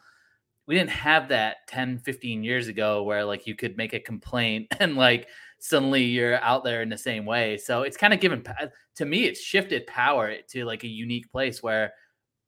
We 0.67 0.75
didn't 0.77 0.91
have 0.91 1.29
that 1.29 1.67
10, 1.69 1.99
15 1.99 2.45
years 2.45 2.69
ago 2.69 3.03
where 3.03 3.25
like 3.25 3.47
you 3.47 3.55
could 3.55 3.77
make 3.77 3.93
a 3.93 4.01
complaint 4.01 4.69
and 4.81 4.97
like 4.97 5.29
suddenly 5.59 6.05
you're 6.05 6.41
out 6.43 6.65
there 6.65 6.83
in 6.83 6.89
the 6.89 6.99
same 6.99 7.27
way. 7.27 7.57
So 7.57 7.83
it's 7.83 7.97
kind 7.97 8.15
of 8.15 8.21
given 8.21 8.45
to 8.97 9.05
me, 9.05 9.25
it's 9.25 9.41
shifted 9.41 9.87
power 9.87 10.35
to 10.51 10.65
like 10.65 10.85
a 10.85 10.89
unique 10.89 11.31
place 11.31 11.63
where 11.63 11.93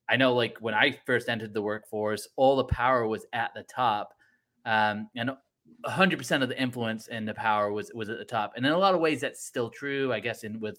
I 0.09 0.16
know 0.16 0.35
like 0.35 0.59
when 0.61 0.75
I 0.75 0.98
first 1.07 1.29
entered 1.29 1.55
the 1.55 1.62
workforce, 1.62 2.29
all 2.37 2.57
the 2.57 2.64
power 2.64 3.07
was 3.07 3.27
at 3.33 3.53
the 3.55 3.62
top. 3.62 4.14
Um, 4.64 5.09
and 5.16 5.33
100% 5.85 6.42
of 6.42 6.48
the 6.48 6.61
influence 6.61 7.09
and 7.09 7.27
the 7.27 7.35
power 7.35 7.72
was 7.72 7.90
was 7.94 8.09
at 8.09 8.18
the 8.18 8.25
top 8.25 8.53
and 8.57 8.64
in 8.64 8.72
a 8.72 8.79
lot 8.79 8.94
of 8.94 9.01
ways 9.01 9.20
that's 9.20 9.44
still 9.44 9.68
true 9.68 10.12
i 10.12 10.20
guess 10.20 10.44
in 10.44 10.61
with 10.61 10.79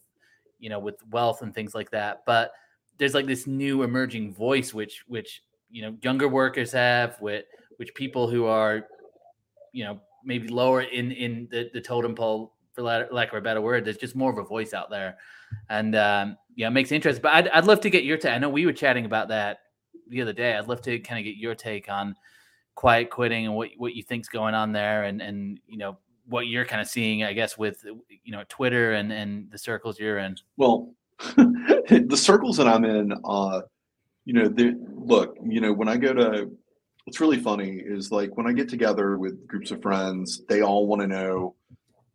you 0.60 0.69
know 0.69 0.80
with 0.80 0.96
wealth 1.12 1.41
and 1.41 1.54
things 1.54 1.76
like 1.76 1.91
that 1.91 2.24
but 2.26 2.52
there's 2.98 3.13
like 3.13 3.26
this 3.26 3.48
new 3.48 3.84
emerging 3.84 4.34
voice 4.34 4.74
which 4.74 5.04
which 5.08 5.41
you 5.74 5.82
know 5.82 5.98
younger 6.02 6.30
workers 6.30 6.72
have 6.72 7.20
with 7.20 7.44
which 7.78 7.94
people 7.96 8.30
who 8.30 8.46
are 8.46 8.88
you 9.74 9.84
know 9.84 10.00
maybe 10.24 10.48
lower 10.48 10.82
in 10.82 11.12
in 11.12 11.48
the, 11.52 11.70
the 11.74 11.82
totem 11.82 12.16
pole 12.16 12.54
for 12.72 12.82
lack 12.82 13.32
of 13.32 13.38
a 13.38 13.42
better 13.42 13.62
word 13.62 13.84
there's 13.84 13.98
just 13.98 14.16
more 14.16 14.32
of 14.32 14.38
a 14.38 14.44
voice 14.44 14.74
out 14.74 14.90
there. 14.90 15.18
And 15.70 15.96
um 15.96 16.38
yeah 16.56 16.68
it 16.68 16.72
makes 16.72 16.92
interest. 16.92 17.22
But 17.22 17.34
I'd, 17.34 17.48
I'd 17.50 17.66
love 17.66 17.82
to 17.82 17.90
get 17.90 18.06
your 18.06 18.18
take 18.18 18.32
i 18.32 18.38
know 18.38 18.50
we 18.50 18.66
were 18.66 18.74
chatting 18.74 19.06
about 19.06 19.28
that 19.28 19.60
the 20.10 20.22
other 20.22 20.34
day. 20.34 20.56
I'd 20.56 20.68
love 20.68 20.82
to 20.84 21.00
kind 21.00 21.20
of 21.20 21.26
get 21.26 21.38
your 21.38 21.56
take 21.56 21.90
on 21.90 22.16
quiet 22.76 23.10
quitting 23.10 23.46
and 23.46 23.56
what 23.56 23.70
what 23.78 23.96
you 23.96 24.04
think's 24.04 24.30
going 24.30 24.54
on 24.54 24.72
there, 24.72 25.04
and 25.04 25.22
and 25.22 25.60
you 25.68 25.78
know 25.78 25.98
what 26.28 26.48
you're 26.48 26.66
kind 26.66 26.82
of 26.82 26.88
seeing, 26.88 27.24
I 27.24 27.34
guess, 27.34 27.58
with 27.58 27.84
you 28.24 28.32
know 28.32 28.44
Twitter 28.50 28.94
and 28.94 29.12
and 29.12 29.52
the 29.52 29.58
circles 29.58 30.00
you're 30.00 30.20
in. 30.20 30.36
Well, 30.58 30.94
the 31.38 32.18
circles 32.18 32.58
that 32.58 32.68
I'm 32.68 32.86
in, 32.86 33.14
uh, 33.24 33.62
you 34.26 34.34
know, 34.34 34.54
look, 34.96 35.38
you 35.46 35.62
know, 35.62 35.74
when 35.74 35.88
I 35.88 35.98
go 35.98 36.14
to, 36.14 36.52
what's 37.06 37.20
really 37.20 37.40
funny 37.40 37.82
is 37.84 38.12
like 38.12 38.38
when 38.38 38.48
I 38.48 38.54
get 38.54 38.70
together 38.70 39.18
with 39.18 39.48
groups 39.48 39.72
of 39.72 39.82
friends, 39.82 40.42
they 40.48 40.62
all 40.62 40.88
want 40.88 41.02
to 41.02 41.08
know, 41.08 41.56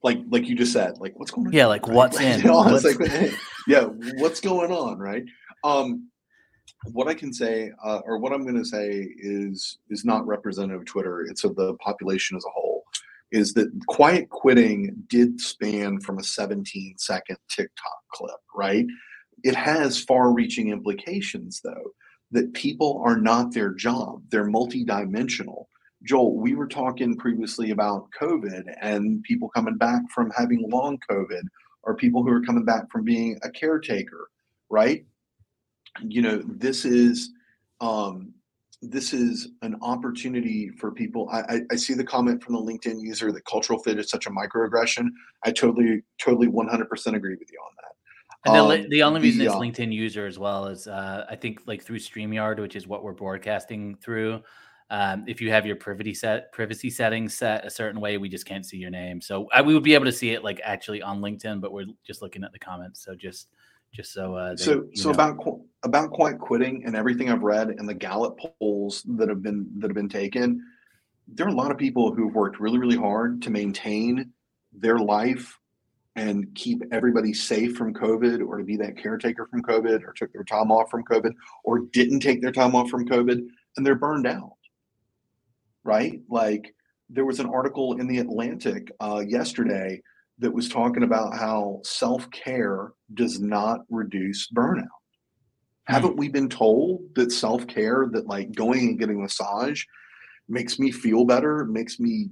like 0.03 0.21
like 0.31 0.47
you 0.49 0.55
just 0.55 0.73
said, 0.73 0.99
like 0.99 1.19
what's 1.19 1.31
going 1.31 1.49
on? 1.49 1.53
Yeah, 1.53 1.67
like 1.67 1.87
right? 1.87 1.97
what's 1.97 2.21
in? 2.21 2.41
what's... 2.49 2.85
Like, 2.85 3.33
yeah, 3.67 3.85
what's 4.17 4.41
going 4.41 4.71
on, 4.71 4.99
right? 4.99 5.25
Um, 5.65 6.09
what 6.93 7.09
I 7.09 7.15
can 7.15 7.33
say, 7.33 7.73
uh, 7.85 8.01
or 8.05 8.19
what 8.19 8.33
I'm 8.33 8.43
going 8.43 8.57
to 8.57 8.65
say, 8.65 9.09
is 9.19 9.79
is 9.91 10.05
not 10.05 10.27
representative 10.27 10.83
of 10.83 10.87
Twitter. 10.87 11.23
It's 11.23 11.45
of 11.45 11.57
the 11.57 11.75
population 11.75 12.37
as 12.37 12.45
a 12.45 12.51
whole. 12.51 12.85
Is 13.31 13.53
that 13.55 13.71
quiet 13.89 14.31
quitting 14.31 14.95
did 15.09 15.39
span 15.39 16.01
from 16.01 16.19
a 16.19 16.25
17 16.25 16.95
second 16.97 17.37
TikTok 17.51 17.99
clip, 18.13 18.41
right? 18.55 18.87
It 19.45 19.55
has 19.55 20.03
far-reaching 20.03 20.71
implications, 20.71 21.61
though, 21.63 21.93
that 22.31 22.53
people 22.55 23.03
are 23.05 23.17
not 23.17 23.53
their 23.53 23.73
job; 23.73 24.23
they're 24.31 24.51
multidimensional. 24.51 25.65
Joel, 26.05 26.37
we 26.37 26.55
were 26.55 26.69
talking 26.69 27.17
previously 27.17 27.71
about 27.71 28.09
COVID 28.21 28.65
and 28.81 29.23
people 29.25 29.49
coming 29.49 29.77
back 29.77 30.03
from 30.15 30.31
having 30.37 30.69
long 30.71 30.99
COVID, 31.11 31.43
or 31.83 31.97
people 31.97 32.23
who 32.23 32.31
are 32.31 32.43
coming 32.43 32.65
back 32.65 32.91
from 32.91 33.05
being 33.05 33.39
a 33.43 33.51
caretaker, 33.51 34.29
right? 34.71 35.05
you 36.03 36.23
know 36.23 36.43
this 36.47 36.85
is 36.85 37.31
um, 37.81 38.33
this 38.83 39.13
is 39.13 39.49
an 39.63 39.77
opportunity 39.83 40.71
for 40.71 40.93
people. 40.93 41.29
I, 41.31 41.41
I, 41.41 41.61
I, 41.73 41.77
see 41.77 41.95
the 41.95 42.05
comment 42.05 42.43
from 42.43 42.55
the 42.55 42.61
LinkedIn 42.61 43.01
user 43.01 43.33
that 43.33 43.45
cultural 43.45 43.81
fit 43.81 43.99
is 43.99 44.09
such 44.09 44.27
a 44.27 44.31
microaggression. 44.31 45.09
I 45.45 45.51
totally, 45.51 46.03
totally 46.21 46.47
100% 46.47 46.87
agree 47.15 47.37
with 47.37 47.51
you 47.51 47.59
on 47.59 47.73
that. 47.77 47.95
And 48.45 48.85
the, 48.85 48.89
the 48.89 49.03
only 49.03 49.21
reason 49.21 49.41
the, 49.41 49.47
it's 49.47 49.55
uh, 49.55 49.59
LinkedIn 49.59 49.93
user 49.93 50.27
as 50.27 50.39
well 50.39 50.67
is 50.67 50.87
uh, 50.87 51.27
I 51.29 51.37
think 51.37 51.63
like 51.67 51.83
through 51.83 51.99
StreamYard, 51.99 52.61
which 52.61 52.77
is 52.77 52.87
what 52.87 53.03
we're 53.03 53.13
broadcasting 53.13 53.97
through. 53.97 54.43
Um, 54.91 55.25
if 55.27 55.41
you 55.41 55.51
have 55.51 55.67
your 55.67 55.77
privacy 55.77 56.15
set 56.15 56.51
privacy 56.53 56.89
settings 56.89 57.35
set 57.35 57.67
a 57.67 57.71
certain 57.71 58.01
way, 58.01 58.17
we 58.17 58.29
just 58.29 58.47
can't 58.47 58.65
see 58.65 58.79
your 58.79 58.91
name. 58.91 59.21
So 59.21 59.49
I, 59.53 59.61
we 59.61 59.75
would 59.75 59.83
be 59.83 59.95
able 59.95 60.07
to 60.07 60.13
see 60.13 60.31
it 60.31 60.45
like 60.45 60.61
actually 60.65 61.03
on 61.03 61.21
LinkedIn, 61.21 61.61
but 61.61 61.73
we're 61.73 61.87
just 62.07 62.23
looking 62.23 62.43
at 62.45 62.53
the 62.53 62.59
comments. 62.59 63.05
So 63.05 63.15
just 63.15 63.49
just 63.93 64.13
so 64.13 64.35
uh, 64.35 64.51
they, 64.51 64.63
so 64.63 64.87
so 64.95 65.09
know. 65.09 65.15
about 65.15 65.61
about 65.83 66.11
quiet 66.11 66.39
quitting 66.39 66.85
and 66.87 66.95
everything 66.97 67.31
I've 67.31 67.43
read 67.43 67.69
and 67.71 67.89
the 67.89 67.95
Gallup 67.95 68.39
polls 68.39 69.05
that 69.17 69.29
have 69.29 69.43
been 69.43 69.69
that 69.79 69.89
have 69.89 69.97
been 69.97 70.09
taken, 70.09 70.63
there 71.27 71.45
are 71.47 71.51
a 71.51 71.55
lot 71.55 71.71
of 71.71 71.77
people 71.77 72.15
who've 72.15 72.35
worked 72.35 72.61
really 72.61 72.79
really 72.79 72.97
hard 72.97 73.43
to 73.43 73.51
maintain 73.51 74.33
their 74.73 74.99
life 74.99 75.59
and 76.19 76.53
keep 76.57 76.83
everybody 76.91 77.33
safe 77.33 77.77
from 77.77 77.95
COVID 77.95 78.45
or 78.45 78.59
to 78.59 78.65
be 78.65 78.77
that 78.77 78.99
caretaker 78.99 79.47
from 79.47 79.63
COVID 79.63 80.03
or 80.03 80.13
took 80.13 80.33
their 80.33 80.43
time 80.43 80.73
off 80.73 80.91
from 80.91 81.05
COVID 81.05 81.33
or 81.63 81.81
didn't 81.93 82.21
take 82.21 82.43
their 82.43 82.51
time 82.51 82.75
off 82.75 82.91
from 82.91 83.09
COVID 83.09 83.47
and 83.77 83.87
they're 83.87 83.95
burned 83.95 84.27
out. 84.27 84.57
Right? 85.85 86.21
Like 86.29 86.75
there 87.09 87.25
was 87.25 87.39
an 87.39 87.47
article 87.47 88.01
in 88.01 88.09
the 88.09 88.19
Atlantic 88.19 88.91
uh, 89.01 89.23
yesterday 89.27 90.03
that 90.41 90.53
was 90.53 90.69
talking 90.69 91.05
about 91.05 91.37
how 91.37 91.81
self 91.85 92.29
care 92.33 92.93
does 93.15 93.41
not 93.41 93.81
reduce 93.89 94.51
burnout. 94.51 94.83
Mm-hmm. 94.83 95.95
Haven't 95.95 96.17
we 96.17 96.29
been 96.29 96.49
told 96.49 97.15
that 97.15 97.31
self 97.31 97.65
care, 97.69 98.09
that 98.11 98.27
like 98.27 98.53
going 98.53 98.81
and 98.81 98.99
getting 98.99 99.19
a 99.19 99.23
massage, 99.23 99.85
makes 100.49 100.81
me 100.81 100.91
feel 100.91 101.25
better, 101.25 101.65
makes 101.65 102.01
me 102.01 102.31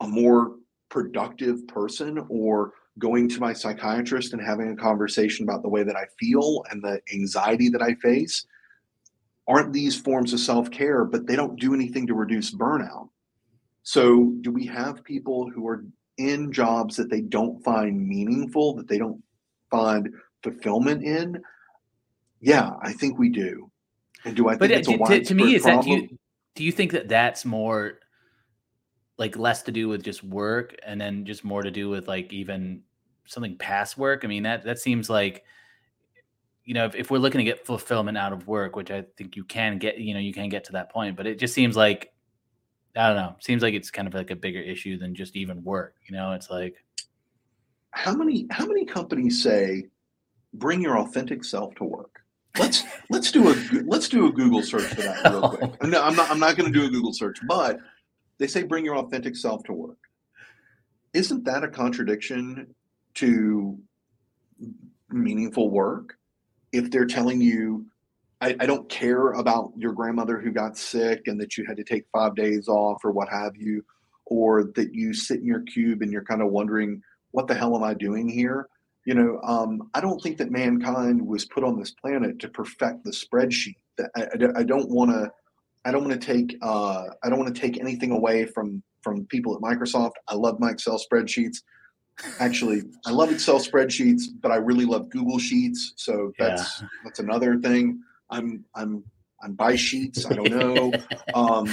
a 0.00 0.08
more 0.08 0.56
productive 0.92 1.66
person, 1.66 2.24
or 2.28 2.74
going 2.98 3.26
to 3.26 3.40
my 3.40 3.54
psychiatrist 3.54 4.34
and 4.34 4.42
having 4.42 4.70
a 4.70 4.76
conversation 4.76 5.42
about 5.42 5.62
the 5.62 5.68
way 5.68 5.82
that 5.82 5.96
I 5.96 6.04
feel 6.20 6.62
and 6.70 6.82
the 6.82 7.00
anxiety 7.14 7.70
that 7.70 7.80
I 7.80 7.94
face? 7.94 8.44
Aren't 9.48 9.72
these 9.72 9.98
forms 9.98 10.34
of 10.34 10.38
self 10.38 10.70
care, 10.70 11.04
but 11.04 11.26
they 11.26 11.34
don't 11.34 11.58
do 11.58 11.74
anything 11.74 12.06
to 12.08 12.14
reduce 12.14 12.54
burnout? 12.54 13.08
So, 13.82 14.34
do 14.42 14.52
we 14.52 14.66
have 14.66 15.02
people 15.02 15.50
who 15.50 15.66
are 15.66 15.84
in 16.18 16.52
jobs 16.52 16.94
that 16.96 17.10
they 17.10 17.22
don't 17.22 17.64
find 17.64 18.06
meaningful, 18.06 18.74
that 18.76 18.86
they 18.86 18.98
don't 18.98 19.20
find 19.70 20.10
fulfillment 20.42 21.02
in? 21.02 21.42
Yeah, 22.40 22.72
I 22.82 22.92
think 22.92 23.18
we 23.18 23.30
do. 23.30 23.70
And 24.24 24.36
do 24.36 24.48
I 24.48 24.52
think 24.52 24.60
but 24.60 24.70
it's 24.70 24.88
a 24.88 24.98
to, 24.98 25.24
to 25.24 25.34
me 25.34 25.54
is 25.54 25.62
problem? 25.62 25.78
that 25.78 25.84
do 25.84 25.90
you, 25.90 26.18
do 26.54 26.64
you 26.64 26.70
think 26.70 26.92
that 26.92 27.08
that's 27.08 27.46
more 27.46 27.98
like 29.22 29.38
less 29.38 29.62
to 29.62 29.70
do 29.70 29.88
with 29.88 30.02
just 30.02 30.24
work 30.24 30.74
and 30.84 31.00
then 31.00 31.24
just 31.24 31.44
more 31.44 31.62
to 31.62 31.70
do 31.70 31.88
with 31.88 32.08
like 32.08 32.32
even 32.32 32.82
something 33.24 33.56
past 33.56 33.96
work. 33.96 34.24
I 34.24 34.26
mean, 34.26 34.42
that 34.42 34.64
that 34.64 34.80
seems 34.80 35.08
like 35.08 35.44
you 36.64 36.74
know, 36.74 36.86
if, 36.86 36.96
if 36.96 37.10
we're 37.10 37.18
looking 37.18 37.38
to 37.38 37.44
get 37.44 37.64
fulfillment 37.64 38.18
out 38.18 38.32
of 38.32 38.48
work, 38.48 38.74
which 38.74 38.90
I 38.90 39.04
think 39.16 39.36
you 39.36 39.44
can 39.44 39.78
get, 39.78 39.98
you 39.98 40.12
know, 40.12 40.18
you 40.18 40.32
can 40.32 40.48
get 40.48 40.64
to 40.64 40.72
that 40.72 40.90
point, 40.90 41.16
but 41.16 41.26
it 41.28 41.38
just 41.38 41.54
seems 41.54 41.76
like 41.76 42.12
I 42.96 43.06
don't 43.06 43.16
know, 43.16 43.36
seems 43.38 43.62
like 43.62 43.74
it's 43.74 43.92
kind 43.92 44.08
of 44.08 44.14
like 44.14 44.32
a 44.32 44.36
bigger 44.36 44.60
issue 44.60 44.98
than 44.98 45.14
just 45.14 45.36
even 45.36 45.62
work. 45.62 45.94
You 46.08 46.16
know, 46.16 46.32
it's 46.32 46.50
like 46.50 46.74
how 47.92 48.12
many 48.12 48.48
how 48.50 48.66
many 48.66 48.84
companies 48.84 49.40
say 49.40 49.84
bring 50.52 50.82
your 50.82 50.98
authentic 50.98 51.44
self 51.44 51.76
to 51.76 51.84
work? 51.84 52.24
Let's 52.58 52.82
let's 53.08 53.30
do 53.30 53.50
a 53.50 53.54
let's 53.86 54.08
do 54.08 54.26
a 54.26 54.32
Google 54.32 54.64
search 54.64 54.94
for 54.94 55.02
that 55.02 55.24
real 55.30 55.48
quick. 55.48 55.80
No, 55.84 56.02
I'm 56.02 56.16
not 56.16 56.28
I'm 56.28 56.40
not 56.40 56.56
going 56.56 56.72
to 56.72 56.76
do 56.76 56.84
a 56.84 56.90
Google 56.90 57.12
search, 57.12 57.38
but 57.46 57.78
they 58.38 58.46
say 58.46 58.62
bring 58.62 58.84
your 58.84 58.96
authentic 58.96 59.36
self 59.36 59.62
to 59.64 59.72
work. 59.72 59.98
Isn't 61.12 61.44
that 61.44 61.64
a 61.64 61.68
contradiction 61.68 62.74
to 63.14 63.78
meaningful 65.10 65.70
work? 65.70 66.16
If 66.72 66.90
they're 66.90 67.06
telling 67.06 67.40
you, 67.40 67.86
I, 68.40 68.56
I 68.58 68.66
don't 68.66 68.88
care 68.88 69.32
about 69.32 69.72
your 69.76 69.92
grandmother 69.92 70.40
who 70.40 70.50
got 70.50 70.76
sick 70.76 71.22
and 71.26 71.40
that 71.40 71.56
you 71.56 71.64
had 71.66 71.76
to 71.76 71.84
take 71.84 72.04
five 72.12 72.34
days 72.34 72.66
off 72.66 73.04
or 73.04 73.12
what 73.12 73.28
have 73.28 73.54
you, 73.56 73.84
or 74.24 74.64
that 74.74 74.94
you 74.94 75.12
sit 75.12 75.40
in 75.40 75.46
your 75.46 75.60
cube 75.60 76.02
and 76.02 76.10
you're 76.10 76.24
kind 76.24 76.42
of 76.42 76.50
wondering, 76.50 77.02
what 77.32 77.46
the 77.46 77.54
hell 77.54 77.76
am 77.76 77.84
I 77.84 77.94
doing 77.94 78.28
here? 78.28 78.68
You 79.04 79.14
know, 79.14 79.40
um, 79.42 79.90
I 79.94 80.00
don't 80.00 80.20
think 80.20 80.38
that 80.38 80.50
mankind 80.50 81.20
was 81.20 81.44
put 81.44 81.64
on 81.64 81.78
this 81.78 81.90
planet 81.90 82.38
to 82.38 82.48
perfect 82.48 83.04
the 83.04 83.10
spreadsheet. 83.10 83.76
I, 84.16 84.22
I, 84.22 84.60
I 84.60 84.62
don't 84.62 84.88
want 84.88 85.10
to. 85.10 85.30
I 85.84 85.90
don't 85.90 86.06
want 86.06 86.20
to 86.20 86.26
take. 86.26 86.56
Uh, 86.62 87.06
I 87.22 87.28
don't 87.28 87.38
want 87.38 87.54
to 87.54 87.60
take 87.60 87.78
anything 87.80 88.12
away 88.12 88.46
from 88.46 88.82
from 89.02 89.26
people 89.26 89.54
at 89.54 89.60
Microsoft. 89.60 90.12
I 90.28 90.34
love 90.34 90.60
my 90.60 90.70
Excel 90.70 90.98
spreadsheets. 90.98 91.58
Actually, 92.38 92.82
I 93.06 93.10
love 93.10 93.32
Excel 93.32 93.58
spreadsheets, 93.58 94.24
but 94.40 94.52
I 94.52 94.56
really 94.56 94.84
love 94.84 95.08
Google 95.10 95.38
Sheets. 95.38 95.94
So 95.96 96.32
that's 96.38 96.80
yeah. 96.80 96.88
that's 97.04 97.18
another 97.18 97.58
thing. 97.58 98.00
I'm 98.30 98.64
I'm 98.74 99.02
I'm 99.42 99.54
by 99.54 99.76
Sheets. 99.76 100.24
I 100.26 100.34
don't 100.34 100.50
know. 100.50 100.92
um, 101.34 101.68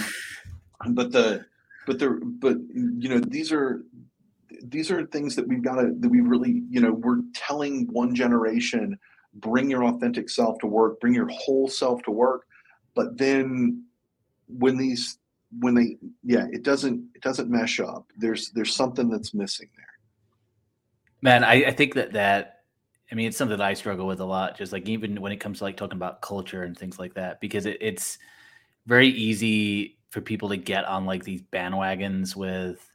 but 0.90 1.12
the 1.12 1.46
but 1.86 2.00
the 2.00 2.20
but 2.24 2.58
you 2.74 3.10
know 3.10 3.20
these 3.20 3.52
are 3.52 3.84
these 4.64 4.92
are 4.92 5.06
things 5.08 5.36
that 5.36 5.48
we've 5.48 5.64
got 5.64 5.76
to 5.76 5.94
that 6.00 6.10
we 6.10 6.22
really 6.22 6.64
you 6.70 6.82
know 6.82 6.94
we're 6.94 7.22
telling 7.34 7.88
one 7.92 8.16
generation 8.16 8.98
bring 9.36 9.70
your 9.70 9.84
authentic 9.86 10.30
self 10.30 10.58
to 10.60 10.68
work 10.68 11.00
bring 11.00 11.14
your 11.14 11.28
whole 11.28 11.68
self 11.68 12.02
to 12.04 12.12
work 12.12 12.46
but 12.96 13.18
then 13.18 13.84
when 14.58 14.78
these 14.78 15.18
when 15.60 15.74
they 15.74 15.98
yeah 16.24 16.48
it 16.52 16.64
doesn't 16.64 17.08
it 17.16 17.22
doesn't 17.22 17.50
mesh 17.50 17.80
up. 17.80 18.08
There's 18.18 18.52
there's 18.52 18.76
something 18.76 19.10
that's 19.10 19.34
missing 19.34 19.70
there. 19.76 19.86
Man 21.22 21.44
i, 21.44 21.66
I 21.66 21.72
think 21.72 21.96
that 21.96 22.14
that 22.14 22.62
i 23.12 23.16
mean 23.16 23.28
it's 23.28 23.38
something 23.38 23.58
that 23.58 23.66
i 23.66 23.74
struggle 23.74 24.08
with 24.08 24.22
a 24.22 24.26
lot 24.26 24.58
just 24.58 24.72
like 24.72 24.88
even 24.88 25.20
when 25.20 25.32
it 25.34 25.38
comes 25.38 25.58
to 25.58 25.66
like 25.66 25.76
talking 25.76 25.98
about 25.98 26.22
culture 26.22 26.64
and 26.64 26.78
things 26.78 26.98
like 26.98 27.16
that 27.16 27.42
because 27.42 27.66
it, 27.66 27.78
it's 27.82 28.20
very 28.86 29.10
easy 29.10 29.98
for 30.12 30.22
people 30.22 30.50
to 30.50 30.58
get 30.58 30.86
on 30.86 31.06
like 31.06 31.24
these 31.24 31.42
bandwagons 31.42 32.36
with 32.36 32.90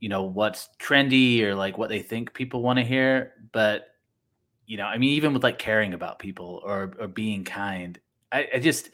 you 0.00 0.08
know 0.08 0.22
what's 0.22 0.70
trendy 0.78 1.42
or 1.42 1.54
like 1.54 1.76
what 1.76 1.88
they 1.90 2.00
think 2.00 2.32
people 2.32 2.62
want 2.62 2.78
to 2.78 2.84
hear. 2.84 3.32
But 3.52 3.88
you 4.66 4.76
know 4.76 4.84
i 4.84 4.98
mean 4.98 5.10
even 5.10 5.32
with 5.32 5.42
like 5.42 5.58
caring 5.58 5.94
about 5.94 6.18
people 6.18 6.60
or 6.64 6.94
or 6.98 7.08
being 7.08 7.44
kind 7.44 7.98
I, 8.32 8.48
I 8.54 8.58
just 8.58 8.90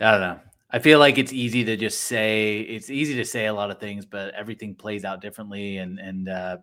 i 0.00 0.10
don't 0.10 0.20
know 0.20 0.40
i 0.70 0.78
feel 0.78 0.98
like 0.98 1.18
it's 1.18 1.32
easy 1.32 1.64
to 1.64 1.76
just 1.76 2.02
say 2.02 2.60
it's 2.60 2.90
easy 2.90 3.14
to 3.14 3.24
say 3.24 3.46
a 3.46 3.54
lot 3.54 3.70
of 3.70 3.78
things 3.78 4.04
but 4.04 4.34
everything 4.34 4.74
plays 4.74 5.04
out 5.04 5.20
differently 5.20 5.78
and 5.78 5.98
and 5.98 6.28
uh 6.28 6.56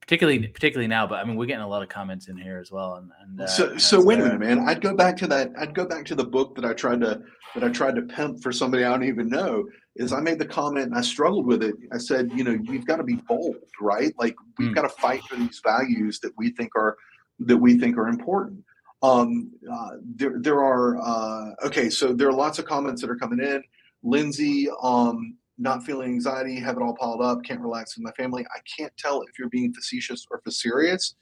particularly 0.00 0.46
particularly 0.48 0.88
now 0.88 1.06
but 1.06 1.16
i 1.16 1.24
mean 1.24 1.36
we're 1.36 1.46
getting 1.46 1.62
a 1.62 1.68
lot 1.68 1.82
of 1.82 1.88
comments 1.88 2.28
in 2.28 2.36
here 2.36 2.58
as 2.58 2.70
well 2.70 2.96
and, 2.96 3.10
and 3.22 3.40
uh, 3.40 3.46
so 3.46 3.76
so 3.78 4.02
wait 4.02 4.18
a 4.18 4.22
minute 4.22 4.40
man 4.40 4.58
i'd 4.68 4.80
go 4.80 4.94
back 4.94 5.16
to 5.16 5.26
that 5.26 5.50
i'd 5.58 5.74
go 5.74 5.86
back 5.86 6.04
to 6.04 6.14
the 6.14 6.24
book 6.24 6.54
that 6.54 6.64
i 6.64 6.72
tried 6.72 7.00
to 7.00 7.22
that 7.54 7.64
i 7.64 7.68
tried 7.68 7.94
to 7.94 8.02
pimp 8.02 8.42
for 8.42 8.52
somebody 8.52 8.84
i 8.84 8.90
don't 8.90 9.04
even 9.04 9.28
know 9.28 9.64
is 9.96 10.12
I 10.12 10.20
made 10.20 10.38
the 10.38 10.46
comment 10.46 10.86
and 10.86 10.94
I 10.94 11.00
struggled 11.00 11.46
with 11.46 11.62
it. 11.62 11.76
I 11.92 11.98
said, 11.98 12.30
you 12.34 12.42
know, 12.42 12.58
you've 12.64 12.86
got 12.86 12.96
to 12.96 13.04
be 13.04 13.16
bold, 13.28 13.56
right? 13.80 14.12
Like 14.18 14.34
we've 14.58 14.70
mm. 14.70 14.74
got 14.74 14.82
to 14.82 14.88
fight 14.88 15.22
for 15.24 15.36
these 15.36 15.60
values 15.64 16.18
that 16.20 16.32
we 16.36 16.50
think 16.50 16.72
are 16.74 16.96
that 17.40 17.56
we 17.56 17.78
think 17.78 17.96
are 17.96 18.08
important. 18.08 18.64
Um, 19.04 19.52
uh, 19.70 19.90
there, 20.16 20.34
there 20.38 20.64
are 20.64 20.98
uh, 20.98 21.66
okay. 21.66 21.90
So 21.90 22.12
there 22.12 22.28
are 22.28 22.32
lots 22.32 22.58
of 22.58 22.64
comments 22.64 23.00
that 23.02 23.10
are 23.10 23.16
coming 23.16 23.40
in. 23.40 23.62
Lindsay, 24.02 24.68
um, 24.82 25.36
not 25.58 25.84
feeling 25.84 26.10
anxiety, 26.10 26.58
have 26.60 26.76
it 26.76 26.82
all 26.82 26.94
piled 26.94 27.22
up, 27.22 27.42
can't 27.44 27.60
relax 27.60 27.96
with 27.96 28.04
my 28.04 28.12
family. 28.12 28.44
I 28.54 28.58
can't 28.76 28.92
tell 28.96 29.22
if 29.22 29.38
you're 29.38 29.48
being 29.48 29.72
facetious 29.72 30.26
or 30.30 30.40
for 30.42 30.50
serious. 30.50 31.14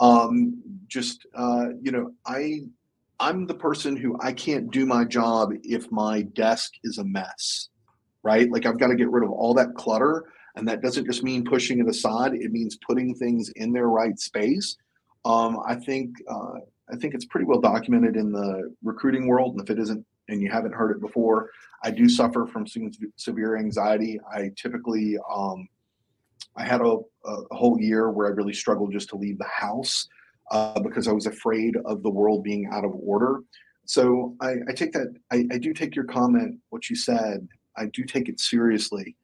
Um, 0.00 0.62
just 0.88 1.26
uh, 1.34 1.68
you 1.82 1.92
know, 1.92 2.12
I 2.26 2.62
I'm 3.20 3.46
the 3.46 3.54
person 3.54 3.96
who 3.96 4.18
I 4.20 4.32
can't 4.32 4.70
do 4.70 4.86
my 4.86 5.04
job 5.04 5.52
if 5.62 5.90
my 5.90 6.22
desk 6.22 6.72
is 6.84 6.98
a 6.98 7.04
mess 7.04 7.68
right? 8.26 8.50
Like 8.50 8.66
I've 8.66 8.78
got 8.78 8.88
to 8.88 8.96
get 8.96 9.08
rid 9.10 9.22
of 9.22 9.30
all 9.30 9.54
that 9.54 9.74
clutter. 9.76 10.24
And 10.56 10.66
that 10.66 10.82
doesn't 10.82 11.06
just 11.06 11.22
mean 11.22 11.44
pushing 11.44 11.78
it 11.78 11.88
aside, 11.88 12.34
it 12.34 12.50
means 12.50 12.76
putting 12.76 13.14
things 13.14 13.50
in 13.50 13.72
their 13.72 13.88
right 13.88 14.18
space. 14.18 14.76
Um, 15.24 15.60
I 15.66 15.76
think 15.76 16.10
uh, 16.28 16.54
I 16.90 16.96
think 16.96 17.14
it's 17.14 17.24
pretty 17.24 17.46
well 17.46 17.60
documented 17.60 18.16
in 18.16 18.32
the 18.32 18.74
recruiting 18.82 19.26
world. 19.26 19.52
And 19.52 19.62
if 19.62 19.70
it 19.70 19.78
isn't, 19.78 20.04
and 20.28 20.40
you 20.40 20.50
haven't 20.50 20.74
heard 20.74 20.90
it 20.90 21.00
before, 21.00 21.50
I 21.82 21.90
do 21.90 22.08
suffer 22.08 22.46
from 22.46 22.66
severe 23.16 23.56
anxiety. 23.56 24.20
I 24.32 24.50
typically 24.56 25.16
um, 25.32 25.68
I 26.56 26.64
had 26.64 26.80
a, 26.80 26.98
a, 27.24 27.54
whole 27.54 27.80
year 27.80 28.10
where 28.10 28.26
I 28.26 28.30
really 28.30 28.54
struggled 28.54 28.92
just 28.92 29.08
to 29.10 29.16
leave 29.16 29.38
the 29.38 29.44
house 29.44 30.08
uh, 30.50 30.80
because 30.80 31.06
I 31.06 31.12
was 31.12 31.26
afraid 31.26 31.76
of 31.84 32.02
the 32.02 32.10
world 32.10 32.42
being 32.42 32.68
out 32.72 32.84
of 32.84 32.92
order. 32.94 33.40
So 33.84 34.34
I, 34.40 34.54
I 34.68 34.72
take 34.72 34.92
that 34.92 35.14
I, 35.30 35.46
I, 35.52 35.58
do 35.58 35.72
take 35.72 35.94
your 35.94 36.06
comment, 36.06 36.58
what 36.70 36.90
you 36.90 36.96
said, 36.96 37.46
I 37.76 37.86
do 37.86 38.04
take 38.04 38.28
it 38.28 38.40
seriously. 38.40 39.16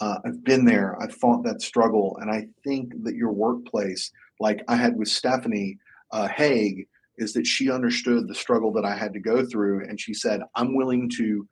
Uh, 0.00 0.18
I've 0.24 0.42
been 0.44 0.64
there. 0.64 1.00
I've 1.00 1.14
fought 1.14 1.44
that 1.44 1.62
struggle, 1.62 2.18
and 2.20 2.30
I 2.30 2.48
think 2.64 2.92
that 3.04 3.14
your 3.14 3.32
workplace, 3.32 4.10
like 4.40 4.62
I 4.66 4.76
had 4.76 4.96
with 4.96 5.08
Stephanie 5.08 5.78
uh, 6.10 6.26
Haig, 6.28 6.86
is 7.20 7.32
that 7.34 7.46
she 7.46 7.70
understood 7.70 8.26
the 8.26 8.34
struggle 8.34 8.72
that 8.72 8.84
I 8.84 8.96
had 8.96 9.12
to 9.12 9.20
go 9.20 9.44
through, 9.44 9.84
and 9.88 10.00
she 10.00 10.14
said, 10.14 10.42
"I'm 10.54 10.74
willing 10.74 11.08
to 11.16 11.46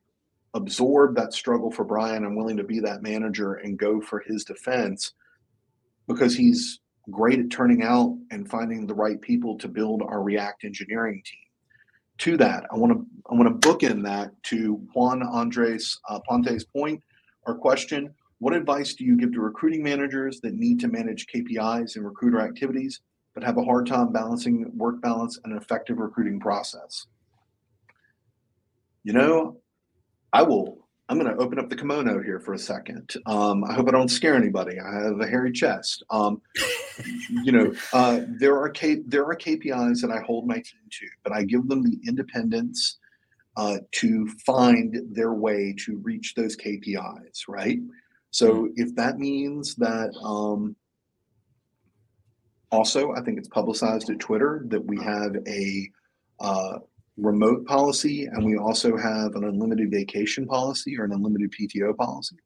absorb 0.55 1.15
that 1.17 1.33
struggle 1.33 1.71
for 1.71 1.85
Brian. 1.85 2.25
I'm 2.25 2.37
willing 2.37 2.57
to 2.57 2.65
be 2.65 2.81
that 2.81 3.03
manager 3.03 3.55
and 3.55 3.79
go 3.79 4.01
for 4.01 4.21
his 4.21 4.45
defense 4.45 5.13
because 6.07 6.35
he's 6.35 6.81
great 7.11 7.39
at 7.39 7.51
turning 7.51 7.83
out 7.83 8.17
and 8.31 8.49
finding 8.49 8.87
the 8.87 8.95
right 8.95 9.21
people 9.21 9.57
to 9.59 9.69
build 9.69 10.03
our 10.03 10.23
React 10.23 10.65
engineering 10.65 11.23
team." 11.25 11.49
to 12.19 12.37
that, 12.37 12.67
I 12.71 12.77
want 12.77 12.93
to 12.93 13.07
I 13.31 13.35
want 13.35 13.61
to 13.61 13.69
bookend 13.69 14.05
that 14.05 14.31
to 14.45 14.75
Juan 14.95 15.23
Andres 15.23 15.99
uh, 16.09 16.19
Ponte's 16.29 16.65
point 16.65 17.03
or 17.47 17.57
question. 17.57 18.15
What 18.41 18.55
advice 18.55 18.95
do 18.95 19.05
you 19.05 19.17
give 19.17 19.33
to 19.33 19.41
recruiting 19.41 19.83
managers 19.83 20.41
that 20.43 20.55
need 20.55 20.81
to 20.81 20.89
manage 20.89 21.27
KPIs 21.27 21.97
and 21.97 22.05
recruiter 22.05 22.41
activities, 22.41 23.01
but 23.39 23.47
have 23.47 23.57
a 23.57 23.63
hard 23.65 23.87
time 23.87 24.11
balancing 24.11 24.69
work 24.77 25.01
balance 25.01 25.39
and 25.45 25.53
an 25.53 25.59
effective 25.59 25.99
recruiting 25.99 26.41
process? 26.41 27.07
You 29.05 29.13
know, 29.13 29.61
I 30.33 30.43
will 30.43 30.89
I'm 31.09 31.19
going 31.19 31.33
to 31.33 31.41
open 31.41 31.59
up 31.59 31.71
the 31.71 31.77
kimono 31.77 32.21
here 32.21 32.39
for 32.39 32.53
a 32.53 32.59
second. 32.59 33.15
Um, 33.25 33.65
I 33.65 33.73
hope 33.73 33.89
I 33.89 33.93
don't 33.93 34.11
scare 34.11 34.35
anybody. 34.35 34.79
I 34.79 35.05
have 35.05 35.21
a 35.21 35.27
hairy 35.27 35.53
chest. 35.53 36.03
Um, 36.11 36.43
you 37.31 37.53
know, 37.53 37.73
uh, 37.95 38.23
there 38.41 38.59
are 38.59 38.69
K- 38.69 39.03
there 39.07 39.25
are 39.25 39.37
KPIs 39.37 40.03
that 40.03 40.11
I 40.11 40.21
hold 40.21 40.47
my 40.47 40.57
team 40.57 40.83
to, 40.91 41.07
but 41.23 41.33
I 41.33 41.45
give 41.45 41.67
them 41.69 41.83
the 41.83 41.99
independence 42.07 42.99
uh, 43.57 43.79
to 43.93 44.29
find 44.45 45.01
their 45.13 45.33
way 45.33 45.75
to 45.87 45.97
reach 45.99 46.35
those 46.35 46.57
KPIs. 46.57 47.49
Right. 47.49 47.79
So 48.31 48.65
mm-hmm. 48.65 48.73
if 48.77 48.95
that 48.97 49.19
means 49.19 49.77
that, 49.77 50.11
um, 50.23 50.77
also, 52.71 53.13
I 53.13 53.21
think 53.23 53.39
it's 53.39 53.49
publicized 53.49 54.11
at 54.11 54.19
Twitter 54.19 54.63
that 54.67 54.85
we 54.85 55.03
have 55.03 55.37
a 55.47 55.91
uh, 56.41 56.79
remote 57.17 57.67
policy, 57.67 58.27
and 58.27 58.45
we 58.45 58.57
also 58.57 58.97
have 58.97 59.35
an 59.35 59.45
unlimited 59.45 59.91
vacation 59.91 60.47
policy 60.47 60.99
or 60.99 61.05
an 61.05 61.13
unlimited 61.13 61.53
PTO 61.53 61.97
policy. 61.97 62.37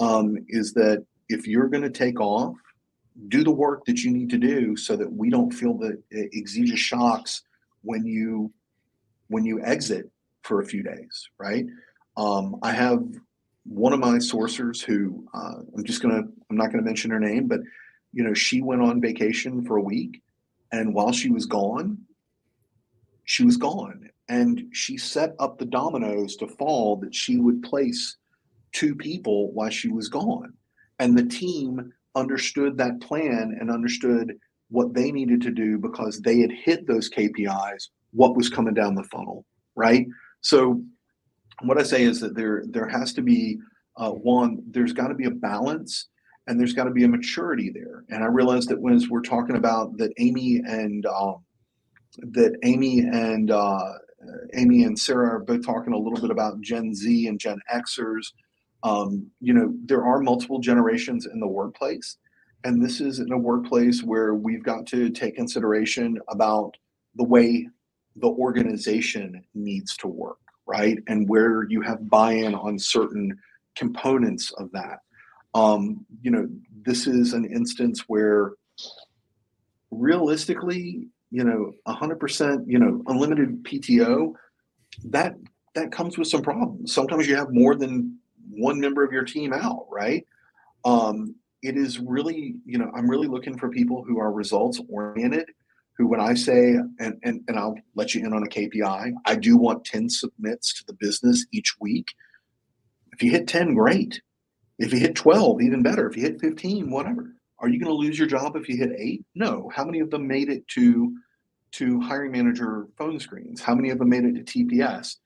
Um, 0.00 0.36
is 0.48 0.72
that 0.74 1.04
if 1.28 1.46
you're 1.46 1.68
going 1.68 1.82
to 1.82 1.90
take 1.90 2.20
off, 2.20 2.56
do 3.28 3.44
the 3.44 3.50
work 3.50 3.84
that 3.86 4.02
you 4.02 4.10
need 4.10 4.30
to 4.30 4.38
do 4.38 4.76
so 4.76 4.96
that 4.96 5.10
we 5.12 5.30
don't 5.30 5.50
feel 5.50 5.74
the 5.74 6.02
exegesis 6.10 6.80
shocks 6.80 7.42
when 7.82 8.06
you 8.06 8.52
when 9.28 9.44
you 9.44 9.62
exit 9.62 10.10
for 10.42 10.60
a 10.60 10.64
few 10.64 10.82
days, 10.82 11.28
right? 11.38 11.66
Um, 12.16 12.56
I 12.62 12.72
have 12.72 13.02
one 13.64 13.92
of 13.92 14.00
my 14.00 14.16
sourcers 14.16 14.82
who 14.82 15.26
uh, 15.34 15.60
I'm 15.76 15.84
just 15.84 16.02
gonna 16.02 16.22
I'm 16.50 16.56
not 16.56 16.70
gonna 16.70 16.82
mention 16.82 17.10
her 17.10 17.20
name, 17.20 17.48
but 17.48 17.60
you 18.12 18.22
know 18.22 18.34
she 18.34 18.60
went 18.60 18.82
on 18.82 19.00
vacation 19.00 19.64
for 19.64 19.76
a 19.76 19.82
week, 19.82 20.22
and 20.70 20.94
while 20.94 21.12
she 21.12 21.30
was 21.30 21.46
gone, 21.46 21.98
she 23.24 23.44
was 23.44 23.56
gone. 23.56 24.08
And 24.28 24.68
she 24.72 24.96
set 24.96 25.34
up 25.38 25.58
the 25.58 25.66
dominoes 25.66 26.36
to 26.36 26.46
fall 26.46 26.96
that 26.96 27.14
she 27.14 27.36
would 27.36 27.62
place 27.62 28.16
two 28.72 28.94
people 28.94 29.52
while 29.52 29.70
she 29.70 29.88
was 29.88 30.08
gone. 30.08 30.54
And 30.98 31.16
the 31.16 31.26
team 31.26 31.92
understood 32.14 32.78
that 32.78 33.00
plan 33.00 33.56
and 33.60 33.70
understood 33.70 34.34
what 34.70 34.94
they 34.94 35.12
needed 35.12 35.42
to 35.42 35.50
do 35.50 35.78
because 35.78 36.20
they 36.20 36.40
had 36.40 36.50
hit 36.50 36.86
those 36.86 37.10
KPIs, 37.10 37.88
what 38.12 38.36
was 38.36 38.48
coming 38.48 38.74
down 38.74 38.94
the 38.94 39.04
funnel, 39.04 39.44
right? 39.74 40.06
So 40.40 40.82
what 41.62 41.78
I 41.78 41.82
say 41.82 42.02
is 42.04 42.20
that 42.20 42.34
there 42.34 42.64
there 42.66 42.88
has 42.88 43.12
to 43.14 43.22
be 43.22 43.58
uh, 43.96 44.10
one, 44.10 44.62
there's 44.70 44.94
got 44.94 45.08
to 45.08 45.14
be 45.14 45.26
a 45.26 45.30
balance 45.30 46.08
and 46.46 46.58
there's 46.58 46.72
got 46.72 46.84
to 46.84 46.90
be 46.90 47.04
a 47.04 47.08
maturity 47.08 47.70
there. 47.70 48.04
And 48.10 48.22
I 48.22 48.26
realized 48.26 48.68
that 48.70 48.80
when 48.80 49.00
we're 49.08 49.22
talking 49.22 49.56
about 49.56 49.96
that 49.98 50.12
Amy 50.18 50.60
and 50.66 51.06
um, 51.06 51.44
that 52.18 52.58
Amy 52.64 53.00
and 53.00 53.50
uh, 53.50 53.92
Amy 54.54 54.84
and 54.84 54.98
Sarah 54.98 55.36
are 55.36 55.40
both 55.40 55.64
talking 55.64 55.92
a 55.92 55.98
little 55.98 56.20
bit 56.20 56.30
about 56.30 56.60
Gen 56.60 56.94
Z 56.94 57.26
and 57.26 57.38
Gen 57.38 57.58
Xers. 57.72 58.32
Um, 58.82 59.30
you 59.40 59.54
know, 59.54 59.72
there 59.84 60.04
are 60.04 60.20
multiple 60.20 60.58
generations 60.58 61.26
in 61.26 61.38
the 61.38 61.46
workplace, 61.46 62.18
and 62.64 62.84
this 62.84 63.00
is 63.00 63.20
in 63.20 63.32
a 63.32 63.38
workplace 63.38 64.02
where 64.02 64.34
we've 64.34 64.64
got 64.64 64.86
to 64.88 65.10
take 65.10 65.36
consideration 65.36 66.18
about 66.28 66.76
the 67.14 67.24
way 67.24 67.68
the 68.16 68.28
organization 68.28 69.42
needs 69.54 69.96
to 69.98 70.08
work, 70.08 70.38
right? 70.66 70.98
And 71.06 71.28
where 71.28 71.66
you 71.68 71.80
have 71.82 72.10
buy-in 72.10 72.54
on 72.54 72.78
certain 72.78 73.38
components 73.76 74.52
of 74.58 74.70
that. 74.72 74.98
Um, 75.54 76.06
you 76.22 76.30
know, 76.30 76.48
this 76.84 77.06
is 77.06 77.32
an 77.32 77.44
instance 77.44 78.04
where 78.06 78.52
realistically, 79.90 81.08
you 81.30 81.44
know, 81.44 81.72
100%, 81.86 82.64
you 82.66 82.78
know, 82.78 83.02
unlimited 83.06 83.62
PTO, 83.64 84.34
that 85.04 85.34
that 85.74 85.90
comes 85.90 86.18
with 86.18 86.28
some 86.28 86.42
problems. 86.42 86.92
Sometimes 86.92 87.26
you 87.26 87.34
have 87.36 87.52
more 87.52 87.74
than 87.74 88.18
one 88.50 88.78
member 88.78 89.04
of 89.04 89.12
your 89.12 89.24
team 89.24 89.52
out, 89.52 89.86
right? 89.90 90.26
Um, 90.84 91.34
it 91.62 91.76
is 91.76 91.98
really, 91.98 92.56
you 92.66 92.76
know, 92.76 92.90
I'm 92.94 93.08
really 93.08 93.28
looking 93.28 93.56
for 93.56 93.70
people 93.70 94.04
who 94.04 94.18
are 94.18 94.32
results 94.32 94.80
oriented, 94.88 95.46
who 95.96 96.06
when 96.08 96.20
I 96.20 96.34
say, 96.34 96.74
and, 96.98 97.18
and, 97.22 97.42
and 97.48 97.58
I'll 97.58 97.76
let 97.94 98.14
you 98.14 98.24
in 98.26 98.32
on 98.32 98.42
a 98.42 98.46
KPI, 98.46 99.12
I 99.24 99.34
do 99.36 99.56
want 99.56 99.84
10 99.84 100.10
submits 100.10 100.74
to 100.74 100.84
the 100.86 100.94
business 100.94 101.46
each 101.52 101.76
week. 101.80 102.08
If 103.12 103.22
you 103.22 103.30
hit 103.30 103.46
10, 103.46 103.74
great. 103.74 104.20
If 104.78 104.92
you 104.92 104.98
hit 104.98 105.14
12, 105.14 105.62
even 105.62 105.82
better. 105.82 106.08
If 106.08 106.16
you 106.16 106.22
hit 106.22 106.40
15, 106.40 106.90
whatever. 106.90 107.34
Are 107.58 107.68
you 107.68 107.78
going 107.78 107.90
to 107.90 107.96
lose 107.96 108.18
your 108.18 108.28
job 108.28 108.56
if 108.56 108.68
you 108.68 108.76
hit 108.76 108.90
eight? 108.98 109.24
No. 109.34 109.70
How 109.74 109.84
many 109.84 110.00
of 110.00 110.10
them 110.10 110.26
made 110.26 110.48
it 110.48 110.66
to 110.68 111.16
to 111.72 112.00
hiring 112.00 112.32
manager 112.32 112.86
phone 112.98 113.18
screens? 113.18 113.62
How 113.62 113.74
many 113.74 113.90
of 113.90 113.98
them 113.98 114.10
made 114.10 114.24
it 114.24 114.46
to 114.46 114.64
TPS? 114.64 115.16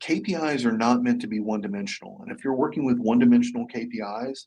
KPIs 0.00 0.64
are 0.64 0.76
not 0.76 1.02
meant 1.02 1.20
to 1.20 1.26
be 1.26 1.40
one 1.40 1.60
dimensional. 1.60 2.20
And 2.22 2.36
if 2.36 2.42
you're 2.42 2.54
working 2.54 2.84
with 2.84 2.98
one 2.98 3.18
dimensional 3.18 3.66
KPIs, 3.68 4.46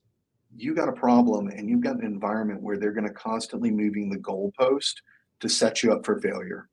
you 0.56 0.76
got 0.76 0.90
a 0.90 0.94
problem 0.94 1.48
and 1.48 1.70
you've 1.70 1.82
got 1.82 1.96
an 1.96 2.06
environment 2.06 2.62
where 2.62 2.78
they're 2.78 2.92
going 2.92 3.08
to 3.08 3.14
constantly 3.14 3.72
moving 3.72 4.10
the 4.10 4.18
goalpost 4.18 4.96
to 5.40 5.50
set 5.50 5.84
you 5.84 5.94
up 5.94 6.06
for 6.06 6.20
failure. 6.20 6.68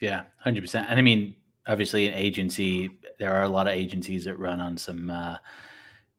Yeah, 0.00 0.24
100%. 0.46 0.86
And 0.88 0.98
I 0.98 1.02
mean, 1.02 1.34
obviously 1.66 2.08
an 2.08 2.14
agency, 2.14 2.90
there 3.18 3.34
are 3.34 3.42
a 3.42 3.48
lot 3.48 3.66
of 3.66 3.74
agencies 3.74 4.24
that 4.24 4.38
run 4.38 4.60
on 4.60 4.76
some 4.76 5.10
uh, 5.10 5.36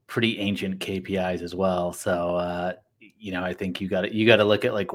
pretty 0.10 0.39
ancient 0.39 0.80
KPIs 0.80 1.41
as 1.41 1.55
well. 1.55 1.93
So 1.93 2.36
uh, 2.36 2.74
you 2.99 3.32
know, 3.32 3.43
I 3.43 3.53
think 3.53 3.80
you 3.80 3.88
got 3.88 4.01
to 4.01 4.14
you 4.14 4.28
got 4.28 4.38
to 4.38 4.43
look 4.43 4.66
at 4.66 4.74
like 4.74 4.91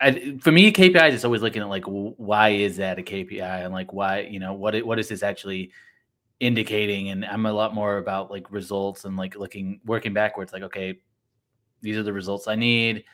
I, 0.00 0.38
for 0.40 0.52
me 0.52 0.70
KPIs 0.70 1.12
is 1.12 1.24
always 1.24 1.42
looking 1.42 1.62
at 1.62 1.68
like 1.68 1.84
why 1.86 2.50
is 2.50 2.76
that 2.76 2.98
a 2.98 3.02
KPI 3.02 3.64
and 3.64 3.72
like 3.72 3.92
why 3.92 4.20
you 4.20 4.38
know 4.38 4.52
what 4.52 4.76
what 4.84 4.98
is 4.98 5.08
this 5.08 5.22
actually 5.22 5.72
indicating? 6.38 7.08
And 7.08 7.24
I'm 7.24 7.46
a 7.46 7.52
lot 7.52 7.74
more 7.74 7.96
about 7.96 8.30
like 8.30 8.52
results 8.52 9.04
and 9.04 9.16
like 9.16 9.36
looking 9.36 9.80
working 9.84 10.12
backwards 10.12 10.52
like 10.52 10.62
okay 10.62 11.00
these 11.80 11.96
are 11.96 12.02
the 12.02 12.12
results 12.12 12.46
I 12.46 12.54
need. 12.54 13.04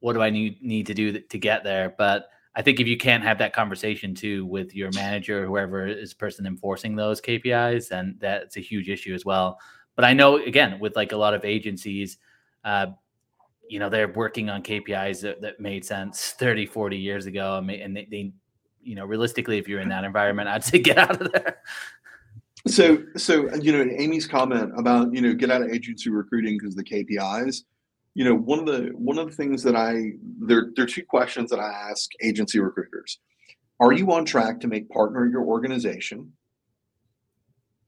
What 0.00 0.14
do 0.14 0.22
I 0.22 0.30
need 0.30 0.62
need 0.62 0.86
to 0.86 0.94
do 0.94 1.20
to 1.20 1.38
get 1.38 1.64
there? 1.64 1.94
But 1.96 2.28
I 2.54 2.62
think 2.62 2.80
if 2.80 2.86
you 2.86 2.96
can't 2.96 3.22
have 3.22 3.38
that 3.38 3.54
conversation 3.54 4.14
too 4.14 4.44
with 4.46 4.74
your 4.74 4.90
manager 4.94 5.42
or 5.42 5.46
whoever 5.46 5.86
is 5.86 6.12
person 6.12 6.46
enforcing 6.46 6.96
those 6.96 7.20
KPIs 7.20 7.88
then 7.88 8.16
that's 8.20 8.56
a 8.56 8.60
huge 8.60 8.90
issue 8.90 9.14
as 9.14 9.24
well 9.24 9.58
but 9.96 10.04
I 10.04 10.12
know 10.12 10.36
again 10.36 10.78
with 10.80 10.96
like 10.96 11.12
a 11.12 11.16
lot 11.16 11.34
of 11.34 11.44
agencies, 11.44 12.18
uh, 12.64 12.86
you 13.68 13.78
know, 13.78 13.88
they're 13.88 14.12
working 14.12 14.50
on 14.50 14.62
KPIs 14.62 15.22
that, 15.22 15.40
that 15.40 15.58
made 15.58 15.84
sense 15.84 16.32
30, 16.32 16.66
40 16.66 16.98
years 16.98 17.24
ago. 17.24 17.56
And 17.56 17.96
they, 17.96 18.06
they, 18.10 18.32
you 18.82 18.94
know, 18.94 19.06
realistically, 19.06 19.56
if 19.56 19.66
you're 19.66 19.80
in 19.80 19.88
that 19.88 20.04
environment, 20.04 20.48
I'd 20.48 20.62
say 20.62 20.78
get 20.80 20.98
out 20.98 21.20
of 21.20 21.32
there. 21.32 21.58
So, 22.68 23.02
so 23.16 23.52
you 23.56 23.72
know, 23.72 23.90
Amy's 23.98 24.26
comment 24.26 24.72
about 24.76 25.12
you 25.12 25.20
know 25.20 25.34
get 25.34 25.50
out 25.50 25.62
of 25.62 25.70
agency 25.70 26.10
recruiting 26.10 26.58
because 26.58 26.76
the 26.76 26.84
KPIs. 26.84 27.64
You 28.14 28.24
know, 28.24 28.34
one 28.34 28.58
of 28.58 28.66
the 28.66 28.90
one 28.94 29.18
of 29.18 29.30
the 29.30 29.34
things 29.34 29.62
that 29.62 29.74
I 29.74 30.12
there 30.38 30.70
there 30.76 30.84
are 30.84 30.88
two 30.88 31.04
questions 31.04 31.50
that 31.50 31.58
I 31.58 31.90
ask 31.90 32.10
agency 32.22 32.60
recruiters. 32.60 33.18
Are 33.80 33.92
you 33.92 34.12
on 34.12 34.24
track 34.24 34.60
to 34.60 34.68
make 34.68 34.88
partner 34.90 35.26
your 35.26 35.42
organization? 35.42 36.32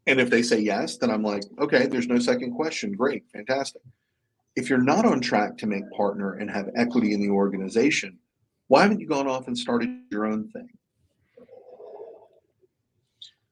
And 0.06 0.20
if 0.20 0.30
they 0.30 0.42
say 0.42 0.60
yes, 0.60 0.98
then 0.98 1.10
I'm 1.10 1.22
like, 1.22 1.44
okay, 1.58 1.86
there's 1.86 2.06
no 2.06 2.18
second 2.18 2.54
question. 2.54 2.92
Great, 2.92 3.24
fantastic. 3.32 3.82
If 4.54 4.68
you're 4.68 4.82
not 4.82 5.06
on 5.06 5.20
track 5.20 5.56
to 5.58 5.66
make 5.66 5.90
partner 5.90 6.34
and 6.34 6.50
have 6.50 6.68
equity 6.76 7.14
in 7.14 7.20
the 7.20 7.30
organization, 7.30 8.18
why 8.68 8.82
haven't 8.82 9.00
you 9.00 9.08
gone 9.08 9.26
off 9.26 9.48
and 9.48 9.56
started 9.56 9.88
your 10.10 10.26
own 10.26 10.48
thing? 10.50 10.68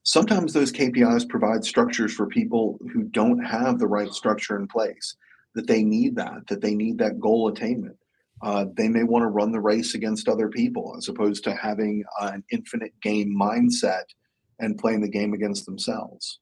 Sometimes 0.05 0.53
those 0.53 0.73
KPIs 0.73 1.29
provide 1.29 1.65
structures 1.65 2.13
for 2.13 2.27
people 2.27 2.79
who 2.93 3.05
don't 3.05 3.43
have 3.45 3.79
the 3.79 3.87
right 3.87 4.13
structure 4.13 4.57
in 4.57 4.67
place, 4.67 5.17
that 5.55 5.67
they 5.67 5.83
need 5.83 6.17
that, 6.17 6.47
that 6.49 6.61
they 6.61 6.75
need 6.75 6.99
that 6.99 7.21
goal 7.21 7.49
attainment. 7.49 7.97
Uh, 8.43 8.67
they 8.77 8.89
may 8.89 9.05
want 9.05 9.23
to 9.23 9.29
run 9.29 9.53
the 9.53 9.61
race 9.61 9.95
against 9.95 10.29
other 10.29 10.49
people 10.49 10.95
as 10.99 11.09
opposed 11.09 11.45
to 11.45 11.55
having 11.55 12.03
uh, 12.21 12.33
an 12.35 12.43
infinite 12.51 12.93
game 13.01 13.33
mindset 13.41 14.03
and 14.59 14.79
playing 14.79 15.01
the 15.01 15.09
game 15.09 15.33
against 15.33 15.65
themselves. 15.67 16.41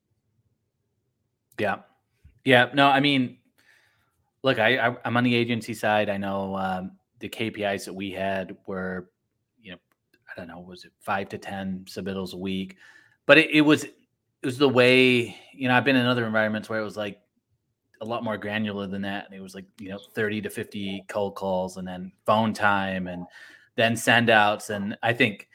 Yeah. 1.59 1.77
Yeah. 2.45 2.71
No, 2.73 2.89
I 2.89 3.01
mean, 3.01 3.39
look, 4.43 4.59
I, 4.59 4.77
I 4.79 4.97
am 5.05 5.17
on 5.17 5.25
the 5.25 5.35
agency 5.35 5.75
side. 5.75 6.09
I 6.09 6.17
know 6.17 6.57
um, 6.57 6.93
the 7.19 7.29
KPIs 7.29 7.85
that 7.85 7.95
we 7.95 8.11
had 8.11 8.57
were, 8.67 9.11
you 9.61 9.73
know, 9.73 9.79
I 10.31 10.39
don't 10.39 10.49
know, 10.49 10.61
was 10.61 10.85
it 10.85 10.93
five 11.01 11.29
to 11.31 11.39
ten 11.39 11.85
submittals 11.87 12.33
a 12.33 12.39
week? 12.39 12.77
But 13.27 13.39
it, 13.39 13.51
it 13.51 13.61
was 13.61 13.85
it 13.85 14.47
was 14.47 14.59
the 14.59 14.69
way 14.69 15.37
you 15.53 15.69
know 15.69 15.75
I've 15.75 15.85
been 15.85 15.97
in 15.97 16.07
other 16.07 16.27
environments 16.27 16.69
where 16.69 16.81
it 16.81 16.85
was 16.85 16.97
like 16.97 17.21
a 18.01 18.05
lot 18.05 18.25
more 18.25 18.39
granular 18.39 18.87
than 18.87 19.03
that, 19.03 19.27
and 19.27 19.35
it 19.35 19.43
was 19.43 19.55
like 19.55 19.67
you 19.79 19.91
know 19.91 19.99
thirty 20.15 20.41
to 20.41 20.51
fifty 20.51 21.05
cold 21.09 21.35
calls, 21.35 21.77
and 21.77 21.87
then 21.87 22.11
phone 22.25 22.55
time, 22.55 23.07
and 23.07 23.27
then 23.77 23.97
send 23.97 24.31
outs, 24.31 24.71
and 24.71 24.97
I 25.03 25.13
think 25.13 25.49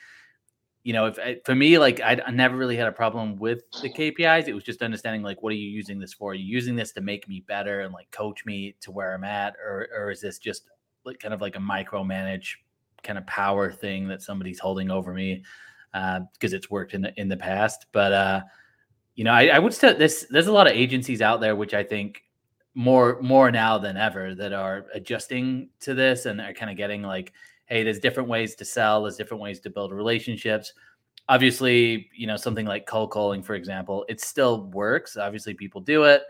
you 0.86 0.94
know, 0.94 1.08
if 1.08 1.18
for 1.44 1.56
me, 1.56 1.80
like 1.80 2.00
I, 2.00 2.22
I, 2.28 2.30
never 2.30 2.56
really 2.56 2.76
had 2.78 2.88
a 2.88 2.92
problem 2.92 3.38
with 3.38 3.64
the 3.82 3.90
KPIs. 3.90 4.48
It 4.48 4.54
was 4.54 4.64
just 4.64 4.84
understanding 4.84 5.24
like, 5.24 5.42
what 5.42 5.52
are 5.52 5.56
you 5.56 5.68
using 5.68 5.98
this 5.98 6.14
for? 6.14 6.32
Are 6.32 6.36
you 6.36 6.46
using 6.46 6.76
this 6.76 6.92
to 6.92 7.02
make 7.02 7.28
me 7.28 7.44
better 7.48 7.82
and 7.82 7.92
like 7.92 8.12
coach 8.12 8.46
me 8.46 8.76
to 8.82 8.92
where 8.92 9.16
I'm 9.16 9.24
at, 9.24 9.56
or 9.56 9.88
or 9.98 10.12
is 10.12 10.22
this 10.22 10.38
just 10.38 10.70
like 11.04 11.20
kind 11.20 11.34
of 11.34 11.42
like 11.42 11.56
a 11.56 11.60
micromanage 11.60 12.58
kind 13.02 13.18
of 13.18 13.26
power 13.26 13.72
thing 13.72 14.08
that 14.10 14.22
somebody's 14.22 14.60
holding 14.60 14.92
over 14.92 15.12
me 15.12 15.44
because 15.92 16.54
uh, 16.54 16.58
it's 16.58 16.70
worked 16.70 16.94
in 16.94 17.02
the 17.02 17.20
in 17.20 17.30
the 17.30 17.38
past? 17.38 17.88
But 17.92 18.14
uh, 18.14 18.42
you 19.16 19.24
know, 19.24 19.34
I, 19.34 19.48
I 19.48 19.58
would 19.58 19.74
say 19.74 19.94
this. 19.94 20.28
There's 20.30 20.46
a 20.46 20.54
lot 20.54 20.68
of 20.68 20.74
agencies 20.74 21.20
out 21.20 21.42
there 21.42 21.56
which 21.56 21.74
I 21.74 21.84
think 21.84 22.22
more 22.76 23.20
more 23.24 23.50
now 23.50 23.80
than 23.80 23.98
ever 23.98 24.36
that 24.36 24.54
are 24.54 24.86
adjusting 24.94 25.70
to 25.80 25.96
this 25.96 26.28
and 26.28 26.40
are 26.40 26.54
kind 26.54 26.70
of 26.70 26.78
getting 26.78 27.02
like 27.02 27.34
hey, 27.66 27.84
there's 27.84 28.00
different 28.00 28.30
ways 28.30 28.56
to 28.56 28.66
sell, 28.66 29.04
there's 29.04 29.18
different 29.18 29.42
ways 29.42 29.60
to 29.62 29.70
build 29.70 29.92
relationships. 29.92 30.74
Obviously, 31.28 32.10
you 32.16 32.28
know, 32.28 32.38
something 32.38 32.66
like 32.66 32.86
cold 32.86 33.12
calling, 33.12 33.42
for 33.42 33.56
example, 33.56 34.06
it 34.08 34.22
still 34.22 34.66
works. 34.68 35.18
Obviously, 35.18 35.54
people 35.54 35.82
do 35.82 36.04
it, 36.04 36.22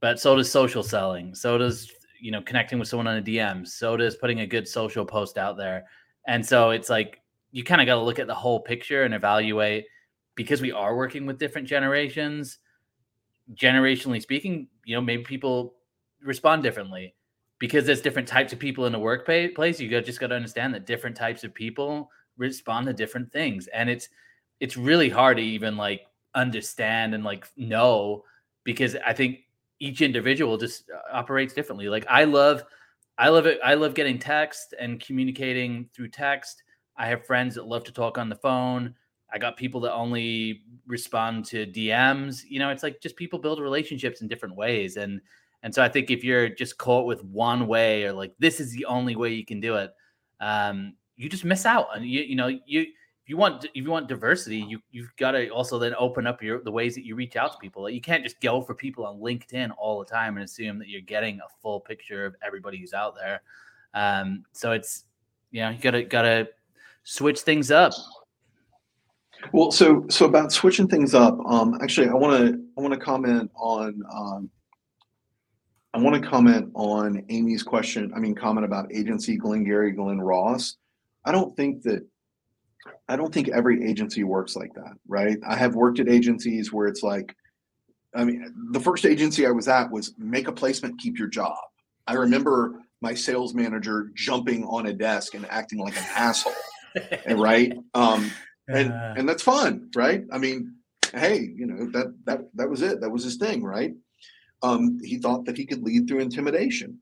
but 0.00 0.20
so 0.20 0.36
does 0.36 0.50
social 0.50 0.82
selling. 0.82 1.34
So 1.34 1.56
does, 1.56 1.90
you 2.20 2.30
know, 2.30 2.42
connecting 2.42 2.78
with 2.78 2.88
someone 2.88 3.06
on 3.06 3.16
a 3.16 3.22
DM. 3.22 3.66
So 3.66 3.96
does 3.96 4.16
putting 4.16 4.40
a 4.40 4.46
good 4.46 4.68
social 4.68 5.06
post 5.06 5.38
out 5.38 5.56
there. 5.56 5.84
And 6.26 6.44
so 6.44 6.70
it's 6.70 6.90
like 6.90 7.20
you 7.52 7.64
kind 7.64 7.80
of 7.80 7.86
got 7.86 7.94
to 7.94 8.02
look 8.02 8.18
at 8.18 8.26
the 8.26 8.34
whole 8.34 8.60
picture 8.60 9.04
and 9.04 9.14
evaluate 9.14 9.86
because 10.34 10.60
we 10.60 10.72
are 10.72 10.96
working 10.96 11.24
with 11.24 11.38
different 11.38 11.66
generations. 11.66 12.58
Generationally 13.54 14.20
speaking, 14.20 14.68
you 14.84 14.94
know, 14.94 15.00
maybe 15.00 15.22
people 15.22 15.74
respond 16.22 16.62
differently 16.62 17.14
because 17.62 17.86
there's 17.86 18.00
different 18.00 18.26
types 18.26 18.52
of 18.52 18.58
people 18.58 18.86
in 18.86 18.92
the 18.92 18.98
workplace. 18.98 19.78
You 19.78 19.88
just 20.00 20.18
got 20.18 20.26
to 20.26 20.34
understand 20.34 20.74
that 20.74 20.84
different 20.84 21.16
types 21.16 21.44
of 21.44 21.54
people 21.54 22.10
respond 22.36 22.88
to 22.88 22.92
different 22.92 23.30
things, 23.30 23.68
and 23.68 23.88
it's 23.88 24.08
it's 24.58 24.76
really 24.76 25.08
hard 25.08 25.36
to 25.36 25.44
even 25.44 25.76
like 25.76 26.00
understand 26.34 27.14
and 27.14 27.22
like 27.22 27.46
know 27.56 28.24
because 28.64 28.96
I 29.06 29.12
think 29.12 29.42
each 29.78 30.02
individual 30.02 30.58
just 30.58 30.90
uh, 30.90 31.16
operates 31.16 31.54
differently. 31.54 31.88
Like 31.88 32.04
I 32.10 32.24
love, 32.24 32.64
I 33.16 33.28
love 33.28 33.46
it. 33.46 33.60
I 33.62 33.74
love 33.74 33.94
getting 33.94 34.18
text 34.18 34.74
and 34.80 34.98
communicating 34.98 35.88
through 35.94 36.08
text. 36.08 36.64
I 36.96 37.06
have 37.06 37.24
friends 37.24 37.54
that 37.54 37.68
love 37.68 37.84
to 37.84 37.92
talk 37.92 38.18
on 38.18 38.28
the 38.28 38.34
phone. 38.34 38.92
I 39.32 39.38
got 39.38 39.56
people 39.56 39.80
that 39.82 39.92
only 39.92 40.62
respond 40.88 41.44
to 41.46 41.64
DMs. 41.64 42.42
You 42.44 42.58
know, 42.58 42.70
it's 42.70 42.82
like 42.82 43.00
just 43.00 43.14
people 43.14 43.38
build 43.38 43.60
relationships 43.60 44.20
in 44.20 44.26
different 44.26 44.56
ways, 44.56 44.96
and 44.96 45.20
And 45.62 45.74
so 45.74 45.82
I 45.82 45.88
think 45.88 46.10
if 46.10 46.24
you're 46.24 46.48
just 46.48 46.78
caught 46.78 47.06
with 47.06 47.22
one 47.24 47.66
way 47.66 48.04
or 48.04 48.12
like 48.12 48.34
this 48.38 48.60
is 48.60 48.72
the 48.72 48.84
only 48.86 49.14
way 49.16 49.32
you 49.32 49.44
can 49.44 49.60
do 49.60 49.76
it, 49.76 49.92
um, 50.40 50.94
you 51.16 51.28
just 51.28 51.44
miss 51.44 51.64
out. 51.66 51.88
And 51.94 52.04
you 52.04 52.22
you 52.22 52.36
know 52.36 52.48
you 52.48 52.80
if 52.80 53.28
you 53.28 53.36
want 53.36 53.64
if 53.64 53.70
you 53.76 53.90
want 53.90 54.08
diversity, 54.08 54.58
you 54.58 54.80
you've 54.90 55.14
got 55.16 55.32
to 55.32 55.48
also 55.50 55.78
then 55.78 55.94
open 55.96 56.26
up 56.26 56.42
your 56.42 56.62
the 56.62 56.72
ways 56.72 56.96
that 56.96 57.04
you 57.04 57.14
reach 57.14 57.36
out 57.36 57.52
to 57.52 57.58
people. 57.58 57.84
Like 57.84 57.94
you 57.94 58.00
can't 58.00 58.24
just 58.24 58.40
go 58.40 58.60
for 58.60 58.74
people 58.74 59.06
on 59.06 59.20
LinkedIn 59.20 59.70
all 59.78 60.00
the 60.00 60.04
time 60.04 60.36
and 60.36 60.44
assume 60.44 60.78
that 60.80 60.88
you're 60.88 61.00
getting 61.00 61.38
a 61.38 61.48
full 61.60 61.78
picture 61.78 62.26
of 62.26 62.34
everybody 62.44 62.78
who's 62.78 62.92
out 62.92 63.14
there. 63.14 63.42
Um, 63.94 64.44
so 64.52 64.72
it's 64.72 65.04
you 65.52 65.62
know 65.62 65.70
you 65.70 65.78
gotta 65.78 66.02
gotta 66.02 66.48
switch 67.04 67.40
things 67.40 67.70
up. 67.70 67.92
Well, 69.52 69.70
so 69.70 70.06
so 70.08 70.26
about 70.26 70.50
switching 70.50 70.88
things 70.88 71.14
up. 71.14 71.38
Um, 71.46 71.78
actually, 71.80 72.08
I 72.08 72.14
want 72.14 72.38
to 72.38 72.60
I 72.76 72.80
want 72.80 72.94
to 72.94 73.00
comment 73.00 73.50
on 73.54 74.02
um, 74.12 74.50
I 75.94 75.98
want 75.98 76.22
to 76.22 76.28
comment 76.28 76.70
on 76.74 77.24
Amy's 77.28 77.62
question. 77.62 78.12
I 78.16 78.18
mean, 78.18 78.34
comment 78.34 78.64
about 78.64 78.92
agency 78.92 79.36
Glengarry 79.36 79.92
Glen 79.92 80.20
Ross. 80.20 80.76
I 81.24 81.32
don't 81.32 81.54
think 81.56 81.82
that 81.82 82.06
I 83.08 83.16
don't 83.16 83.32
think 83.32 83.48
every 83.48 83.86
agency 83.86 84.24
works 84.24 84.56
like 84.56 84.74
that, 84.74 84.94
right? 85.06 85.38
I 85.46 85.54
have 85.56 85.74
worked 85.74 86.00
at 86.00 86.08
agencies 86.08 86.72
where 86.72 86.88
it's 86.88 87.02
like, 87.02 87.34
I 88.14 88.24
mean, 88.24 88.52
the 88.72 88.80
first 88.80 89.04
agency 89.04 89.46
I 89.46 89.50
was 89.50 89.68
at 89.68 89.90
was 89.90 90.14
make 90.18 90.48
a 90.48 90.52
placement, 90.52 90.98
keep 90.98 91.18
your 91.18 91.28
job. 91.28 91.56
I 92.06 92.14
remember 92.14 92.80
my 93.00 93.14
sales 93.14 93.54
manager 93.54 94.10
jumping 94.14 94.64
on 94.64 94.86
a 94.86 94.92
desk 94.92 95.34
and 95.34 95.46
acting 95.50 95.78
like 95.78 95.96
an 95.96 96.06
asshole, 96.16 96.52
right? 97.36 97.72
Um, 97.94 98.30
and 98.68 98.92
uh, 98.92 99.14
and 99.16 99.28
that's 99.28 99.42
fun, 99.42 99.90
right? 99.94 100.24
I 100.32 100.38
mean, 100.38 100.76
hey, 101.14 101.52
you 101.54 101.66
know 101.66 101.90
that 101.90 102.14
that 102.24 102.40
that 102.54 102.68
was 102.68 102.82
it. 102.82 103.00
That 103.00 103.10
was 103.10 103.24
his 103.24 103.36
thing, 103.36 103.62
right? 103.62 103.94
Um, 104.62 104.98
he 105.02 105.18
thought 105.18 105.44
that 105.46 105.56
he 105.56 105.66
could 105.66 105.82
lead 105.82 106.06
through 106.06 106.20
intimidation 106.20 107.00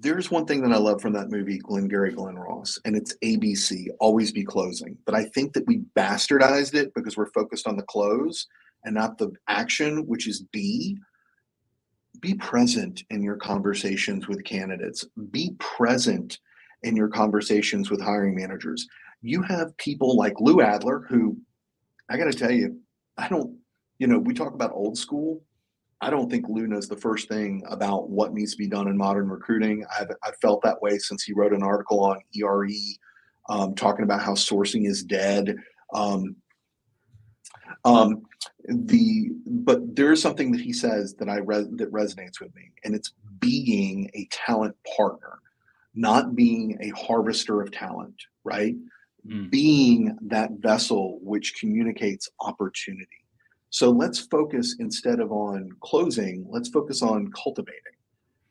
there's 0.00 0.30
one 0.30 0.46
thing 0.46 0.62
that 0.62 0.72
I 0.72 0.78
love 0.78 1.00
from 1.00 1.12
that 1.14 1.30
movie, 1.30 1.58
Glengarry 1.58 2.12
Glen 2.12 2.36
Ross, 2.36 2.78
and 2.84 2.96
it's 2.96 3.16
ABC, 3.24 3.88
always 4.00 4.32
be 4.32 4.44
closing. 4.44 4.96
But 5.06 5.14
I 5.14 5.24
think 5.24 5.52
that 5.54 5.66
we 5.66 5.82
bastardized 5.96 6.74
it 6.74 6.92
because 6.94 7.16
we're 7.16 7.30
focused 7.30 7.66
on 7.66 7.76
the 7.76 7.82
close 7.84 8.46
and 8.84 8.94
not 8.94 9.18
the 9.18 9.32
action, 9.48 10.06
which 10.06 10.26
is 10.26 10.42
B. 10.52 10.98
Be 12.20 12.34
present 12.34 13.04
in 13.10 13.22
your 13.22 13.36
conversations 13.36 14.28
with 14.28 14.44
candidates. 14.44 15.04
Be 15.30 15.54
present 15.58 16.38
in 16.82 16.96
your 16.96 17.08
conversations 17.08 17.90
with 17.90 18.00
hiring 18.00 18.34
managers. 18.34 18.86
You 19.22 19.42
have 19.42 19.76
people 19.76 20.16
like 20.16 20.40
Lou 20.40 20.60
Adler, 20.60 21.04
who 21.08 21.36
I 22.08 22.16
got 22.16 22.30
to 22.30 22.38
tell 22.38 22.52
you, 22.52 22.78
I 23.16 23.28
don't, 23.28 23.56
you 23.98 24.06
know, 24.06 24.18
we 24.18 24.34
talk 24.34 24.54
about 24.54 24.72
old 24.72 24.98
school. 24.98 25.42
I 26.00 26.10
don't 26.10 26.30
think 26.30 26.46
Lou 26.48 26.66
knows 26.66 26.88
the 26.88 26.96
first 26.96 27.28
thing 27.28 27.62
about 27.68 28.10
what 28.10 28.34
needs 28.34 28.52
to 28.52 28.58
be 28.58 28.68
done 28.68 28.88
in 28.88 28.96
modern 28.96 29.28
recruiting. 29.28 29.84
I've, 29.98 30.10
I've 30.22 30.36
felt 30.42 30.62
that 30.62 30.80
way 30.82 30.98
since 30.98 31.24
he 31.24 31.32
wrote 31.32 31.54
an 31.54 31.62
article 31.62 32.00
on 32.00 32.20
ERE 32.34 32.68
um, 33.48 33.74
talking 33.74 34.04
about 34.04 34.20
how 34.20 34.34
sourcing 34.34 34.86
is 34.86 35.02
dead. 35.02 35.56
Um, 35.94 36.36
um, 37.84 38.22
the 38.68 39.30
but 39.46 39.94
there 39.94 40.12
is 40.12 40.20
something 40.20 40.52
that 40.52 40.60
he 40.60 40.72
says 40.72 41.14
that 41.14 41.28
I 41.28 41.36
re- 41.36 41.68
that 41.76 41.92
resonates 41.92 42.40
with 42.40 42.54
me, 42.54 42.72
and 42.84 42.94
it's 42.94 43.12
being 43.38 44.10
a 44.14 44.28
talent 44.30 44.76
partner, 44.96 45.38
not 45.94 46.34
being 46.34 46.76
a 46.80 46.90
harvester 47.00 47.62
of 47.62 47.70
talent, 47.70 48.14
right? 48.44 48.74
Mm. 49.26 49.50
Being 49.50 50.18
that 50.22 50.50
vessel 50.58 51.18
which 51.22 51.54
communicates 51.58 52.28
opportunity 52.40 53.25
so 53.70 53.90
let's 53.90 54.20
focus 54.20 54.76
instead 54.78 55.20
of 55.20 55.32
on 55.32 55.70
closing, 55.80 56.46
let's 56.48 56.68
focus 56.68 57.02
on 57.02 57.30
cultivating. 57.32 57.80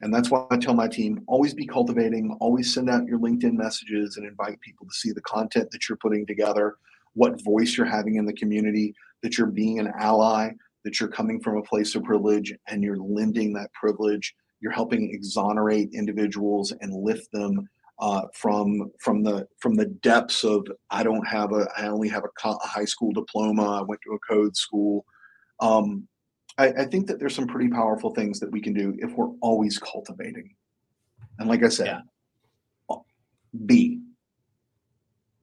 And 0.02 0.14
that's 0.14 0.30
why 0.30 0.46
I 0.52 0.58
tell 0.58 0.74
my 0.74 0.88
team 0.88 1.24
always 1.28 1.54
be 1.54 1.66
cultivating, 1.66 2.36
always 2.40 2.74
send 2.74 2.90
out 2.90 3.08
your 3.08 3.20
LinkedIn 3.20 3.54
messages 3.54 4.18
and 4.18 4.26
invite 4.28 4.60
people 4.62 4.86
to 4.86 4.94
see 4.94 5.12
the 5.12 5.22
content 5.22 5.72
that 5.72 5.88
you're 5.88 5.98
putting 5.98 6.26
together, 6.26 6.76
what 7.14 7.44
voice 7.44 7.78
you're 7.78 7.86
having 7.86 8.16
in 8.16 8.26
the 8.26 8.34
community, 8.34 8.94
that 9.24 9.38
you're 9.38 9.48
being 9.48 9.80
an 9.80 9.92
ally, 9.98 10.52
that 10.84 11.00
you're 11.00 11.10
coming 11.10 11.40
from 11.42 11.58
a 11.58 11.64
place 11.64 11.96
of 11.96 12.04
privilege 12.04 12.54
and 12.68 12.84
you're 12.84 12.98
lending 12.98 13.54
that 13.54 13.74
privilege. 13.74 14.36
You're 14.60 14.72
helping 14.72 15.12
exonerate 15.12 15.90
individuals 15.94 16.74
and 16.82 16.94
lift 16.94 17.32
them 17.32 17.68
uh, 18.00 18.24
from 18.34 18.92
from 19.00 19.24
the 19.24 19.48
from 19.60 19.76
the 19.76 19.86
depths 19.86 20.44
of 20.44 20.68
I 20.90 21.04
don't 21.04 21.26
have 21.28 21.54
a 21.54 21.68
I 21.78 21.88
only 21.88 22.10
have 22.10 22.24
a, 22.24 22.30
co- 22.40 22.60
a 22.64 22.68
high 22.68 22.86
school 22.86 23.12
diploma. 23.12 23.80
I 23.80 23.82
went 23.82 24.02
to 24.02 24.14
a 24.14 24.20
code 24.20 24.56
school. 24.56 25.06
Um, 25.60 26.08
I, 26.58 26.68
I, 26.68 26.86
think 26.86 27.08
that 27.08 27.20
there's 27.20 27.36
some 27.36 27.48
pretty 27.48 27.70
powerful 27.70 28.14
things 28.14 28.40
that 28.42 28.52
we 28.52 28.62
can 28.62 28.74
do 28.74 28.94
if 29.00 29.12
we're 29.14 29.32
always 29.42 29.78
cultivating. 29.78 30.54
And 31.40 31.48
like 31.48 31.64
I 31.64 31.70
said, 31.70 32.02
yeah. 32.90 32.96
Be. 33.66 34.02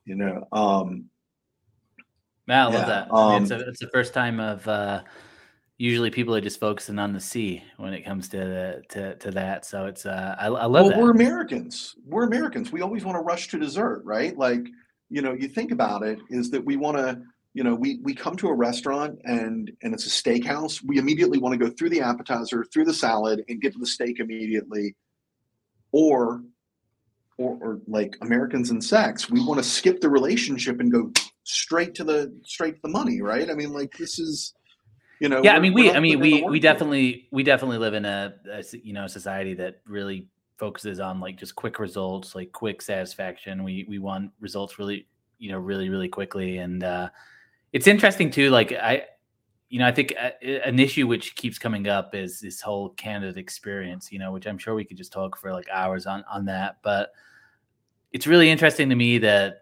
You 0.04 0.16
know. 0.16 0.46
Um, 0.52 1.06
Man, 2.46 2.58
I 2.58 2.64
love 2.64 2.74
yeah, 2.74 2.86
that. 2.86 3.08
I 3.12 3.34
mean, 3.34 3.42
it's, 3.44 3.52
um, 3.52 3.60
a, 3.60 3.64
it's 3.68 3.80
the 3.80 3.88
first 3.88 4.12
time 4.12 4.40
of. 4.40 4.66
Uh, 4.68 5.02
usually 5.82 6.10
people 6.10 6.32
are 6.32 6.40
just 6.40 6.60
focusing 6.60 7.00
on 7.00 7.12
the 7.12 7.18
sea 7.18 7.60
when 7.76 7.92
it 7.92 8.02
comes 8.02 8.28
to 8.28 8.36
the, 8.36 8.82
to 8.88 9.16
to 9.16 9.32
that. 9.32 9.64
So 9.64 9.86
it's 9.86 10.06
uh, 10.06 10.36
I, 10.38 10.46
I 10.46 10.66
love 10.66 10.70
well, 10.70 10.88
that. 10.90 10.98
We're 10.98 11.10
Americans. 11.10 11.96
We're 12.06 12.22
Americans. 12.22 12.70
We 12.70 12.82
always 12.82 13.04
want 13.04 13.16
to 13.16 13.20
rush 13.20 13.48
to 13.48 13.58
dessert, 13.58 14.02
right? 14.04 14.38
Like 14.38 14.64
you 15.10 15.22
know, 15.22 15.32
you 15.32 15.48
think 15.48 15.72
about 15.72 16.04
it, 16.04 16.20
is 16.30 16.50
that 16.50 16.64
we 16.64 16.76
want 16.76 16.98
to. 16.98 17.20
You 17.54 17.64
know, 17.64 17.74
we 17.74 17.98
we 18.02 18.14
come 18.14 18.36
to 18.36 18.48
a 18.48 18.54
restaurant 18.54 19.18
and 19.24 19.72
and 19.82 19.92
it's 19.92 20.06
a 20.06 20.08
steakhouse. 20.08 20.82
We 20.86 20.98
immediately 20.98 21.38
want 21.38 21.52
to 21.52 21.58
go 21.58 21.70
through 21.70 21.90
the 21.90 22.00
appetizer, 22.00 22.64
through 22.72 22.84
the 22.84 22.94
salad, 22.94 23.44
and 23.48 23.60
get 23.60 23.72
to 23.72 23.78
the 23.78 23.86
steak 23.86 24.20
immediately. 24.20 24.94
Or, 25.94 26.42
or, 27.36 27.58
or 27.60 27.80
like 27.86 28.16
Americans 28.22 28.70
and 28.70 28.82
sex, 28.82 29.28
we 29.28 29.44
want 29.44 29.58
to 29.58 29.68
skip 29.68 30.00
the 30.00 30.08
relationship 30.08 30.80
and 30.80 30.90
go 30.90 31.12
straight 31.44 31.94
to 31.96 32.04
the 32.04 32.32
straight 32.44 32.76
to 32.76 32.80
the 32.84 32.88
money, 32.88 33.20
right? 33.20 33.50
I 33.50 33.54
mean, 33.54 33.74
like 33.74 33.92
this 33.98 34.18
is 34.18 34.54
you 35.22 35.28
know 35.28 35.40
yeah 35.42 35.54
i 35.54 35.60
mean 35.60 35.72
we 35.72 35.90
i 35.92 36.00
mean 36.00 36.18
we 36.18 36.42
we 36.42 36.58
definitely 36.58 37.28
we 37.30 37.42
definitely 37.42 37.78
live 37.78 37.94
in 37.94 38.04
a, 38.04 38.34
a, 38.50 38.64
you 38.82 38.92
know 38.92 39.06
society 39.06 39.54
that 39.54 39.80
really 39.86 40.26
focuses 40.62 41.00
on 41.00 41.18
like 41.18 41.36
just 41.36 41.56
quick 41.56 41.78
results 41.80 42.36
like 42.36 42.52
quick 42.52 42.80
satisfaction. 42.80 43.64
We 43.64 43.84
we 43.88 43.98
want 43.98 44.30
results 44.38 44.78
really 44.78 45.08
you 45.38 45.50
know 45.50 45.58
really 45.58 45.88
really 45.88 46.08
quickly. 46.08 46.58
And 46.58 46.84
uh 46.84 47.08
it's 47.72 47.86
interesting 47.86 48.30
too 48.30 48.50
like 48.50 48.70
i 48.72 49.02
you 49.70 49.78
know 49.78 49.86
i 49.86 49.92
think 49.92 50.12
uh, 50.20 50.30
an 50.64 50.78
issue 50.78 51.06
which 51.06 51.34
keeps 51.36 51.58
coming 51.58 51.88
up 51.88 52.14
is 52.14 52.38
this 52.38 52.60
whole 52.60 52.90
candidate 52.90 53.38
experience 53.38 54.12
you 54.12 54.18
know 54.18 54.30
which 54.30 54.46
i'm 54.46 54.58
sure 54.58 54.74
we 54.74 54.84
could 54.84 54.98
just 54.98 55.10
talk 55.10 55.38
for 55.38 55.52
like 55.52 55.66
hours 55.72 56.04
on 56.06 56.22
on 56.30 56.44
that. 56.44 56.76
But 56.82 57.12
it's 58.12 58.26
really 58.26 58.50
interesting 58.50 58.88
to 58.90 58.94
me 58.94 59.18
that 59.18 59.61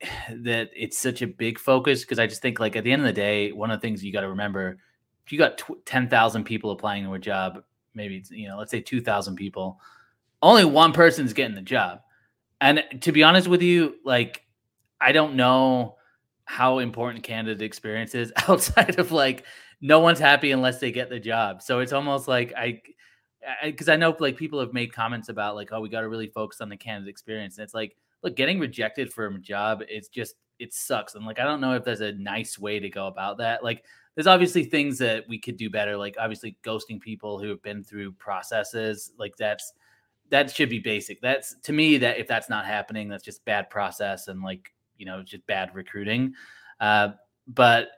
that 0.30 0.70
it's 0.74 0.98
such 0.98 1.22
a 1.22 1.26
big 1.26 1.58
focus 1.58 2.02
because 2.02 2.18
I 2.18 2.26
just 2.26 2.42
think 2.42 2.60
like 2.60 2.76
at 2.76 2.84
the 2.84 2.92
end 2.92 3.02
of 3.02 3.06
the 3.06 3.12
day, 3.12 3.52
one 3.52 3.70
of 3.70 3.80
the 3.80 3.86
things 3.86 4.04
you 4.04 4.12
got 4.12 4.22
to 4.22 4.28
remember, 4.28 4.78
you 5.28 5.38
got 5.38 5.58
tw- 5.58 5.84
10,000 5.84 6.44
people 6.44 6.70
applying 6.70 7.04
to 7.04 7.14
a 7.14 7.18
job, 7.18 7.62
maybe 7.94 8.22
you 8.30 8.48
know, 8.48 8.58
let's 8.58 8.70
say 8.70 8.80
2,000 8.80 9.36
people, 9.36 9.80
only 10.42 10.64
one 10.64 10.92
person's 10.92 11.32
getting 11.32 11.54
the 11.54 11.62
job. 11.62 12.00
And 12.60 12.84
to 13.02 13.12
be 13.12 13.22
honest 13.22 13.48
with 13.48 13.62
you, 13.62 13.96
like, 14.04 14.42
I 15.00 15.12
don't 15.12 15.34
know 15.34 15.96
how 16.44 16.78
important 16.78 17.24
candidate 17.24 17.62
experience 17.62 18.14
is 18.14 18.32
outside 18.48 18.98
of 18.98 19.12
like, 19.12 19.44
no 19.80 20.00
one's 20.00 20.18
happy 20.18 20.50
unless 20.50 20.78
they 20.78 20.92
get 20.92 21.08
the 21.08 21.20
job. 21.20 21.62
So 21.62 21.80
it's 21.80 21.92
almost 21.92 22.28
like 22.28 22.52
I, 22.56 22.82
because 23.64 23.88
I, 23.88 23.94
I 23.94 23.96
know 23.96 24.14
like 24.18 24.36
people 24.36 24.60
have 24.60 24.74
made 24.74 24.92
comments 24.92 25.30
about 25.30 25.54
like, 25.56 25.70
oh, 25.72 25.80
we 25.80 25.88
got 25.88 26.02
to 26.02 26.08
really 26.08 26.26
focus 26.26 26.60
on 26.60 26.68
the 26.68 26.76
candidate 26.76 27.08
experience. 27.08 27.56
And 27.56 27.64
it's 27.64 27.72
like, 27.72 27.96
look, 28.22 28.36
getting 28.36 28.58
rejected 28.58 29.12
from 29.12 29.36
a 29.36 29.40
job, 29.40 29.82
it's 29.88 30.08
just 30.08 30.34
it 30.58 30.74
sucks. 30.74 31.14
And 31.14 31.24
like 31.24 31.38
I 31.38 31.44
don't 31.44 31.60
know 31.60 31.74
if 31.74 31.84
there's 31.84 32.00
a 32.00 32.12
nice 32.12 32.58
way 32.58 32.78
to 32.78 32.88
go 32.88 33.06
about 33.06 33.38
that. 33.38 33.64
Like 33.64 33.84
there's 34.14 34.26
obviously 34.26 34.64
things 34.64 34.98
that 34.98 35.24
we 35.28 35.38
could 35.38 35.56
do 35.56 35.70
better, 35.70 35.96
like 35.96 36.16
obviously 36.18 36.56
ghosting 36.62 37.00
people 37.00 37.38
who 37.38 37.48
have 37.48 37.62
been 37.62 37.82
through 37.82 38.12
processes. 38.12 39.12
Like 39.18 39.36
that's 39.36 39.72
that 40.30 40.50
should 40.50 40.70
be 40.70 40.78
basic. 40.78 41.20
That's 41.20 41.56
to 41.62 41.72
me 41.72 41.98
that 41.98 42.18
if 42.18 42.26
that's 42.26 42.48
not 42.48 42.66
happening, 42.66 43.08
that's 43.08 43.24
just 43.24 43.44
bad 43.44 43.70
process 43.70 44.28
and 44.28 44.42
like 44.42 44.72
you 44.96 45.06
know 45.06 45.22
just 45.22 45.46
bad 45.46 45.74
recruiting. 45.74 46.34
Uh, 46.78 47.10
but 47.46 47.88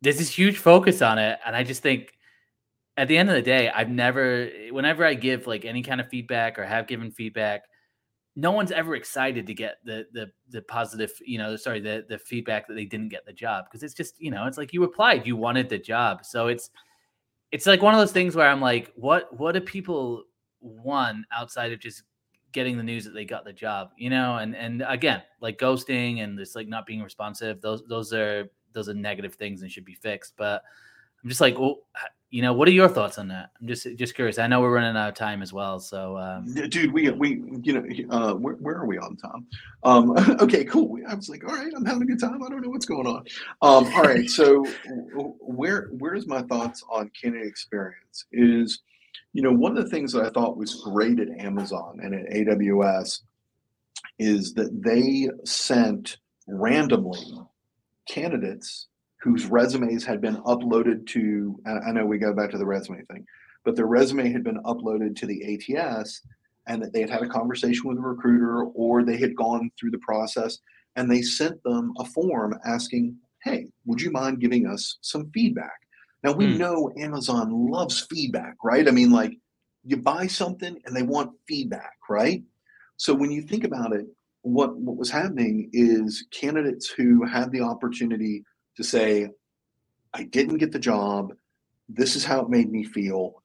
there's 0.00 0.18
this 0.18 0.30
huge 0.30 0.58
focus 0.58 1.02
on 1.02 1.18
it, 1.18 1.38
and 1.44 1.54
I 1.56 1.64
just 1.64 1.82
think 1.82 2.14
at 2.98 3.06
the 3.06 3.16
end 3.16 3.28
of 3.28 3.36
the 3.36 3.42
day, 3.42 3.70
I've 3.70 3.88
never, 3.88 4.50
whenever 4.72 5.04
I 5.04 5.14
give 5.14 5.46
like 5.46 5.64
any 5.64 5.82
kind 5.82 6.00
of 6.00 6.08
feedback 6.08 6.58
or 6.58 6.64
have 6.64 6.88
given 6.88 7.12
feedback, 7.12 7.62
no 8.38 8.52
one's 8.52 8.70
ever 8.70 8.94
excited 8.94 9.48
to 9.48 9.52
get 9.52 9.78
the 9.84 10.06
the 10.12 10.30
the 10.50 10.62
positive, 10.62 11.10
you 11.26 11.38
know, 11.38 11.56
sorry, 11.56 11.80
the 11.80 12.04
the 12.08 12.16
feedback 12.16 12.68
that 12.68 12.74
they 12.74 12.84
didn't 12.84 13.08
get 13.08 13.26
the 13.26 13.32
job 13.32 13.64
because 13.64 13.82
it's 13.82 13.94
just, 13.94 14.14
you 14.20 14.30
know, 14.30 14.46
it's 14.46 14.56
like 14.56 14.72
you 14.72 14.84
applied, 14.84 15.26
you 15.26 15.34
wanted 15.34 15.68
the 15.68 15.78
job. 15.78 16.24
So 16.24 16.46
it's 16.46 16.70
it's 17.50 17.66
like 17.66 17.82
one 17.82 17.94
of 17.94 18.00
those 18.00 18.12
things 18.12 18.36
where 18.36 18.48
I'm 18.48 18.60
like, 18.60 18.92
what 18.94 19.36
what 19.36 19.52
do 19.52 19.60
people 19.60 20.22
want 20.60 21.26
outside 21.32 21.72
of 21.72 21.80
just 21.80 22.04
getting 22.52 22.76
the 22.76 22.82
news 22.84 23.04
that 23.04 23.10
they 23.10 23.24
got 23.24 23.44
the 23.44 23.52
job, 23.52 23.90
you 23.96 24.08
know? 24.08 24.36
And 24.36 24.54
and 24.54 24.84
again, 24.86 25.22
like 25.40 25.58
ghosting 25.58 26.22
and 26.22 26.38
this 26.38 26.54
like 26.54 26.68
not 26.68 26.86
being 26.86 27.02
responsive, 27.02 27.60
those 27.60 27.82
those 27.88 28.12
are 28.12 28.48
those 28.72 28.88
are 28.88 28.94
negative 28.94 29.34
things 29.34 29.62
and 29.62 29.72
should 29.72 29.84
be 29.84 29.94
fixed. 29.94 30.34
But 30.36 30.62
I'm 31.24 31.28
just 31.28 31.40
like, 31.40 31.58
well, 31.58 31.80
you 32.30 32.42
know, 32.42 32.52
what 32.52 32.68
are 32.68 32.72
your 32.72 32.88
thoughts 32.88 33.16
on 33.16 33.28
that? 33.28 33.52
I'm 33.58 33.66
just 33.66 33.86
just 33.96 34.14
curious. 34.14 34.38
I 34.38 34.46
know 34.46 34.60
we're 34.60 34.74
running 34.74 34.96
out 34.96 35.08
of 35.08 35.14
time 35.14 35.40
as 35.40 35.52
well, 35.52 35.80
so 35.80 36.18
um... 36.18 36.52
dude, 36.68 36.92
we 36.92 37.08
we 37.10 37.42
you 37.62 37.72
know, 37.72 38.14
uh, 38.14 38.34
where, 38.34 38.54
where 38.54 38.76
are 38.76 38.86
we 38.86 38.98
on 38.98 39.16
time? 39.16 39.46
Um, 39.82 40.10
okay, 40.40 40.64
cool. 40.64 40.98
I 41.08 41.14
was 41.14 41.30
like, 41.30 41.42
all 41.48 41.56
right, 41.56 41.72
I'm 41.74 41.86
having 41.86 42.02
a 42.02 42.06
good 42.06 42.20
time. 42.20 42.42
I 42.42 42.48
don't 42.50 42.60
know 42.60 42.68
what's 42.68 42.84
going 42.84 43.06
on. 43.06 43.24
Um, 43.62 43.92
all 43.94 44.02
right, 44.02 44.28
so 44.28 44.64
where 45.40 45.88
where's 45.98 46.26
my 46.26 46.42
thoughts 46.42 46.84
on 46.90 47.10
candidate 47.20 47.48
experience 47.48 48.26
is, 48.30 48.82
you 49.32 49.42
know, 49.42 49.52
one 49.52 49.76
of 49.76 49.82
the 49.82 49.90
things 49.90 50.12
that 50.12 50.26
I 50.26 50.30
thought 50.30 50.58
was 50.58 50.82
great 50.84 51.20
at 51.20 51.30
Amazon 51.38 52.00
and 52.02 52.14
at 52.14 52.30
AWS 52.30 53.22
is 54.18 54.52
that 54.54 54.82
they 54.82 55.30
sent 55.46 56.18
randomly 56.46 57.20
candidates 58.06 58.88
whose 59.20 59.46
resumes 59.46 60.04
had 60.04 60.20
been 60.20 60.36
uploaded 60.42 61.06
to, 61.08 61.58
I 61.66 61.92
know 61.92 62.06
we 62.06 62.18
go 62.18 62.32
back 62.32 62.50
to 62.50 62.58
the 62.58 62.66
resume 62.66 63.04
thing, 63.06 63.24
but 63.64 63.74
their 63.74 63.86
resume 63.86 64.30
had 64.30 64.44
been 64.44 64.62
uploaded 64.62 65.16
to 65.16 65.26
the 65.26 65.76
ATS 65.76 66.22
and 66.68 66.82
that 66.82 66.92
they 66.92 67.00
had 67.00 67.10
had 67.10 67.22
a 67.22 67.28
conversation 67.28 67.88
with 67.88 67.98
a 67.98 68.02
recruiter 68.02 68.64
or 68.64 69.02
they 69.02 69.16
had 69.16 69.34
gone 69.34 69.70
through 69.78 69.90
the 69.90 69.98
process 69.98 70.58
and 70.96 71.10
they 71.10 71.22
sent 71.22 71.62
them 71.64 71.92
a 71.98 72.04
form 72.04 72.58
asking, 72.64 73.16
hey, 73.42 73.66
would 73.86 74.00
you 74.00 74.10
mind 74.10 74.40
giving 74.40 74.66
us 74.66 74.98
some 75.00 75.30
feedback? 75.32 75.78
Now 76.22 76.32
we 76.32 76.46
mm. 76.46 76.58
know 76.58 76.92
Amazon 76.98 77.70
loves 77.70 78.06
feedback, 78.10 78.56
right? 78.62 78.86
I 78.86 78.90
mean, 78.90 79.10
like 79.10 79.36
you 79.84 79.96
buy 79.96 80.26
something 80.26 80.76
and 80.84 80.94
they 80.94 81.02
want 81.02 81.32
feedback, 81.48 81.94
right? 82.08 82.42
So 82.96 83.14
when 83.14 83.30
you 83.30 83.42
think 83.42 83.64
about 83.64 83.92
it, 83.92 84.06
what, 84.42 84.76
what 84.76 84.96
was 84.96 85.10
happening 85.10 85.70
is 85.72 86.26
candidates 86.30 86.88
who 86.88 87.24
had 87.24 87.50
the 87.52 87.60
opportunity 87.60 88.44
to 88.78 88.84
say, 88.84 89.28
I 90.14 90.22
didn't 90.22 90.58
get 90.58 90.72
the 90.72 90.78
job. 90.78 91.34
This 91.88 92.16
is 92.16 92.24
how 92.24 92.40
it 92.40 92.48
made 92.48 92.70
me 92.70 92.84
feel. 92.84 93.42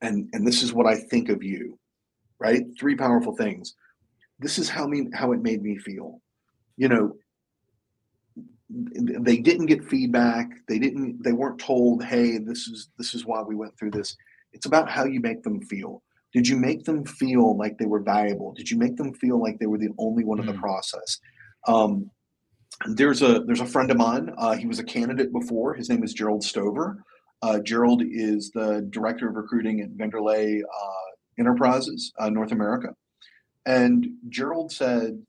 And, 0.00 0.28
and 0.32 0.46
this 0.46 0.62
is 0.62 0.72
what 0.72 0.86
I 0.86 0.96
think 0.96 1.28
of 1.28 1.42
you, 1.42 1.78
right? 2.38 2.64
Three 2.80 2.96
powerful 2.96 3.36
things. 3.36 3.74
This 4.38 4.58
is 4.58 4.68
how 4.68 4.86
me 4.86 5.08
how 5.14 5.32
it 5.32 5.42
made 5.42 5.62
me 5.62 5.78
feel. 5.78 6.20
You 6.76 6.88
know, 6.88 7.16
they 8.68 9.38
didn't 9.38 9.66
get 9.66 9.84
feedback. 9.84 10.50
They 10.68 10.78
didn't. 10.78 11.22
They 11.22 11.32
weren't 11.32 11.58
told, 11.58 12.04
"Hey, 12.04 12.36
this 12.36 12.68
is 12.68 12.90
this 12.98 13.14
is 13.14 13.24
why 13.24 13.40
we 13.40 13.54
went 13.54 13.78
through 13.78 13.92
this." 13.92 14.14
It's 14.52 14.66
about 14.66 14.90
how 14.90 15.04
you 15.04 15.20
make 15.20 15.42
them 15.42 15.62
feel. 15.62 16.02
Did 16.34 16.46
you 16.46 16.56
make 16.56 16.84
them 16.84 17.02
feel 17.06 17.56
like 17.56 17.78
they 17.78 17.86
were 17.86 18.00
valuable? 18.00 18.52
Did 18.52 18.70
you 18.70 18.76
make 18.76 18.96
them 18.96 19.14
feel 19.14 19.40
like 19.40 19.58
they 19.58 19.66
were 19.66 19.78
the 19.78 19.94
only 19.98 20.24
one 20.24 20.36
mm. 20.36 20.42
in 20.42 20.46
the 20.48 20.52
mm. 20.52 20.60
process? 20.60 21.18
Um, 21.66 22.10
there's 22.84 23.22
a 23.22 23.40
there's 23.46 23.60
a 23.60 23.66
friend 23.66 23.90
of 23.90 23.96
mine. 23.96 24.32
Uh, 24.36 24.54
he 24.54 24.66
was 24.66 24.78
a 24.78 24.84
candidate 24.84 25.32
before. 25.32 25.74
His 25.74 25.88
name 25.88 26.04
is 26.04 26.12
Gerald 26.12 26.44
Stover. 26.44 27.02
Uh, 27.42 27.58
Gerald 27.60 28.02
is 28.04 28.50
the 28.50 28.86
director 28.90 29.28
of 29.28 29.36
recruiting 29.36 29.80
at 29.80 29.96
Vanderlei 29.96 30.60
uh, 30.60 31.10
Enterprises, 31.38 32.12
uh, 32.18 32.30
North 32.30 32.52
America. 32.52 32.88
And 33.66 34.06
Gerald 34.28 34.72
said 34.72 35.22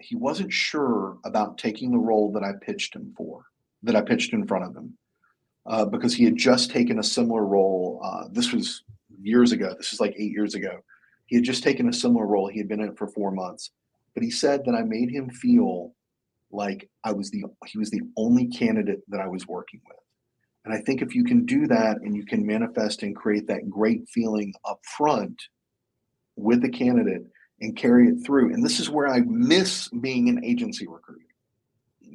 he 0.00 0.14
wasn't 0.14 0.52
sure 0.52 1.18
about 1.24 1.58
taking 1.58 1.90
the 1.90 1.98
role 1.98 2.32
that 2.32 2.42
I 2.42 2.52
pitched 2.62 2.94
him 2.94 3.12
for, 3.16 3.44
that 3.82 3.96
I 3.96 4.00
pitched 4.00 4.32
in 4.32 4.46
front 4.46 4.64
of 4.64 4.76
him, 4.76 4.96
uh, 5.66 5.84
because 5.84 6.14
he 6.14 6.24
had 6.24 6.36
just 6.36 6.70
taken 6.70 6.98
a 6.98 7.02
similar 7.02 7.44
role. 7.44 8.00
This 8.32 8.52
was 8.52 8.84
years 9.20 9.52
ago. 9.52 9.74
This 9.76 9.92
is 9.92 10.00
like 10.00 10.14
eight 10.16 10.30
years 10.30 10.54
ago. 10.54 10.78
He 11.26 11.36
had 11.36 11.44
just 11.44 11.62
taken 11.62 11.88
a 11.88 11.92
similar 11.92 12.26
role. 12.26 12.46
He 12.48 12.58
had 12.58 12.68
been 12.68 12.80
in 12.80 12.90
it 12.90 12.98
for 12.98 13.08
four 13.08 13.32
months, 13.32 13.70
but 14.14 14.22
he 14.22 14.30
said 14.30 14.64
that 14.64 14.74
I 14.74 14.82
made 14.82 15.10
him 15.10 15.28
feel 15.28 15.92
like 16.50 16.88
I 17.04 17.12
was 17.12 17.30
the 17.30 17.44
he 17.66 17.78
was 17.78 17.90
the 17.90 18.02
only 18.16 18.46
candidate 18.48 19.00
that 19.08 19.20
I 19.20 19.28
was 19.28 19.46
working 19.46 19.80
with. 19.86 19.98
And 20.64 20.74
I 20.74 20.80
think 20.80 21.00
if 21.00 21.14
you 21.14 21.24
can 21.24 21.46
do 21.46 21.66
that 21.66 21.98
and 22.02 22.14
you 22.14 22.24
can 22.24 22.46
manifest 22.46 23.02
and 23.02 23.16
create 23.16 23.46
that 23.48 23.70
great 23.70 24.08
feeling 24.08 24.52
up 24.64 24.80
front 24.96 25.40
with 26.36 26.62
the 26.62 26.68
candidate 26.68 27.22
and 27.60 27.76
carry 27.76 28.08
it 28.08 28.24
through. 28.24 28.52
And 28.52 28.64
this 28.64 28.78
is 28.78 28.90
where 28.90 29.08
I 29.08 29.20
miss 29.20 29.88
being 29.88 30.28
an 30.28 30.44
agency 30.44 30.86
recruiting. 30.86 31.24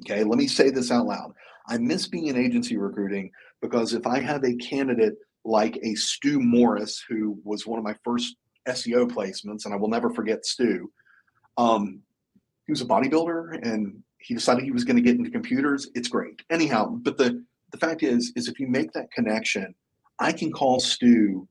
Okay, 0.01 0.23
let 0.23 0.37
me 0.37 0.47
say 0.47 0.69
this 0.69 0.91
out 0.91 1.05
loud. 1.05 1.33
I 1.67 1.77
miss 1.77 2.07
being 2.07 2.29
an 2.29 2.37
agency 2.37 2.77
recruiting 2.77 3.31
because 3.61 3.93
if 3.93 4.05
I 4.05 4.19
have 4.19 4.43
a 4.43 4.55
candidate 4.55 5.15
like 5.45 5.77
a 5.83 5.95
Stu 5.95 6.39
Morris, 6.39 7.03
who 7.07 7.39
was 7.43 7.65
one 7.65 7.79
of 7.79 7.85
my 7.85 7.95
first 8.03 8.35
SEO 8.67 9.09
placements, 9.09 9.65
and 9.65 9.73
I 9.73 9.77
will 9.77 9.89
never 9.89 10.09
forget 10.09 10.45
Stu. 10.45 10.91
Um, 11.57 12.01
he 12.65 12.71
was 12.71 12.81
a 12.81 12.85
bodybuilder 12.85 13.59
and 13.61 14.03
he 14.23 14.33
decided 14.33 14.63
he 14.63 14.71
was 14.71 14.83
going 14.83 14.95
to 14.95 15.01
get 15.01 15.17
into 15.17 15.29
computers. 15.29 15.89
It's 15.95 16.07
great. 16.07 16.41
Anyhow, 16.49 16.97
but 17.01 17.17
the 17.17 17.43
the 17.71 17.77
fact 17.77 18.03
is, 18.03 18.31
is 18.35 18.47
if 18.47 18.59
you 18.59 18.67
make 18.67 18.93
that 18.93 19.11
connection, 19.11 19.73
I 20.19 20.31
can 20.31 20.51
call 20.51 20.79
Stu 20.79 21.47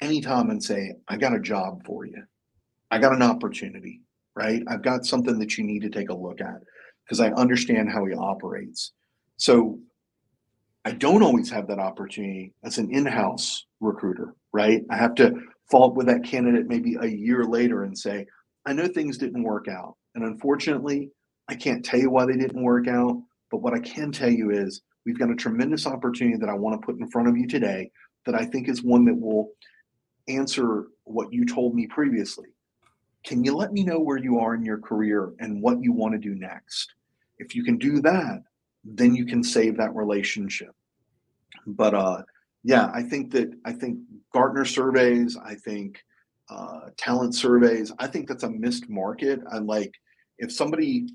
anytime 0.00 0.50
and 0.50 0.62
say, 0.62 0.94
I 1.08 1.16
got 1.16 1.34
a 1.34 1.40
job 1.40 1.84
for 1.86 2.04
you. 2.04 2.22
I 2.90 2.98
got 2.98 3.14
an 3.14 3.22
opportunity, 3.22 4.02
right? 4.34 4.62
I've 4.68 4.82
got 4.82 5.06
something 5.06 5.38
that 5.38 5.56
you 5.56 5.64
need 5.64 5.82
to 5.82 5.90
take 5.90 6.10
a 6.10 6.14
look 6.14 6.40
at 6.40 6.60
because 7.04 7.20
I 7.20 7.30
understand 7.30 7.90
how 7.90 8.04
he 8.04 8.14
operates. 8.14 8.92
So 9.38 9.78
I 10.84 10.92
don't 10.92 11.22
always 11.22 11.50
have 11.50 11.66
that 11.68 11.78
opportunity 11.78 12.52
as 12.62 12.78
an 12.78 12.94
in-house 12.94 13.64
recruiter, 13.80 14.34
right? 14.52 14.82
I 14.90 14.96
have 14.96 15.14
to 15.16 15.34
fall 15.70 15.92
with 15.92 16.06
that 16.06 16.24
candidate 16.24 16.68
maybe 16.68 16.96
a 17.00 17.06
year 17.06 17.44
later 17.44 17.84
and 17.84 17.96
say, 17.96 18.26
I 18.66 18.74
know 18.74 18.86
things 18.86 19.18
didn't 19.18 19.42
work 19.42 19.66
out. 19.66 19.96
And 20.14 20.24
unfortunately, 20.24 21.10
I 21.48 21.54
can't 21.54 21.84
tell 21.84 22.00
you 22.00 22.10
why 22.10 22.26
they 22.26 22.36
didn't 22.36 22.62
work 22.62 22.88
out, 22.88 23.22
but 23.50 23.58
what 23.58 23.74
I 23.74 23.78
can 23.80 24.12
tell 24.12 24.30
you 24.30 24.50
is 24.50 24.82
we've 25.04 25.18
got 25.18 25.30
a 25.30 25.36
tremendous 25.36 25.86
opportunity 25.86 26.36
that 26.38 26.48
I 26.48 26.54
want 26.54 26.80
to 26.80 26.84
put 26.84 26.98
in 26.98 27.08
front 27.08 27.28
of 27.28 27.36
you 27.36 27.46
today 27.46 27.90
that 28.24 28.34
I 28.34 28.44
think 28.44 28.68
is 28.68 28.82
one 28.82 29.04
that 29.04 29.18
will 29.18 29.50
answer 30.28 30.86
what 31.04 31.32
you 31.32 31.46
told 31.46 31.74
me 31.74 31.86
previously. 31.86 32.48
Can 33.24 33.44
you 33.44 33.54
let 33.54 33.72
me 33.72 33.84
know 33.84 34.00
where 34.00 34.18
you 34.18 34.38
are 34.40 34.54
in 34.54 34.64
your 34.64 34.78
career 34.78 35.32
and 35.38 35.62
what 35.62 35.80
you 35.80 35.92
want 35.92 36.12
to 36.12 36.18
do 36.18 36.34
next? 36.34 36.92
If 37.38 37.54
you 37.54 37.64
can 37.64 37.78
do 37.78 38.00
that, 38.00 38.42
then 38.84 39.14
you 39.14 39.26
can 39.26 39.42
save 39.42 39.76
that 39.76 39.94
relationship. 39.94 40.74
But 41.66 41.94
uh 41.94 42.22
yeah, 42.66 42.90
I 42.92 43.04
think 43.04 43.30
that 43.30 43.52
I 43.64 43.72
think 43.72 44.00
Gartner 44.32 44.64
surveys, 44.64 45.36
I 45.36 45.54
think 45.54 46.02
uh, 46.50 46.90
talent 46.96 47.36
surveys, 47.36 47.92
I 48.00 48.08
think 48.08 48.26
that's 48.26 48.42
a 48.42 48.50
missed 48.50 48.88
market. 48.88 49.40
I 49.50 49.58
like 49.58 49.92
if 50.38 50.50
somebody 50.50 51.06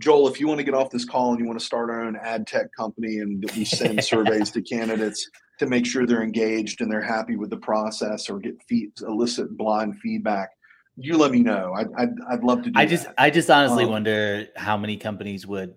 Joel, 0.00 0.28
if 0.28 0.40
you 0.40 0.48
want 0.48 0.58
to 0.58 0.64
get 0.64 0.74
off 0.74 0.90
this 0.90 1.04
call 1.04 1.30
and 1.30 1.38
you 1.38 1.46
want 1.46 1.58
to 1.58 1.64
start 1.64 1.90
our 1.90 2.02
own 2.02 2.16
ad 2.16 2.46
tech 2.46 2.72
company 2.74 3.18
and 3.18 3.44
we 3.54 3.64
send 3.64 4.02
surveys 4.04 4.50
to 4.52 4.62
candidates 4.62 5.28
to 5.58 5.66
make 5.66 5.84
sure 5.84 6.06
they're 6.06 6.22
engaged 6.22 6.80
and 6.80 6.90
they're 6.90 7.02
happy 7.02 7.36
with 7.36 7.50
the 7.50 7.58
process 7.58 8.30
or 8.30 8.38
get 8.38 8.54
feed, 8.66 8.90
elicit 9.02 9.56
blind 9.58 9.98
feedback, 10.00 10.48
you 10.96 11.18
let 11.18 11.30
me 11.30 11.40
know. 11.40 11.74
I'd, 11.76 11.88
I'd, 11.98 12.14
I'd 12.30 12.42
love 12.42 12.62
to 12.62 12.70
do 12.70 12.80
I 12.80 12.86
just, 12.86 13.04
that. 13.04 13.14
I 13.18 13.28
just 13.28 13.50
honestly 13.50 13.84
um, 13.84 13.90
wonder 13.90 14.46
how 14.56 14.78
many 14.78 14.96
companies 14.96 15.46
would 15.46 15.74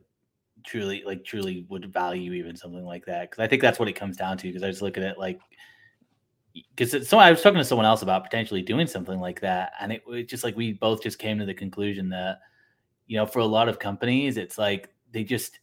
truly, 0.65 1.03
like, 1.05 1.25
truly 1.25 1.65
would 1.67 1.91
value 1.91 2.31
even 2.31 2.55
something 2.55 2.85
like 2.85 3.05
that. 3.05 3.29
Cause 3.29 3.43
I 3.43 3.47
think 3.47 3.61
that's 3.61 3.77
what 3.77 3.89
it 3.89 3.93
comes 3.93 4.15
down 4.15 4.37
to. 4.37 4.53
Cause 4.53 4.63
I 4.63 4.67
was 4.67 4.81
looking 4.81 5.03
at 5.03 5.19
like, 5.19 5.41
because 6.75 7.09
so 7.09 7.17
I 7.17 7.29
was 7.29 7.41
talking 7.41 7.57
to 7.57 7.65
someone 7.65 7.85
else 7.85 8.03
about 8.03 8.23
potentially 8.23 8.61
doing 8.61 8.87
something 8.87 9.19
like 9.19 9.41
that. 9.41 9.73
And 9.81 9.91
it, 9.91 10.03
it 10.07 10.29
just 10.29 10.45
like, 10.45 10.55
we 10.55 10.71
both 10.71 11.03
just 11.03 11.19
came 11.19 11.39
to 11.39 11.45
the 11.45 11.53
conclusion 11.53 12.07
that, 12.09 12.39
you 13.07 13.17
know, 13.17 13.25
for 13.25 13.39
a 13.39 13.45
lot 13.45 13.69
of 13.69 13.79
companies, 13.79 14.37
it's 14.37 14.57
like 14.57 14.89
they 15.11 15.23
just 15.23 15.59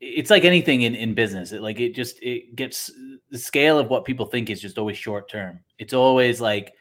it's 0.00 0.30
like 0.30 0.44
anything 0.44 0.82
in, 0.82 0.94
in 0.94 1.14
business. 1.14 1.52
It 1.52 1.62
like 1.62 1.80
it 1.80 1.94
just 1.94 2.22
it 2.22 2.54
gets 2.54 2.90
the 3.30 3.38
scale 3.38 3.78
of 3.78 3.88
what 3.88 4.04
people 4.04 4.26
think 4.26 4.50
is 4.50 4.60
just 4.60 4.78
always 4.78 4.98
short 4.98 5.28
term. 5.30 5.60
It's 5.78 5.94
always 5.94 6.40
like, 6.40 6.74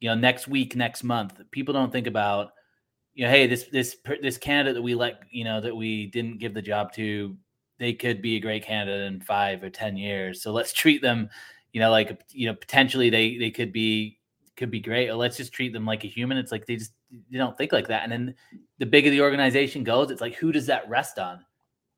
you 0.00 0.08
know, 0.08 0.14
next 0.14 0.48
week, 0.48 0.76
next 0.76 1.02
month. 1.02 1.40
People 1.50 1.74
don't 1.74 1.92
think 1.92 2.06
about, 2.06 2.52
you 3.14 3.24
know, 3.24 3.30
hey, 3.30 3.46
this 3.46 3.64
this 3.72 3.96
this 4.22 4.38
candidate 4.38 4.74
that 4.74 4.82
we 4.82 4.94
let, 4.94 5.20
you 5.30 5.44
know, 5.44 5.60
that 5.60 5.74
we 5.74 6.06
didn't 6.06 6.38
give 6.38 6.54
the 6.54 6.62
job 6.62 6.92
to, 6.94 7.36
they 7.78 7.92
could 7.92 8.22
be 8.22 8.36
a 8.36 8.40
great 8.40 8.64
candidate 8.64 9.12
in 9.12 9.20
five 9.20 9.62
or 9.62 9.70
ten 9.70 9.96
years. 9.96 10.42
So 10.42 10.52
let's 10.52 10.72
treat 10.74 11.02
them, 11.02 11.28
you 11.72 11.80
know, 11.80 11.90
like 11.90 12.20
you 12.30 12.46
know, 12.46 12.54
potentially 12.54 13.10
they 13.10 13.36
they 13.36 13.50
could 13.50 13.72
be 13.72 14.18
could 14.56 14.70
be 14.70 14.80
great. 14.80 15.08
Or 15.08 15.14
let's 15.14 15.36
just 15.36 15.52
treat 15.52 15.72
them 15.72 15.86
like 15.86 16.04
a 16.04 16.08
human. 16.08 16.38
It's 16.38 16.52
like 16.52 16.66
they 16.66 16.76
just 16.76 16.92
they 17.30 17.38
don't 17.38 17.56
think 17.56 17.72
like 17.72 17.88
that. 17.88 18.04
And 18.04 18.12
then 18.12 18.34
the 18.78 18.86
bigger 18.86 19.10
the 19.10 19.20
organization 19.20 19.84
goes, 19.84 20.10
it's 20.10 20.20
like 20.20 20.34
who 20.34 20.52
does 20.52 20.66
that 20.66 20.88
rest 20.88 21.18
on? 21.18 21.44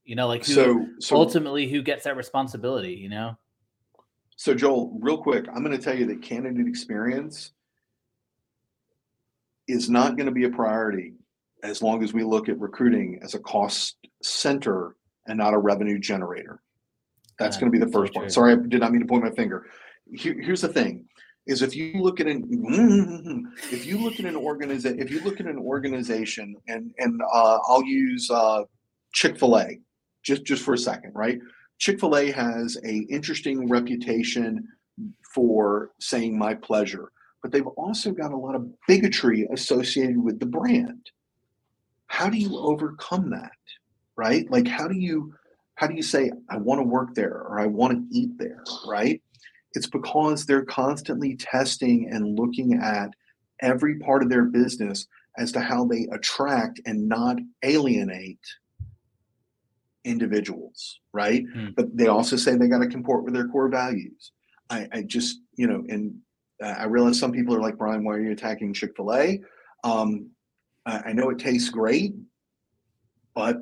You 0.05 0.17
know, 0.17 0.27
like 0.27 0.45
who, 0.45 0.55
so, 0.55 0.87
so 0.99 1.17
ultimately 1.17 1.69
who 1.69 1.83
gets 1.83 2.05
that 2.05 2.17
responsibility, 2.17 2.93
you 2.93 3.09
know? 3.09 3.37
So 4.37 4.55
Joel, 4.55 4.99
real 5.01 5.19
quick, 5.19 5.47
I'm 5.49 5.63
going 5.63 5.77
to 5.77 5.83
tell 5.83 5.97
you 5.97 6.07
that 6.07 6.23
candidate 6.23 6.67
experience 6.67 7.53
is 9.69 9.89
not 9.89 10.17
going 10.17 10.27
to 10.27 10.33
be 10.33 10.45
a 10.45 10.51
priority 10.51 11.15
as 11.63 11.83
long 11.83 12.03
as 12.03 12.13
we 12.13 12.25
look 12.25 12.49
at 12.49 12.59
recruiting 12.59 13.21
as 13.23 13.35
a 13.35 13.39
cost 13.39 13.97
center 14.23 14.97
and 15.27 15.39
not 15.39 15.55
a 15.55 15.59
revenue 15.59 15.99
generator. 15.99 16.61
That's 17.39 17.57
going 17.57 17.71
to 17.73 17.79
be 17.79 17.85
the 17.85 17.91
first 17.91 18.13
so 18.15 18.29
Sorry, 18.29 18.53
I 18.53 18.57
did 18.57 18.81
not 18.81 18.93
mean 18.93 19.01
to 19.01 19.07
point 19.07 19.25
my 19.25 19.31
finger. 19.31 19.67
Here, 20.13 20.35
here's 20.41 20.61
the 20.61 20.69
thing: 20.69 21.07
is 21.47 21.63
if 21.63 21.75
you 21.75 22.01
look 22.01 22.21
at 22.21 22.27
an 22.27 23.53
if 23.73 23.85
you 23.85 23.99
look 23.99 24.21
at 24.21 24.27
an 24.27 24.37
organization 24.37 25.01
if 25.01 25.11
you 25.11 25.21
look 25.23 25.41
at 25.41 25.47
an 25.47 25.59
organization 25.59 26.55
and 26.69 26.93
and 26.99 27.21
uh, 27.33 27.59
I'll 27.67 27.85
use 27.85 28.31
uh, 28.31 28.63
Chick 29.13 29.39
Fil 29.39 29.59
A 29.59 29.79
just 30.23 30.45
just 30.45 30.63
for 30.63 30.75
a 30.75 30.79
second, 30.79 31.13
right? 31.15 31.39
Chick-fil-A 31.79 32.31
has 32.31 32.79
a 32.85 32.99
interesting 33.11 33.69
reputation 33.69 34.69
for 35.35 35.91
saying 35.99 36.39
my 36.39 36.55
pleasure, 36.55 37.11
but 37.43 37.51
they've 37.51 37.67
also 37.67 38.13
got 38.13 38.31
a 38.31 38.37
lot 38.37 38.55
of 38.55 38.69
bigotry 38.87 39.49
associated 39.53 40.23
with 40.23 40.39
the 40.39 40.47
brand. 40.47 41.11
How 42.07 42.29
do 42.29 42.39
you 42.39 42.57
overcome 42.57 43.31
that? 43.31 43.51
Right? 44.15 44.49
Like 44.51 44.69
how 44.69 44.87
do 44.87 44.97
you 44.97 45.35
how 45.75 45.89
do 45.89 45.95
you 45.95 46.03
say 46.03 46.31
I 46.49 46.59
want 46.59 46.79
to 46.79 46.87
work 46.87 47.15
there 47.15 47.33
or 47.33 47.59
I 47.59 47.67
want 47.67 47.93
to 47.95 48.17
eat 48.17 48.39
there, 48.39 48.63
right? 48.87 49.21
It's 49.75 49.87
because 49.87 50.47
they're 50.47 50.65
constantly 50.65 51.37
testing 51.37 52.09
and 52.11 52.39
looking 52.39 52.75
at 52.75 53.11
every 53.61 53.99
part 53.99 54.23
of 54.23 54.29
their 54.29 54.45
business 54.45 55.07
as 55.39 55.53
to 55.53 55.61
how 55.61 55.85
they 55.85 56.07
attract 56.13 56.81
and 56.85 57.09
not 57.09 57.39
alienate 57.63 58.41
individuals, 60.05 61.01
right? 61.13 61.45
Mm. 61.57 61.75
But 61.75 61.97
they 61.97 62.09
also 62.09 62.37
say 62.37 62.57
they 62.57 62.69
got 62.69 62.81
to 62.81 62.89
comport 62.89 63.25
with 63.25 63.35
their 63.35 63.49
core 63.49 63.69
values. 63.69 64.33
I, 64.69 64.89
I, 64.93 65.03
just, 65.03 65.41
you 65.55 65.67
know, 65.67 65.85
and 65.89 66.17
I 66.63 66.85
realize 66.85 67.19
some 67.19 67.33
people 67.33 67.55
are 67.55 67.61
like, 67.61 67.79
Brian, 67.79 68.05
why 68.05 68.15
are 68.15 68.21
you 68.21 68.33
attacking 68.33 68.75
Chick 68.75 68.93
fil 68.97 69.15
A? 69.15 69.41
Um, 69.85 70.31
I, 70.87 70.99
I 71.07 71.13
know 71.13 71.31
it 71.31 71.39
tastes 71.39 71.71
great, 71.71 72.15
but, 73.35 73.59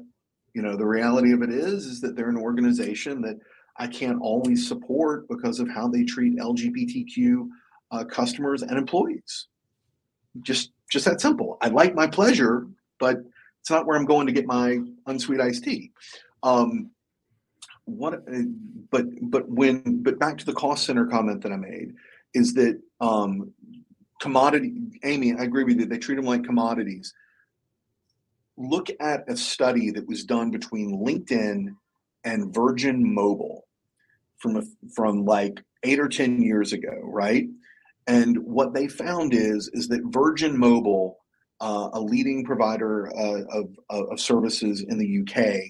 you 0.55 0.63
know, 0.63 0.77
the 0.77 0.87
reality 0.87 1.33
of 1.33 1.43
it 1.43 1.51
is, 1.51 1.87
is 1.87 2.01
that 2.01 2.17
they're 2.17 2.31
an 2.31 2.37
organization 2.37 3.21
that 3.23 3.39
I 3.77 3.87
can't 3.87 4.21
always 4.21 4.67
support 4.67 5.29
because 5.29 5.61
of 5.61 5.69
how 5.69 5.89
they 5.89 6.05
treat 6.05 6.37
LGBTQ 6.37 7.49
uh, 7.91 8.05
customers 8.05 8.63
and 8.63 8.77
employees. 8.77 9.47
Just, 10.43 10.73
just 10.91 11.05
that 11.07 11.21
simple. 11.21 11.59
I 11.61 11.69
like 11.69 11.95
my 11.95 12.07
pleasure, 12.07 12.67
but 12.99 13.19
it's 13.61 13.71
not 13.71 13.87
where 13.87 13.97
I'm 13.97 14.05
going 14.05 14.27
to 14.27 14.33
get 14.33 14.47
my 14.47 14.79
unsweet 15.07 15.41
iced 15.41 15.65
tea. 15.65 15.93
Um, 16.43 16.91
what, 17.85 18.15
uh, 18.15 18.43
but 18.91 19.07
but 19.23 19.49
when 19.49 20.03
but 20.03 20.19
back 20.19 20.39
to 20.39 20.47
the 20.47 20.53
cost 20.53 20.87
center 20.87 21.07
comment 21.07 21.43
that 21.43 21.53
I 21.53 21.57
made 21.57 21.95
is 22.35 22.55
that 22.55 22.81
um, 23.01 23.53
commodity. 24.21 24.75
Amy, 25.05 25.35
I 25.35 25.43
agree 25.43 25.65
with 25.65 25.79
you. 25.79 25.87
They 25.87 25.99
treat 25.99 26.17
them 26.17 26.27
like 26.27 26.45
commodities. 26.45 27.13
Look 28.57 28.89
at 29.01 29.29
a 29.29 29.37
study 29.37 29.91
that 29.91 30.07
was 30.07 30.25
done 30.25 30.51
between 30.51 30.99
LinkedIn 30.99 31.75
and 32.25 32.55
Virgin 32.55 33.15
Mobile 33.15 33.67
from 34.39 34.57
a, 34.57 34.63
from 34.95 35.25
like 35.25 35.61
eight 35.85 35.99
or 35.99 36.09
ten 36.09 36.43
years 36.43 36.73
ago, 36.73 36.99
right? 37.03 37.47
And 38.07 38.39
what 38.39 38.75
they 38.75 38.89
found 38.89 39.35
is 39.35 39.71
is 39.73 39.89
that 39.89 40.01
Virgin 40.07 40.59
Mobile, 40.59 41.19
uh, 41.61 41.91
a 41.93 42.01
leading 42.01 42.45
provider 42.45 43.11
uh, 43.17 43.43
of, 43.53 44.11
of 44.11 44.21
services 44.21 44.85
in 44.89 44.99
the 44.99 45.21
UK, 45.21 45.61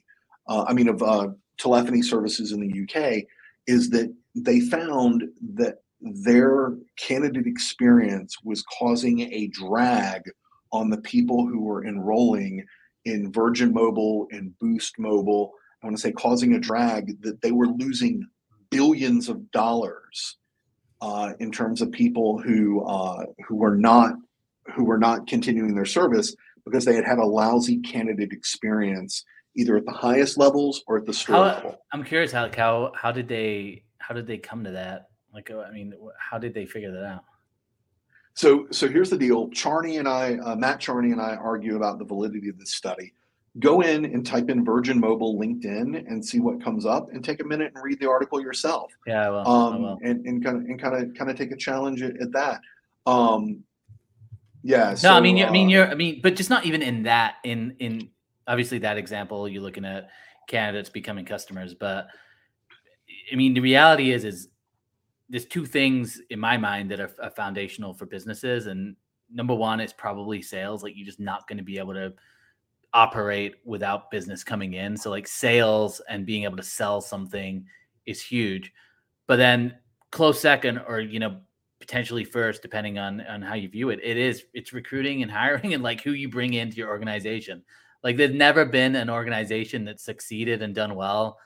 uh, 0.48 0.64
I 0.66 0.72
mean, 0.72 0.88
of 0.88 1.02
uh, 1.02 1.28
telephony 1.58 2.02
services 2.02 2.52
in 2.52 2.60
the 2.60 2.82
UK, 2.82 3.24
is 3.66 3.90
that 3.90 4.12
they 4.34 4.60
found 4.60 5.24
that 5.54 5.76
their 6.00 6.76
candidate 6.98 7.46
experience 7.46 8.36
was 8.42 8.64
causing 8.78 9.20
a 9.20 9.48
drag 9.48 10.22
on 10.72 10.88
the 10.88 11.00
people 11.02 11.46
who 11.46 11.60
were 11.60 11.84
enrolling 11.84 12.64
in 13.04 13.32
Virgin 13.32 13.72
Mobile 13.72 14.26
and 14.30 14.56
Boost 14.58 14.98
Mobile. 14.98 15.52
I 15.82 15.86
want 15.86 15.96
to 15.96 16.02
say 16.02 16.12
causing 16.12 16.54
a 16.54 16.58
drag 16.58 17.22
that 17.22 17.40
they 17.40 17.52
were 17.52 17.66
losing 17.66 18.26
billions 18.70 19.28
of 19.28 19.50
dollars 19.50 20.36
uh, 21.00 21.32
in 21.40 21.50
terms 21.50 21.80
of 21.80 21.90
people 21.90 22.38
who 22.38 22.84
uh, 22.84 23.24
who 23.46 23.56
were 23.56 23.76
not 23.76 24.14
who 24.74 24.84
were 24.84 24.98
not 24.98 25.26
continuing 25.26 25.74
their 25.74 25.86
service 25.86 26.34
because 26.64 26.84
they 26.84 26.94
had 26.94 27.04
had 27.04 27.18
a 27.18 27.24
lousy 27.24 27.78
candidate 27.78 28.32
experience 28.32 29.24
either 29.56 29.76
at 29.76 29.84
the 29.84 29.92
highest 29.92 30.38
levels 30.38 30.82
or 30.86 30.98
at 30.98 31.06
the 31.06 31.12
store 31.12 31.36
how, 31.36 31.42
level. 31.42 31.78
I'm 31.92 32.04
curious 32.04 32.32
how 32.32 32.50
how 32.54 32.92
how 32.94 33.12
did 33.12 33.28
they 33.28 33.84
how 33.98 34.14
did 34.14 34.26
they 34.26 34.38
come 34.38 34.64
to 34.64 34.72
that? 34.72 35.08
Like, 35.32 35.50
uh, 35.50 35.60
I 35.60 35.70
mean, 35.70 35.94
how 36.18 36.38
did 36.38 36.54
they 36.54 36.66
figure 36.66 36.92
that 36.92 37.04
out? 37.04 37.24
So 38.34 38.66
so 38.70 38.88
here's 38.88 39.10
the 39.10 39.18
deal. 39.18 39.48
Charney 39.50 39.96
and 39.96 40.08
I, 40.08 40.36
uh, 40.36 40.56
Matt 40.56 40.80
Charney 40.80 41.12
and 41.12 41.20
I 41.20 41.36
argue 41.36 41.76
about 41.76 41.98
the 41.98 42.04
validity 42.04 42.48
of 42.48 42.58
this 42.58 42.74
study. 42.74 43.12
Go 43.58 43.80
in 43.80 44.04
and 44.04 44.24
type 44.24 44.48
in 44.48 44.64
Virgin 44.64 45.00
Mobile 45.00 45.36
LinkedIn 45.36 46.06
and 46.08 46.24
see 46.24 46.38
what 46.38 46.62
comes 46.62 46.86
up, 46.86 47.12
and 47.12 47.24
take 47.24 47.42
a 47.42 47.44
minute 47.44 47.72
and 47.74 47.82
read 47.82 47.98
the 47.98 48.08
article 48.08 48.40
yourself. 48.40 48.92
Yeah, 49.08 49.26
I 49.26 49.30
will. 49.30 49.48
Um, 49.48 49.74
I 49.74 49.78
will. 49.78 49.98
And 50.02 50.24
and 50.24 50.44
kind 50.44 50.56
of 50.56 50.62
and 50.62 50.80
kind 50.80 50.94
of 50.94 51.14
kind 51.14 51.30
of 51.30 51.36
take 51.36 51.50
a 51.50 51.56
challenge 51.56 52.00
at, 52.00 52.20
at 52.20 52.30
that. 52.30 52.60
Um, 53.06 53.64
yeah. 54.62 54.90
No, 54.90 54.94
so, 54.94 55.12
I 55.14 55.20
mean, 55.20 55.36
you're, 55.36 55.48
I 55.48 55.50
mean, 55.50 55.66
uh, 55.66 55.70
you're, 55.70 55.88
I 55.90 55.94
mean, 55.94 56.20
but 56.22 56.36
just 56.36 56.48
not 56.48 56.64
even 56.64 56.80
in 56.80 57.02
that. 57.02 57.36
In 57.42 57.74
in 57.80 58.10
obviously 58.46 58.78
that 58.78 58.96
example, 58.96 59.48
you're 59.48 59.62
looking 59.62 59.84
at 59.84 60.10
candidates 60.46 60.88
becoming 60.88 61.24
customers, 61.24 61.74
but 61.74 62.06
I 63.32 63.36
mean, 63.36 63.54
the 63.54 63.60
reality 63.60 64.12
is, 64.12 64.24
is 64.24 64.48
there's 65.28 65.46
two 65.46 65.66
things 65.66 66.20
in 66.30 66.38
my 66.38 66.56
mind 66.56 66.90
that 66.90 67.00
are, 67.00 67.10
are 67.22 67.30
foundational 67.30 67.94
for 67.94 68.06
businesses, 68.06 68.66
and 68.66 68.96
number 69.32 69.54
one 69.54 69.80
is 69.80 69.92
probably 69.92 70.40
sales. 70.40 70.82
Like 70.82 70.92
you're 70.96 71.06
just 71.06 71.20
not 71.20 71.48
going 71.48 71.58
to 71.58 71.64
be 71.64 71.78
able 71.78 71.94
to 71.94 72.12
operate 72.92 73.56
without 73.64 74.10
business 74.10 74.42
coming 74.44 74.74
in. 74.74 74.96
So 74.96 75.10
like 75.10 75.26
sales 75.26 76.00
and 76.08 76.26
being 76.26 76.44
able 76.44 76.56
to 76.56 76.62
sell 76.62 77.00
something 77.00 77.64
is 78.06 78.22
huge. 78.22 78.72
But 79.26 79.36
then 79.36 79.76
close 80.10 80.40
second, 80.40 80.78
or 80.88 81.00
you 81.00 81.20
know, 81.20 81.38
potentially 81.78 82.24
first, 82.24 82.62
depending 82.62 82.98
on 82.98 83.20
on 83.22 83.42
how 83.42 83.54
you 83.54 83.68
view 83.68 83.90
it, 83.90 84.00
it 84.02 84.16
is 84.16 84.44
it's 84.54 84.72
recruiting 84.72 85.22
and 85.22 85.30
hiring 85.30 85.74
and 85.74 85.82
like 85.82 86.02
who 86.02 86.12
you 86.12 86.28
bring 86.28 86.54
into 86.54 86.76
your 86.76 86.88
organization. 86.88 87.62
Like 88.02 88.16
there's 88.16 88.34
never 88.34 88.64
been 88.64 88.96
an 88.96 89.10
organization 89.10 89.84
that 89.84 90.00
succeeded 90.00 90.62
and 90.62 90.74
done 90.74 90.94
well 90.94 91.38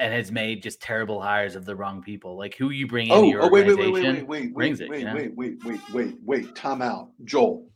and 0.00 0.12
has 0.12 0.32
made 0.32 0.62
just 0.62 0.80
terrible 0.80 1.20
hires 1.20 1.56
of 1.56 1.64
the 1.64 1.74
wrong 1.76 2.02
people. 2.02 2.36
Like 2.36 2.56
who 2.56 2.70
you 2.70 2.86
bring 2.86 3.08
into 3.08 3.18
Oh, 3.18 3.24
your 3.24 3.42
oh 3.42 3.48
wait, 3.48 3.66
wait, 3.66 3.78
organization 3.78 4.14
wait, 4.16 4.26
wait, 4.26 4.28
wait, 4.28 4.42
wait, 4.42 4.54
brings 4.54 4.80
wait, 4.80 4.86
it. 4.86 4.90
wait, 4.90 4.98
you 5.00 5.04
know? 5.06 5.14
wait, 5.14 5.36
wait, 5.36 5.64
wait, 5.64 5.80
wait, 5.92 6.14
wait. 6.24 6.54
Time 6.54 6.82
out, 6.82 7.10
Joel. 7.24 7.66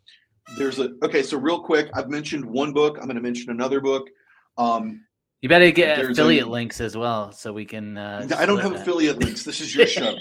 There's 0.57 0.79
a 0.79 0.91
okay. 1.03 1.23
So 1.23 1.39
real 1.39 1.61
quick, 1.61 1.89
I've 1.95 2.09
mentioned 2.09 2.45
one 2.45 2.73
book. 2.73 2.97
I'm 2.99 3.05
going 3.05 3.17
to 3.17 3.23
mention 3.23 3.51
another 3.51 3.81
book. 3.81 4.09
Um, 4.57 5.05
You 5.41 5.49
better 5.49 5.71
get 5.71 6.05
affiliate 6.05 6.47
a- 6.47 6.51
links 6.51 6.81
as 6.81 6.97
well, 6.97 7.33
so 7.33 7.53
we 7.53 7.65
can. 7.65 7.97
Uh, 7.99 8.27
I 8.37 8.47
don't 8.47 8.59
have 8.61 8.73
that. 8.73 8.83
affiliate 8.83 9.19
links. 9.23 9.45
This 9.45 9.61
is 9.61 9.75
your 9.75 9.87
show. 9.99 10.17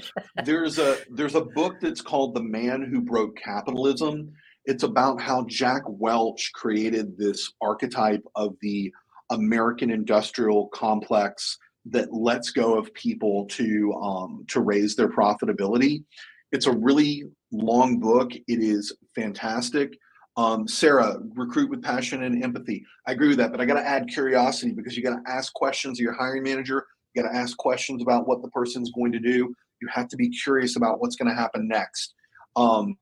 there's 0.45 0.79
a 0.79 0.97
there's 1.09 1.35
a 1.35 1.41
book 1.41 1.75
that's 1.81 2.01
called 2.01 2.35
The 2.35 2.43
Man 2.43 2.81
Who 2.83 3.01
Broke 3.01 3.35
Capitalism. 3.37 4.31
It's 4.65 4.83
about 4.83 5.21
how 5.21 5.45
Jack 5.47 5.83
Welch 5.87 6.51
created 6.53 7.17
this 7.17 7.53
archetype 7.61 8.21
of 8.35 8.55
the 8.61 8.91
American 9.31 9.89
industrial 9.89 10.67
complex 10.67 11.57
that 11.89 12.13
lets 12.13 12.51
go 12.51 12.77
of 12.77 12.93
people 12.93 13.45
to 13.45 13.93
um, 13.93 14.43
to 14.49 14.59
raise 14.59 14.95
their 14.95 15.07
profitability. 15.09 16.03
It's 16.51 16.67
a 16.67 16.71
really 16.71 17.23
long 17.51 17.99
book. 17.99 18.33
It 18.35 18.59
is 18.61 18.93
fantastic. 19.15 19.97
Um, 20.37 20.67
Sarah, 20.67 21.17
recruit 21.33 21.69
with 21.71 21.81
passion 21.83 22.21
and 22.23 22.43
empathy. 22.43 22.85
I 23.07 23.11
agree 23.13 23.27
with 23.27 23.37
that, 23.39 23.51
but 23.51 23.59
I 23.59 23.65
got 23.65 23.73
to 23.73 23.85
add 23.85 24.07
curiosity 24.07 24.71
because 24.71 24.95
you 24.95 25.01
got 25.01 25.15
to 25.15 25.31
ask 25.31 25.51
questions 25.53 25.99
of 25.99 26.03
your 26.03 26.13
hiring 26.13 26.43
manager. 26.43 26.85
You 27.13 27.23
got 27.23 27.29
to 27.29 27.35
ask 27.35 27.57
questions 27.57 28.03
about 28.03 28.27
what 28.27 28.43
the 28.43 28.49
person's 28.49 28.91
going 28.91 29.11
to 29.13 29.19
do. 29.19 29.53
You 29.81 29.87
have 29.91 30.07
to 30.09 30.15
be 30.15 30.29
curious 30.29 30.75
about 30.75 31.01
what's 31.01 31.15
going 31.15 31.27
to 31.29 31.35
happen 31.35 31.67
next. 31.67 32.13
Um, 32.55 32.97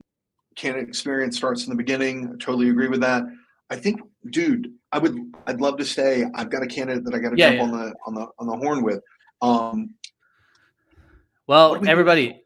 candidate 0.55 0.87
experience 0.87 1.35
starts 1.35 1.65
in 1.65 1.69
the 1.69 1.75
beginning. 1.75 2.27
I 2.33 2.43
totally 2.43 2.69
agree 2.69 2.87
with 2.87 3.01
that. 3.01 3.23
I 3.69 3.75
think, 3.75 3.99
dude, 4.29 4.71
I 4.93 4.99
would, 4.99 5.17
I'd 5.47 5.59
love 5.59 5.77
to 5.77 5.85
say 5.85 6.25
I've 6.35 6.49
got 6.49 6.63
a 6.63 6.67
candidate 6.67 7.03
that 7.03 7.13
I 7.13 7.19
got 7.19 7.31
to 7.31 7.37
Yeah, 7.37 7.49
jump 7.49 7.57
yeah. 7.57 7.63
on 7.63 7.71
the 7.71 7.93
on 8.05 8.13
the 8.13 8.27
on 8.39 8.47
the 8.47 8.55
horn 8.55 8.83
with. 8.83 9.01
Um, 9.41 9.95
Well, 11.47 11.79
we 11.79 11.87
everybody, 11.89 12.44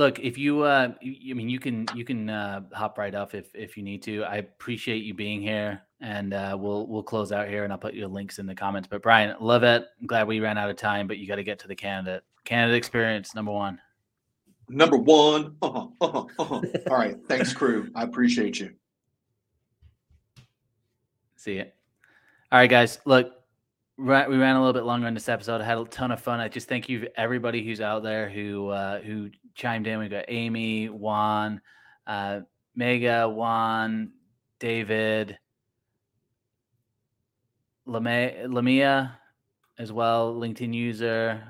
look, 0.00 0.18
if 0.18 0.38
you, 0.38 0.62
uh, 0.62 0.88
y- 1.02 1.18
I 1.30 1.34
mean, 1.34 1.48
you 1.50 1.60
can 1.60 1.86
you 1.94 2.04
can 2.04 2.30
uh, 2.30 2.62
hop 2.72 2.96
right 2.98 3.14
off 3.14 3.34
if 3.34 3.54
if 3.54 3.76
you 3.76 3.82
need 3.82 4.02
to. 4.04 4.24
I 4.24 4.36
appreciate 4.36 5.04
you 5.04 5.12
being 5.14 5.42
here, 5.42 5.82
and 6.00 6.32
uh, 6.32 6.56
we'll 6.58 6.86
we'll 6.88 7.02
close 7.02 7.30
out 7.30 7.46
here, 7.46 7.64
and 7.64 7.72
I'll 7.72 7.78
put 7.78 7.94
your 7.94 8.08
links 8.08 8.38
in 8.38 8.46
the 8.46 8.54
comments. 8.54 8.88
But 8.90 9.02
Brian, 9.02 9.36
love 9.40 9.62
it. 9.62 9.84
I'm 10.00 10.06
glad 10.06 10.26
we 10.26 10.40
ran 10.40 10.56
out 10.58 10.70
of 10.70 10.76
time, 10.76 11.06
but 11.06 11.18
you 11.18 11.26
got 11.28 11.36
to 11.36 11.44
get 11.44 11.58
to 11.60 11.68
the 11.68 11.76
candidate. 11.76 12.24
Candidate 12.44 12.78
experience 12.78 13.34
number 13.34 13.52
one. 13.52 13.78
number 14.70 14.96
one. 14.96 15.56
Uh-huh, 15.60 15.88
uh-huh, 16.00 16.24
uh-huh. 16.38 16.60
All 16.90 16.96
right. 16.96 17.16
Thanks, 17.28 17.52
crew. 17.52 17.90
I 17.94 18.02
appreciate 18.04 18.58
you. 18.58 18.70
See 21.36 21.58
it. 21.58 21.74
All 22.50 22.58
right, 22.58 22.70
guys. 22.70 22.98
Look, 23.04 23.32
ra- 23.98 24.26
we 24.28 24.36
ran 24.38 24.56
a 24.56 24.60
little 24.60 24.72
bit 24.72 24.84
longer 24.84 25.06
on 25.06 25.14
this 25.14 25.28
episode. 25.28 25.60
I 25.60 25.64
had 25.64 25.78
a 25.78 25.84
ton 25.84 26.10
of 26.10 26.20
fun. 26.20 26.40
I 26.40 26.48
just 26.48 26.68
thank 26.68 26.88
you 26.88 27.08
everybody 27.16 27.62
who's 27.64 27.80
out 27.80 28.02
there 28.02 28.28
who 28.30 28.68
uh, 28.68 29.00
who 29.00 29.30
chimed 29.60 29.86
in. 29.86 29.98
We 29.98 30.08
got 30.08 30.24
Amy, 30.28 30.88
Juan, 30.88 31.60
uh, 32.06 32.40
Mega, 32.74 33.28
Juan, 33.28 34.10
David, 34.58 35.38
Lame- 37.84 38.50
Lamia 38.50 39.18
as 39.78 39.92
well, 39.92 40.34
LinkedIn 40.34 40.72
user, 40.72 41.42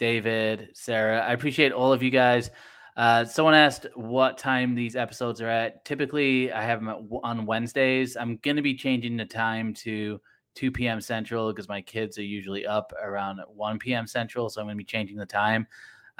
David, 0.00 0.70
Sarah. 0.74 1.20
I 1.20 1.32
appreciate 1.32 1.72
all 1.72 1.92
of 1.92 2.02
you 2.02 2.10
guys. 2.10 2.50
Uh, 2.96 3.24
someone 3.24 3.54
asked 3.54 3.86
what 3.94 4.36
time 4.36 4.74
these 4.74 4.96
episodes 4.96 5.40
are 5.40 5.48
at. 5.48 5.84
Typically, 5.84 6.52
I 6.52 6.62
have 6.62 6.84
them 6.84 7.08
on 7.22 7.46
Wednesdays. 7.46 8.16
I'm 8.16 8.38
going 8.38 8.56
to 8.56 8.62
be 8.62 8.74
changing 8.74 9.16
the 9.16 9.24
time 9.24 9.72
to 9.74 10.20
2 10.56 10.72
p.m. 10.72 11.00
Central 11.00 11.52
because 11.52 11.68
my 11.68 11.80
kids 11.80 12.18
are 12.18 12.24
usually 12.24 12.66
up 12.66 12.92
around 13.00 13.40
1 13.48 13.78
p.m. 13.78 14.06
Central. 14.08 14.50
So 14.50 14.60
I'm 14.60 14.66
going 14.66 14.76
to 14.76 14.78
be 14.78 14.84
changing 14.84 15.16
the 15.16 15.26
time. 15.26 15.68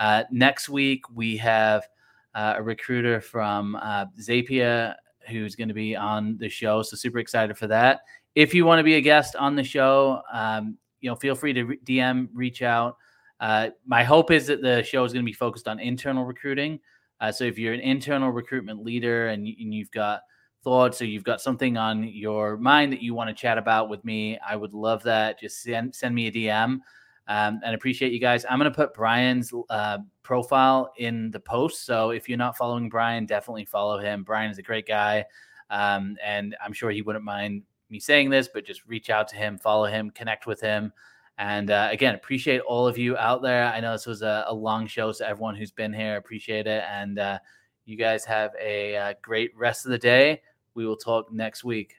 Uh, 0.01 0.24
next 0.30 0.70
week, 0.70 1.05
we 1.14 1.36
have 1.36 1.86
uh, 2.34 2.55
a 2.57 2.62
recruiter 2.62 3.20
from 3.20 3.76
uh, 3.76 4.07
Zapier 4.18 4.94
who's 5.28 5.55
going 5.55 5.68
to 5.68 5.74
be 5.74 5.94
on 5.94 6.38
the 6.38 6.48
show. 6.48 6.82
So 6.82 6.96
super 6.96 7.18
excited 7.18 7.57
for 7.57 7.66
that. 7.66 8.01
If 8.34 8.55
you 8.55 8.64
want 8.64 8.78
to 8.78 8.82
be 8.82 8.94
a 8.94 9.01
guest 9.01 9.36
on 9.36 9.55
the 9.55 9.62
show, 9.62 10.22
um, 10.32 10.78
you 11.03 11.11
know, 11.11 11.16
feel 11.16 11.34
free 11.34 11.53
to 11.53 11.76
DM, 11.84 12.28
reach 12.32 12.62
out. 12.62 12.96
Uh, 13.40 13.68
my 13.86 14.03
hope 14.03 14.30
is 14.30 14.46
that 14.46 14.62
the 14.62 14.82
show 14.82 15.05
is 15.05 15.12
going 15.12 15.24
to 15.24 15.28
be 15.28 15.34
focused 15.34 15.68
on 15.68 15.78
internal 15.78 16.24
recruiting. 16.24 16.80
Uh, 17.20 17.30
so 17.30 17.44
if 17.44 17.59
you're 17.59 17.74
an 17.74 17.80
internal 17.80 18.30
recruitment 18.30 18.82
leader 18.82 19.28
and, 19.28 19.46
and 19.46 19.74
you've 19.74 19.90
got 19.90 20.22
thoughts 20.64 21.03
or 21.03 21.07
you've 21.07 21.24
got 21.24 21.42
something 21.42 21.76
on 21.76 22.05
your 22.05 22.57
mind 22.57 22.92
that 22.92 23.03
you 23.03 23.14
want 23.14 23.28
to 23.28 23.34
chat 23.34 23.59
about 23.59 23.90
with 23.90 24.03
me, 24.03 24.38
I 24.46 24.57
would 24.57 24.72
love 24.72 25.03
that. 25.03 25.38
Just 25.38 25.62
send 25.62 25.94
send 25.94 26.14
me 26.14 26.26
a 26.28 26.32
DM. 26.32 26.80
Um, 27.29 27.61
and 27.64 27.75
appreciate 27.75 28.12
you 28.12 28.18
guys. 28.18 28.45
I'm 28.49 28.59
going 28.59 28.71
to 28.71 28.77
put 28.77 28.93
Brian's 28.93 29.53
uh, 29.68 29.99
profile 30.23 30.93
in 30.99 31.31
the 31.31 31.41
post. 31.41 31.87
So 31.87 32.11
if 32.11 32.29
you're 32.29 32.39
not 32.39 32.57
following 32.57 32.89
Brian, 32.89 33.27
definitely 33.27 33.64
follow 33.64 33.99
him. 33.99 34.25
Brian 34.25 34.51
is 34.51 34.59
a 34.59 34.62
great 34.62 34.87
guy. 34.87 35.25
Um, 35.71 36.16
and 36.25 36.57
I'm 36.64 36.73
sure 36.73 36.91
he 36.91 37.03
wouldn't 37.03 37.25
mind 37.25 37.62
me 37.89 38.01
saying 38.01 38.31
this, 38.31 38.49
but 38.53 38.64
just 38.64 38.85
reach 38.87 39.11
out 39.11 39.29
to 39.29 39.37
him, 39.37 39.59
follow 39.59 39.87
him, 39.87 40.11
connect 40.11 40.47
with 40.47 40.61
him. 40.61 40.93
And 41.39 41.71
uh, 41.71 41.89
again, 41.91 42.14
appreciate 42.14 42.61
all 42.61 42.87
of 42.87 42.99
you 42.99 43.16
out 43.16 43.43
there. 43.43 43.64
I 43.64 43.81
know 43.81 43.93
this 43.93 44.07
was 44.07 44.23
a, 44.23 44.45
a, 44.49 44.55
long 44.55 44.87
show, 44.87 45.11
so 45.11 45.25
everyone 45.25 45.57
who's 45.57 45.71
been 45.71 45.93
here, 45.93 46.16
appreciate 46.16 46.66
it. 46.66 46.85
And 46.91 47.18
uh, 47.18 47.39
you 47.87 47.97
guys 47.97 48.25
have 48.27 48.51
a, 48.61 48.97
uh, 48.97 49.14
great 49.23 49.57
rest 49.57 49.87
of 49.87 49.91
the 49.91 49.99
day. 49.99 50.43
We 50.75 50.87
will 50.87 50.97
talk 50.97 51.33
next 51.33 51.64
week. 51.64 51.95